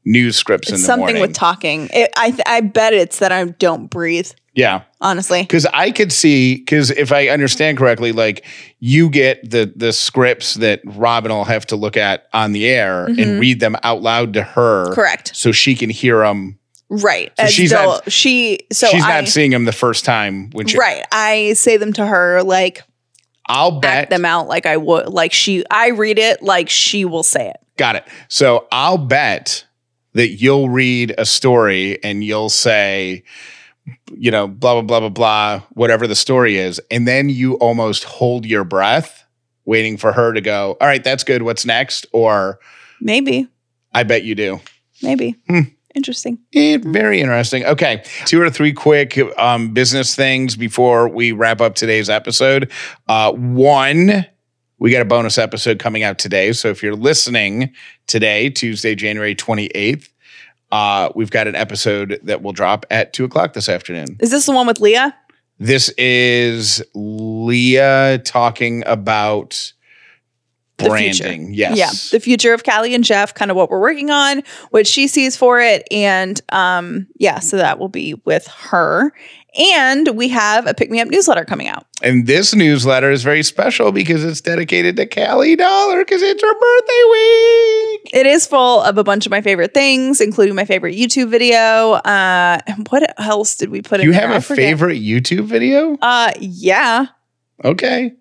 news 0.05 0.35
scripts 0.37 0.69
in 0.69 0.75
it's 0.75 0.83
the 0.83 0.87
something 0.87 1.05
morning. 1.15 1.21
with 1.21 1.33
talking. 1.33 1.89
It, 1.93 2.09
I, 2.17 2.31
th- 2.31 2.41
I 2.45 2.61
bet 2.61 2.93
it's 2.93 3.19
that 3.19 3.31
I 3.33 3.43
don't 3.45 3.87
breathe, 3.87 4.31
yeah, 4.53 4.83
honestly. 5.01 5.41
because 5.41 5.65
I 5.67 5.91
could 5.91 6.11
see 6.11 6.55
because 6.57 6.89
if 6.91 7.11
I 7.11 7.29
understand 7.29 7.77
correctly, 7.77 8.11
like 8.11 8.45
you 8.79 9.09
get 9.09 9.49
the 9.49 9.71
the 9.75 9.91
scripts 9.93 10.55
that 10.55 10.81
Robin 10.85 11.31
will 11.31 11.43
have 11.45 11.65
to 11.67 11.75
look 11.75 11.97
at 11.97 12.27
on 12.33 12.51
the 12.51 12.67
air 12.67 13.07
Mhm. 13.09 13.21
and 13.21 13.39
read 13.39 13.59
them 13.59 13.75
out 13.83 14.01
loud 14.01 14.33
to 14.33 14.43
her, 14.43 14.93
Correct. 14.93 15.35
so 15.35 15.51
she 15.51 15.75
can 15.75 15.89
hear 15.89 16.19
them. 16.19 16.59
Right. 16.89 17.31
So 17.39 17.47
she's 17.47 17.71
not- 17.71 18.11
she, 18.11 18.59
so 18.71 18.87
She's 18.87 19.03
I, 19.03 19.21
not 19.21 19.27
seeing 19.27 19.49
them 19.49 19.65
the 19.65 19.71
first 19.71 20.05
time 20.05 20.51
when 20.51 20.67
she. 20.67 20.77
right. 20.77 21.03
I 21.11 21.53
say 21.53 21.77
them 21.77 21.91
to 21.93 22.05
her 22.05 22.43
like, 22.43 22.83
I'll 23.47 23.79
bet. 23.79 24.11
them 24.11 24.25
out 24.25 24.47
like 24.47 24.67
I 24.67 24.77
would, 24.77 25.07
like 25.07 25.33
she, 25.33 25.63
I 25.71 25.87
read 25.89 26.19
it 26.19 26.43
like 26.43 26.69
she 26.69 27.03
will 27.05 27.23
say 27.23 27.49
it. 27.49 27.57
Got 27.77 27.95
it. 27.95 28.03
So 28.27 28.67
I'll 28.71 28.99
bet 28.99 29.65
that 30.13 30.33
you'll 30.39 30.69
read 30.69 31.15
a 31.17 31.25
story 31.25 31.97
and 32.03 32.23
you'll 32.23 32.49
say, 32.49 33.23
you 34.13 34.31
know, 34.31 34.47
blah, 34.47 34.73
blah, 34.73 34.81
blah, 34.81 34.99
blah, 35.01 35.09
blah, 35.09 35.61
whatever 35.71 36.07
the 36.07 36.15
story 36.15 36.57
is. 36.57 36.79
And 36.91 37.07
then 37.07 37.29
you 37.29 37.55
almost 37.55 38.03
hold 38.03 38.45
your 38.45 38.63
breath, 38.63 39.25
waiting 39.65 39.97
for 39.97 40.11
her 40.13 40.33
to 40.33 40.41
go, 40.41 40.77
all 40.79 40.87
right, 40.87 41.03
that's 41.03 41.23
good. 41.23 41.41
What's 41.43 41.65
next? 41.65 42.05
Or 42.13 42.59
Maybe, 43.01 43.47
I 43.93 44.03
bet 44.03 44.23
you 44.23 44.35
do. 44.35 44.59
maybe. 45.01 45.35
Hmm. 45.49 45.61
Interesting. 45.95 46.39
Very 46.53 47.21
interesting. 47.21 47.63
Okay. 47.65 48.01
Two 48.25 48.41
or 48.41 48.49
three 48.49 48.73
quick 48.73 49.15
um, 49.37 49.73
business 49.75 50.15
things 50.15 50.55
before 50.55 51.07
we 51.07 51.31
wrap 51.33 51.61
up 51.61 51.75
today's 51.75 52.09
episode. 52.09 52.71
Uh, 53.07 53.31
one, 53.33 54.25
we 54.79 54.89
got 54.91 55.03
a 55.03 55.05
bonus 55.05 55.37
episode 55.37 55.77
coming 55.77 56.01
out 56.01 56.17
today. 56.17 56.51
So 56.53 56.69
if 56.69 56.81
you're 56.81 56.95
listening 56.95 57.71
today, 58.07 58.49
Tuesday, 58.49 58.95
January 58.95 59.35
28th, 59.35 60.09
uh, 60.73 61.11
we've 61.13 61.29
got 61.29 61.47
an 61.47 61.55
episode 61.55 62.19
that 62.23 62.41
will 62.41 62.51
drop 62.51 62.83
at 62.89 63.13
two 63.13 63.23
o'clock 63.23 63.53
this 63.53 63.69
afternoon. 63.69 64.17
Is 64.19 64.31
this 64.31 64.47
the 64.47 64.51
one 64.53 64.65
with 64.65 64.81
Leah? 64.81 65.15
This 65.59 65.89
is 65.99 66.83
Leah 66.95 68.17
talking 68.25 68.83
about 68.87 69.71
The 70.83 70.97
future. 70.97 71.33
Yes. 71.33 71.77
Yeah. 71.77 72.17
The 72.17 72.21
future 72.21 72.53
of 72.53 72.63
Callie 72.63 72.93
and 72.93 73.03
Jeff, 73.03 73.33
kind 73.33 73.51
of 73.51 73.57
what 73.57 73.69
we're 73.69 73.79
working 73.79 74.09
on, 74.09 74.43
what 74.71 74.87
she 74.87 75.07
sees 75.07 75.35
for 75.37 75.59
it. 75.59 75.87
And 75.91 76.39
um, 76.49 77.07
yeah, 77.17 77.39
so 77.39 77.57
that 77.57 77.79
will 77.79 77.89
be 77.89 78.15
with 78.25 78.47
her. 78.47 79.13
And 79.55 80.09
we 80.15 80.29
have 80.29 80.65
a 80.65 80.73
pick 80.73 80.89
me 80.89 80.99
up 80.99 81.07
newsletter 81.07 81.45
coming 81.45 81.67
out. 81.67 81.85
And 82.01 82.25
this 82.25 82.55
newsletter 82.55 83.11
is 83.11 83.21
very 83.21 83.43
special 83.43 83.91
because 83.91 84.23
it's 84.23 84.41
dedicated 84.41 84.95
to 84.97 85.05
Callie 85.05 85.55
Dollar 85.55 85.99
because 85.99 86.23
it's 86.23 86.41
her 86.41 86.53
birthday 86.53 87.03
week. 87.11 88.09
It 88.13 88.25
is 88.25 88.47
full 88.47 88.81
of 88.81 88.97
a 88.97 89.03
bunch 89.03 89.27
of 89.27 89.31
my 89.31 89.41
favorite 89.41 89.73
things, 89.73 90.19
including 90.21 90.55
my 90.55 90.65
favorite 90.65 90.95
YouTube 90.95 91.29
video. 91.29 91.93
Uh, 91.93 92.59
what 92.89 93.13
else 93.19 93.55
did 93.55 93.69
we 93.69 93.83
put 93.83 93.99
in 93.99 94.07
Do 94.07 94.11
You 94.11 94.19
have 94.19 94.31
I 94.31 94.37
a 94.37 94.41
favorite 94.41 94.99
YouTube 95.01 95.45
video? 95.45 95.97
Uh, 96.01 96.31
yeah. 96.39 97.07
Okay. 97.63 98.15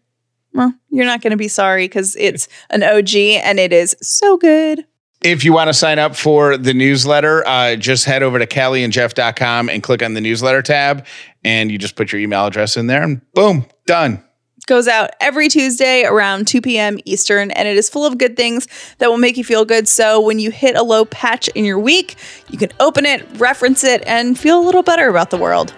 Well, 0.55 0.75
you're 0.91 1.07
not 1.07 1.23
going 1.23 1.31
to 1.31 1.37
be 1.37 1.49
sorry 1.49 1.87
because 1.87 2.17
it's 2.17 2.49
an 2.71 2.83
OG 2.83 3.15
and 3.15 3.59
it 3.59 3.73
is 3.73 3.97
so 4.01 4.37
good. 4.37 4.85
If 5.23 5.45
you 5.45 5.53
want 5.53 5.69
to 5.69 5.75
sign 5.75 5.99
up 5.99 6.17
for 6.17 6.57
the 6.57 6.75
newsletter, 6.75 7.47
uh, 7.47 7.77
just 7.77 8.05
head 8.05 8.23
over 8.23 8.39
to 8.41 8.47
callieandjeff.com 8.47 9.71
and 9.71 9.83
click 9.83 10.03
on 10.03 10.15
the 10.15 10.21
newsletter 10.21 10.63
tab. 10.63 11.07
And 11.45 11.71
you 11.71 11.79
just 11.79 11.95
put 11.95 12.13
your 12.13 12.21
email 12.21 12.47
address 12.47 12.77
in 12.77 12.89
there 12.89 13.03
and 13.03 13.21
boom, 13.33 13.67
done. 13.87 14.23
Goes 14.67 14.87
out 14.87 15.11
every 15.21 15.49
Tuesday 15.49 16.05
around 16.05 16.47
2 16.47 16.61
p.m. 16.61 16.99
Eastern, 17.05 17.51
and 17.51 17.67
it 17.67 17.77
is 17.77 17.91
full 17.91 18.07
of 18.07 18.17
good 18.17 18.37
things 18.37 18.69
that 18.99 19.11
will 19.11 19.19
make 19.19 19.37
you 19.37 19.43
feel 19.43 19.65
good. 19.65 19.89
So 19.89 20.21
when 20.21 20.39
you 20.39 20.53
hit 20.53 20.77
a 20.77 20.85
low 20.85 21.05
patch 21.05 21.49
in 21.49 21.65
your 21.65 21.81
week, 21.81 22.17
you 22.49 22.59
can 22.59 22.71
open 22.79 23.05
it, 23.05 23.27
reference 23.39 23.83
it, 23.83 24.05
and 24.07 24.39
feel 24.39 24.61
a 24.61 24.65
little 24.65 24.85
better 24.85 25.09
about 25.09 25.31
the 25.31 25.37
world. 25.37 25.75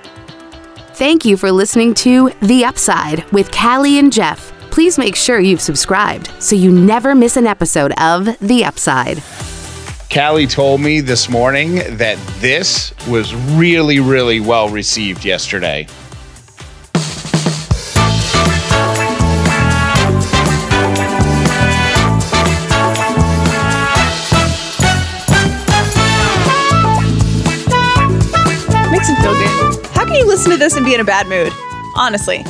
Thank 0.94 1.24
you 1.24 1.38
for 1.38 1.50
listening 1.50 1.94
to 1.94 2.30
The 2.42 2.64
Upside 2.64 3.24
with 3.32 3.50
Callie 3.50 3.98
and 3.98 4.12
Jeff. 4.12 4.53
Please 4.74 4.98
make 4.98 5.14
sure 5.14 5.38
you've 5.38 5.60
subscribed 5.60 6.32
so 6.40 6.56
you 6.56 6.72
never 6.72 7.14
miss 7.14 7.36
an 7.36 7.46
episode 7.46 7.92
of 7.92 8.24
The 8.40 8.64
Upside. 8.64 9.22
Callie 10.12 10.48
told 10.48 10.80
me 10.80 11.00
this 11.00 11.28
morning 11.28 11.76
that 11.96 12.18
this 12.40 12.92
was 13.06 13.36
really, 13.54 14.00
really 14.00 14.40
well 14.40 14.68
received 14.68 15.24
yesterday. 15.24 15.86
Makes 28.90 29.08
it 29.08 29.22
feel 29.22 29.34
good. 29.34 29.86
How 29.92 30.04
can 30.04 30.14
you 30.14 30.26
listen 30.26 30.50
to 30.50 30.56
this 30.56 30.74
and 30.74 30.84
be 30.84 30.94
in 30.94 31.00
a 31.00 31.04
bad 31.04 31.28
mood? 31.28 31.52
Honestly. 31.94 32.44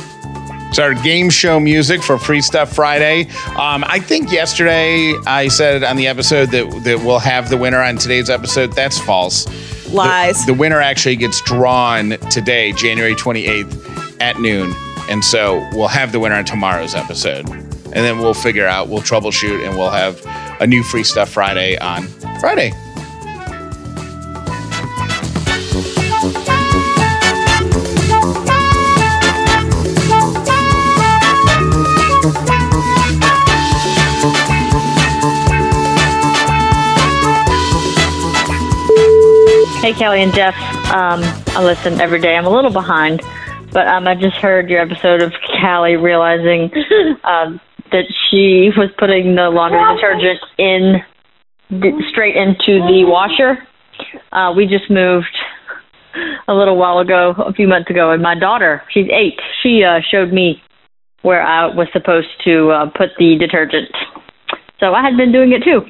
It's 0.75 0.79
our 0.81 0.93
game 0.93 1.29
show 1.29 1.57
music 1.57 2.03
for 2.03 2.17
Free 2.17 2.41
Stuff 2.41 2.75
Friday. 2.75 3.29
Um, 3.57 3.85
I 3.87 3.97
think 3.97 4.29
yesterday 4.29 5.13
I 5.25 5.47
said 5.47 5.85
on 5.85 5.95
the 5.95 6.05
episode 6.07 6.51
that, 6.51 6.69
that 6.83 6.99
we'll 6.99 7.19
have 7.19 7.49
the 7.49 7.55
winner 7.55 7.81
on 7.81 7.95
today's 7.95 8.29
episode. 8.29 8.73
That's 8.73 8.99
false. 8.99 9.45
The- 9.45 9.95
Lies. 9.95 10.45
The, 10.45 10.53
winner 10.53 10.81
actually 10.81 11.15
gets 11.15 11.39
drawn 11.43 12.17
today, 12.29 12.73
January 12.73 13.15
28th 13.15 14.17
at 14.19 14.37
noon. 14.41 14.73
And 15.09 15.23
so 15.23 15.65
we'll 15.71 15.87
have 15.87 16.11
the 16.11 16.19
winner 16.19 16.35
on 16.35 16.43
tomorrow's 16.43 16.93
episode. 16.93 17.49
And 17.49 17.93
then 17.93 18.17
we'll 18.17 18.33
figure 18.33 18.67
out, 18.67 18.89
we'll 18.89 18.99
troubleshoot, 18.99 19.65
and 19.65 19.77
we'll 19.77 19.91
have 19.91 20.21
a 20.59 20.67
new 20.67 20.83
Free 20.83 21.05
Stuff 21.05 21.29
Friday 21.29 21.77
on 21.77 22.03
Friday. 22.41 22.73
Hey, 39.85 39.93
Callie 39.93 40.23
and 40.23 40.33
Jeff. 40.33 40.55
Um, 40.89 41.21
I 41.55 41.63
listen 41.63 42.01
every 42.01 42.19
day. 42.19 42.35
I'm 42.35 42.47
a 42.47 42.49
little 42.49 42.71
behind, 42.71 43.21
but 43.71 43.87
um, 43.87 44.07
I 44.07 44.15
just 44.15 44.35
heard 44.37 44.67
your 44.67 44.81
episode 44.81 45.21
of 45.21 45.31
Callie 45.61 45.95
realizing 45.95 46.71
um, 47.23 47.61
that 47.91 48.05
she 48.09 48.71
was 48.75 48.89
putting 48.97 49.35
the 49.35 49.51
laundry 49.51 49.77
detergent 49.93 50.39
in 50.57 51.03
d- 51.79 52.01
straight 52.09 52.35
into 52.35 52.81
the 52.87 53.03
washer. 53.05 53.59
Uh, 54.31 54.51
we 54.57 54.65
just 54.65 54.89
moved 54.89 55.37
a 56.47 56.53
little 56.55 56.77
while 56.77 56.97
ago, 56.97 57.35
a 57.37 57.53
few 57.53 57.67
months 57.67 57.91
ago, 57.91 58.09
and 58.09 58.23
my 58.23 58.33
daughter, 58.33 58.81
she's 58.89 59.05
eight, 59.13 59.39
she 59.61 59.83
uh, 59.83 59.99
showed 60.09 60.33
me 60.33 60.63
where 61.21 61.43
I 61.43 61.67
was 61.67 61.87
supposed 61.93 62.29
to 62.45 62.71
uh, 62.71 62.85
put 62.89 63.09
the 63.19 63.37
detergent. 63.37 63.91
So 64.79 64.95
I 64.95 65.03
had 65.03 65.15
been 65.15 65.31
doing 65.31 65.51
it 65.51 65.63
too. 65.63 65.85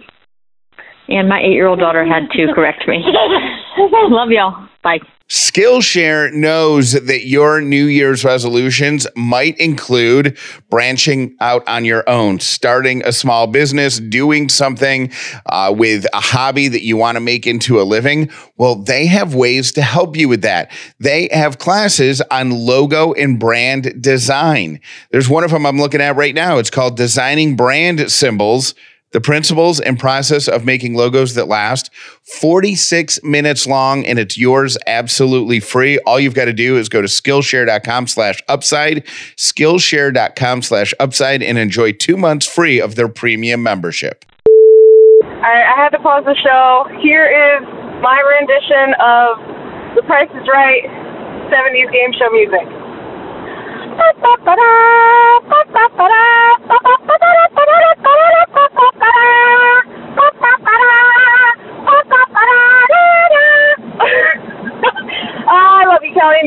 And 1.08 1.30
my 1.30 1.42
eight 1.42 1.54
year 1.54 1.68
old 1.68 1.80
daughter 1.80 2.06
had 2.06 2.30
to 2.32 2.48
correct 2.56 2.88
me. 2.88 3.04
Love 3.78 4.30
y'all. 4.32 4.68
Bye. 4.84 5.00
Skillshare 5.28 6.32
knows 6.34 6.92
that 6.92 7.26
your 7.26 7.60
New 7.60 7.86
Year's 7.86 8.24
resolutions 8.24 9.08
might 9.16 9.58
include 9.58 10.38
branching 10.70 11.36
out 11.42 11.68
on 11.68 11.84
your 11.84 12.08
own, 12.08 12.40
starting 12.40 13.04
a 13.04 13.12
small 13.12 13.48
business, 13.48 14.00
doing 14.00 14.50
something 14.50 15.12
uh, 15.48 15.74
with 15.76 16.06
a 16.14 16.20
hobby 16.20 16.68
that 16.68 16.84
you 16.84 16.96
want 16.96 17.16
to 17.16 17.22
make 17.22 17.48
into 17.48 17.82
a 17.82 17.84
living. 17.84 18.30
Well, 18.58 18.76
they 18.76 19.08
have 19.08 19.34
ways 19.34 19.72
to 19.72 19.82
help 19.82 20.16
you 20.16 20.30
with 20.30 20.44
that. 20.44 20.72
They 21.00 21.28
have 21.32 21.58
classes 21.58 22.22
on 22.30 22.52
logo 22.52 23.14
and 23.14 23.40
brand 23.40 24.00
design. 24.04 24.80
There's 25.10 25.28
one 25.28 25.44
of 25.44 25.50
them 25.50 25.66
I'm 25.66 25.80
looking 25.80 26.02
at 26.02 26.16
right 26.16 26.36
now. 26.36 26.60
It's 26.60 26.70
called 26.70 26.98
Designing 26.98 27.56
Brand 27.56 28.12
Symbols 28.12 28.76
the 29.16 29.22
principles 29.22 29.80
and 29.80 29.98
process 29.98 30.50
of 30.50 30.66
making 30.66 30.94
logos 30.94 31.36
that 31.36 31.48
last 31.48 31.90
46 32.24 33.24
minutes 33.24 33.66
long 33.66 34.06
and 34.06 34.20
it's 34.20 34.38
yours 34.38 34.78
absolutely 34.88 35.62
free 35.62 35.98
all 36.00 36.20
you've 36.20 36.34
got 36.34 36.46
to 36.46 36.54
do 36.54 36.76
is 36.76 36.90
go 36.90 37.02
to 37.02 37.08
skillshare.com 37.08 38.08
slash 38.08 38.44
upside 38.50 39.06
skillshare.com 39.38 40.62
slash 40.62 40.94
upside 41.00 41.42
and 41.42 41.58
enjoy 41.58 41.94
two 41.94 42.18
months 42.18 42.46
free 42.46 42.82
of 42.82 42.96
their 42.96 43.08
premium 43.08 43.64
membership 43.64 44.26
I, 45.24 45.64
I 45.64 45.76
had 45.78 45.90
to 45.90 46.00
pause 46.00 46.26
the 46.26 46.36
show. 46.42 46.90
Here 47.02 47.30
is 47.30 47.62
my 48.02 48.20
rendition 48.20 48.98
of 49.00 49.96
The 49.96 50.04
Price 50.04 50.30
is 50.34 50.48
Right 50.52 50.84
70s 51.54 51.92
game 51.94 52.12
show 52.18 52.30
music. 52.32 52.66
I 52.66 52.68
love 52.68 52.74
you, 52.74 52.74
Callie 52.74 53.80
and 53.80 53.85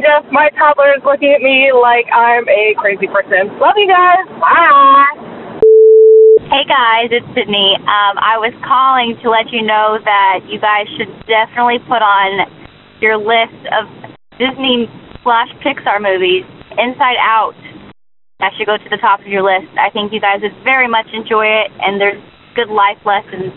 Jeff. 0.09 0.31
My 0.33 0.49
toddler 0.57 0.95
is 0.97 1.03
looking 1.05 1.33
at 1.35 1.43
me 1.43 1.71
like 1.73 2.07
I'm 2.13 2.49
a 2.49 2.75
crazy 2.79 3.07
person. 3.07 3.53
Love 3.59 3.77
you 3.77 3.89
guys. 3.89 4.25
Bye. 4.41 5.29
Hey 6.49 6.65
guys, 6.65 7.13
it's 7.13 7.29
Sydney. 7.37 7.77
Um, 7.85 8.17
I 8.17 8.41
was 8.41 8.57
calling 8.65 9.21
to 9.21 9.29
let 9.29 9.53
you 9.53 9.61
know 9.61 10.01
that 10.01 10.41
you 10.49 10.57
guys 10.57 10.89
should 10.97 11.13
definitely 11.29 11.77
put 11.85 12.01
on 12.01 12.49
your 13.05 13.21
list 13.21 13.59
of 13.69 13.85
Disney 14.41 14.89
slash 15.21 15.53
Pixar 15.61 16.01
movies, 16.01 16.49
Inside 16.79 17.19
Out. 17.19 17.59
That 18.39 18.55
should 18.57 18.67
go 18.71 18.79
to 18.79 18.89
the 18.89 19.03
top 19.03 19.21
of 19.21 19.27
your 19.27 19.43
list. 19.43 19.75
I 19.75 19.91
think 19.91 20.13
you 20.13 20.21
guys 20.21 20.41
would 20.43 20.55
very 20.63 20.87
much 20.87 21.07
enjoy 21.13 21.47
it, 21.47 21.75
and 21.83 22.01
there's 22.01 22.23
good 22.55 22.71
life 22.71 23.03
lessons 23.05 23.51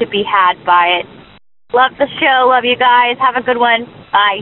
to 0.00 0.08
be 0.08 0.24
had 0.24 0.56
by 0.64 1.04
it. 1.04 1.06
Love 1.72 1.92
the 2.00 2.08
show. 2.18 2.48
Love 2.48 2.64
you 2.64 2.76
guys. 2.76 3.20
Have 3.20 3.36
a 3.36 3.44
good 3.44 3.58
one. 3.58 3.84
Bye. 4.10 4.40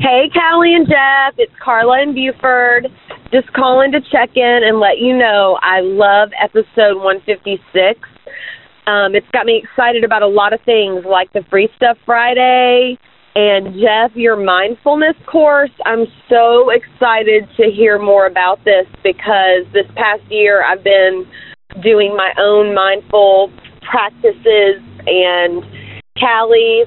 Hey, 0.00 0.30
Callie 0.34 0.74
and 0.74 0.88
Jeff, 0.88 1.34
it's 1.38 1.52
Carla 1.62 2.02
and 2.02 2.14
Buford. 2.14 2.88
Just 3.32 3.52
calling 3.52 3.92
to 3.92 4.00
check 4.00 4.30
in 4.34 4.60
and 4.64 4.80
let 4.80 4.98
you 4.98 5.16
know 5.16 5.58
I 5.62 5.80
love 5.80 6.30
episode 6.42 6.98
156. 6.98 8.00
Um, 8.86 9.14
it's 9.14 9.28
got 9.32 9.46
me 9.46 9.62
excited 9.62 10.02
about 10.02 10.22
a 10.22 10.26
lot 10.26 10.52
of 10.52 10.60
things 10.62 11.04
like 11.04 11.32
the 11.32 11.44
Free 11.50 11.68
Stuff 11.76 11.98
Friday 12.04 12.98
and 13.34 13.74
Jeff, 13.74 14.16
your 14.16 14.36
mindfulness 14.36 15.16
course. 15.26 15.70
I'm 15.86 16.06
so 16.28 16.70
excited 16.70 17.48
to 17.56 17.70
hear 17.70 17.98
more 17.98 18.26
about 18.26 18.64
this 18.64 18.86
because 19.04 19.64
this 19.72 19.86
past 19.94 20.22
year 20.30 20.64
I've 20.64 20.82
been 20.82 21.26
doing 21.82 22.16
my 22.16 22.32
own 22.38 22.74
mindful 22.74 23.52
practices 23.88 24.82
and 25.06 25.62
Callie, 26.18 26.84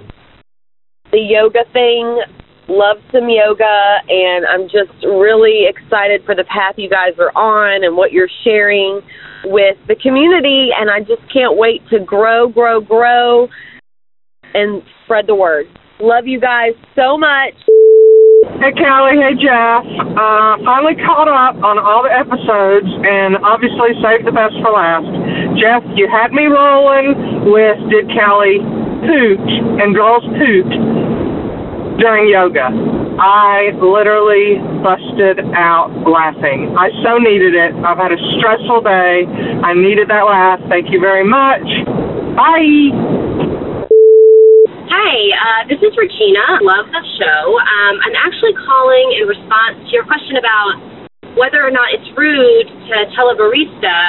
the 1.11 1.19
yoga 1.19 1.63
thing 1.71 2.21
love 2.67 2.97
some 3.11 3.29
yoga 3.29 3.97
and 4.07 4.45
I'm 4.45 4.63
just 4.63 4.91
really 5.03 5.65
excited 5.67 6.23
for 6.25 6.33
the 6.33 6.45
path 6.45 6.75
you 6.77 6.89
guys 6.89 7.13
are 7.19 7.31
on 7.37 7.83
and 7.83 7.97
what 7.97 8.11
you're 8.11 8.29
sharing 8.43 9.01
with 9.45 9.77
the 9.87 9.95
community 9.95 10.69
and 10.77 10.89
I 10.89 10.99
just 10.99 11.21
can't 11.31 11.57
wait 11.57 11.81
to 11.89 11.99
grow, 11.99 12.47
grow, 12.47 12.79
grow 12.79 13.49
and 14.53 14.81
spread 15.03 15.27
the 15.27 15.35
word. 15.35 15.67
Love 15.99 16.25
you 16.27 16.39
guys 16.39 16.73
so 16.95 17.17
much. 17.17 17.53
Hey, 18.59 18.71
Callie. 18.75 19.19
Hey, 19.19 19.35
Jeff. 19.39 19.83
Uh, 20.17 20.59
finally 20.65 20.95
caught 20.99 21.27
up 21.27 21.55
on 21.63 21.79
all 21.79 22.03
the 22.03 22.11
episodes 22.11 22.87
and 22.87 23.37
obviously 23.43 23.95
saved 24.03 24.27
the 24.27 24.35
best 24.35 24.55
for 24.59 24.71
last. 24.75 25.07
Jeff, 25.59 25.83
you 25.95 26.09
had 26.11 26.31
me 26.31 26.47
rolling 26.51 27.47
with 27.51 27.77
Did 27.87 28.11
Callie 28.11 28.59
Poot 29.05 29.47
and 29.79 29.95
Girls 29.95 30.23
Poot 30.35 30.69
during 31.99 32.27
yoga. 32.27 32.67
I 33.19 33.71
literally 33.77 34.59
busted 34.81 35.39
out 35.53 35.93
laughing. 36.03 36.73
I 36.75 36.89
so 37.05 37.21
needed 37.21 37.53
it. 37.53 37.71
I've 37.85 38.01
had 38.01 38.11
a 38.11 38.19
stressful 38.39 38.81
day. 38.81 39.23
I 39.61 39.73
needed 39.73 40.09
that 40.09 40.25
laugh. 40.25 40.59
Thank 40.67 40.91
you 40.91 40.99
very 40.99 41.23
much. 41.23 41.63
Bye. 42.35 43.12
Hi, 45.03 45.19
uh, 45.35 45.61
this 45.67 45.83
is 45.83 45.91
Regina. 45.99 46.63
Love 46.63 46.87
the 46.87 47.03
show. 47.19 47.59
Um, 47.59 47.95
I'm 48.07 48.15
actually 48.23 48.55
calling 48.55 49.19
in 49.19 49.27
response 49.27 49.83
to 49.83 49.91
your 49.91 50.07
question 50.07 50.39
about 50.39 50.79
whether 51.35 51.59
or 51.59 51.75
not 51.75 51.91
it's 51.91 52.07
rude 52.15 52.71
to 52.71 52.95
tell 53.11 53.27
a 53.27 53.35
barista 53.35 53.99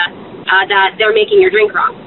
uh, 0.47 0.65
that 0.71 0.95
they're 0.95 1.11
making 1.11 1.43
your 1.43 1.51
drink 1.51 1.75
wrong. 1.75 1.99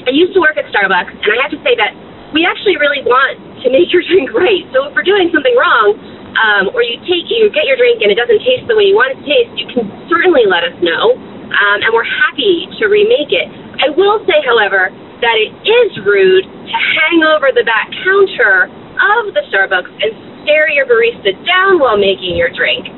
I 0.00 0.16
used 0.16 0.32
to 0.32 0.40
work 0.40 0.56
at 0.56 0.64
Starbucks, 0.72 1.12
and 1.12 1.28
I 1.28 1.44
have 1.44 1.52
to 1.52 1.60
say 1.60 1.76
that 1.76 1.92
we 2.32 2.48
actually 2.48 2.80
really 2.80 3.04
want 3.04 3.36
to 3.36 3.68
make 3.68 3.92
your 3.92 4.00
drink 4.08 4.32
right. 4.32 4.64
So 4.72 4.88
if 4.88 4.96
we're 4.96 5.04
doing 5.04 5.28
something 5.28 5.52
wrong, 5.52 6.00
um, 6.32 6.72
or 6.72 6.80
you 6.80 7.04
take 7.04 7.28
you 7.28 7.52
get 7.52 7.68
your 7.68 7.76
drink 7.76 8.00
and 8.00 8.08
it 8.08 8.16
doesn't 8.16 8.40
taste 8.48 8.64
the 8.64 8.80
way 8.80 8.88
you 8.88 8.96
want 8.96 9.12
it 9.12 9.20
to 9.20 9.26
taste, 9.28 9.52
you 9.60 9.68
can 9.68 9.84
certainly 10.08 10.48
let 10.48 10.64
us 10.64 10.72
know, 10.80 11.20
um, 11.20 11.78
and 11.84 11.92
we're 11.92 12.08
happy 12.08 12.64
to 12.80 12.88
remake 12.88 13.28
it. 13.28 13.44
I 13.76 13.92
will 13.92 14.24
say, 14.24 14.40
however, 14.40 14.88
that 15.22 15.38
it 15.38 15.54
is 15.54 15.90
rude 16.02 16.44
to 16.44 16.76
hang 16.98 17.22
over 17.22 17.54
the 17.54 17.62
back 17.62 17.86
counter 18.02 18.66
of 18.66 19.30
the 19.32 19.42
Starbucks 19.48 19.90
and 20.02 20.10
stare 20.42 20.66
your 20.68 20.84
barista 20.84 21.30
down 21.46 21.78
while 21.78 21.96
making 21.96 22.34
your 22.34 22.50
drink. 22.50 22.90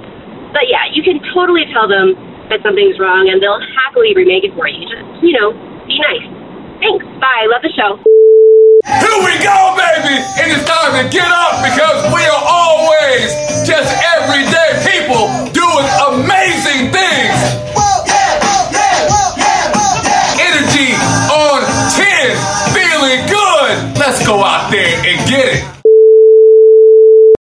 But 0.56 0.64
yeah, 0.72 0.88
you 0.96 1.04
can 1.04 1.20
totally 1.36 1.68
tell 1.68 1.84
them 1.84 2.16
that 2.48 2.64
something's 2.64 2.96
wrong, 2.96 3.28
and 3.28 3.44
they'll 3.44 3.60
happily 3.84 4.16
remake 4.16 4.44
it 4.44 4.56
for 4.56 4.68
you. 4.68 4.80
Just 4.88 5.04
you 5.20 5.36
know, 5.36 5.52
be 5.84 6.00
nice. 6.00 6.24
Thanks. 6.80 7.04
Bye. 7.20 7.44
Love 7.52 7.60
the 7.60 7.72
show. 7.76 8.00
Here 8.84 9.20
we 9.20 9.34
go, 9.40 9.56
baby! 9.76 10.16
And 10.40 10.48
it's 10.52 10.64
time 10.64 10.92
to 10.96 11.04
get 11.08 11.28
up 11.28 11.60
because 11.64 12.08
we 12.12 12.24
are 12.24 12.44
always 12.44 13.32
just 13.68 13.88
everyday 14.16 14.80
people 14.84 15.28
doing 15.52 15.86
amazing 16.08 16.92
things. 16.92 17.36
Energy 20.54 20.92
on 21.32 21.62
10, 21.90 22.74
feeling 22.74 23.26
good. 23.26 23.98
Let's 23.98 24.24
go 24.24 24.44
out 24.44 24.70
there 24.70 25.02
and 25.04 25.28
get 25.28 25.46
it. 25.48 25.83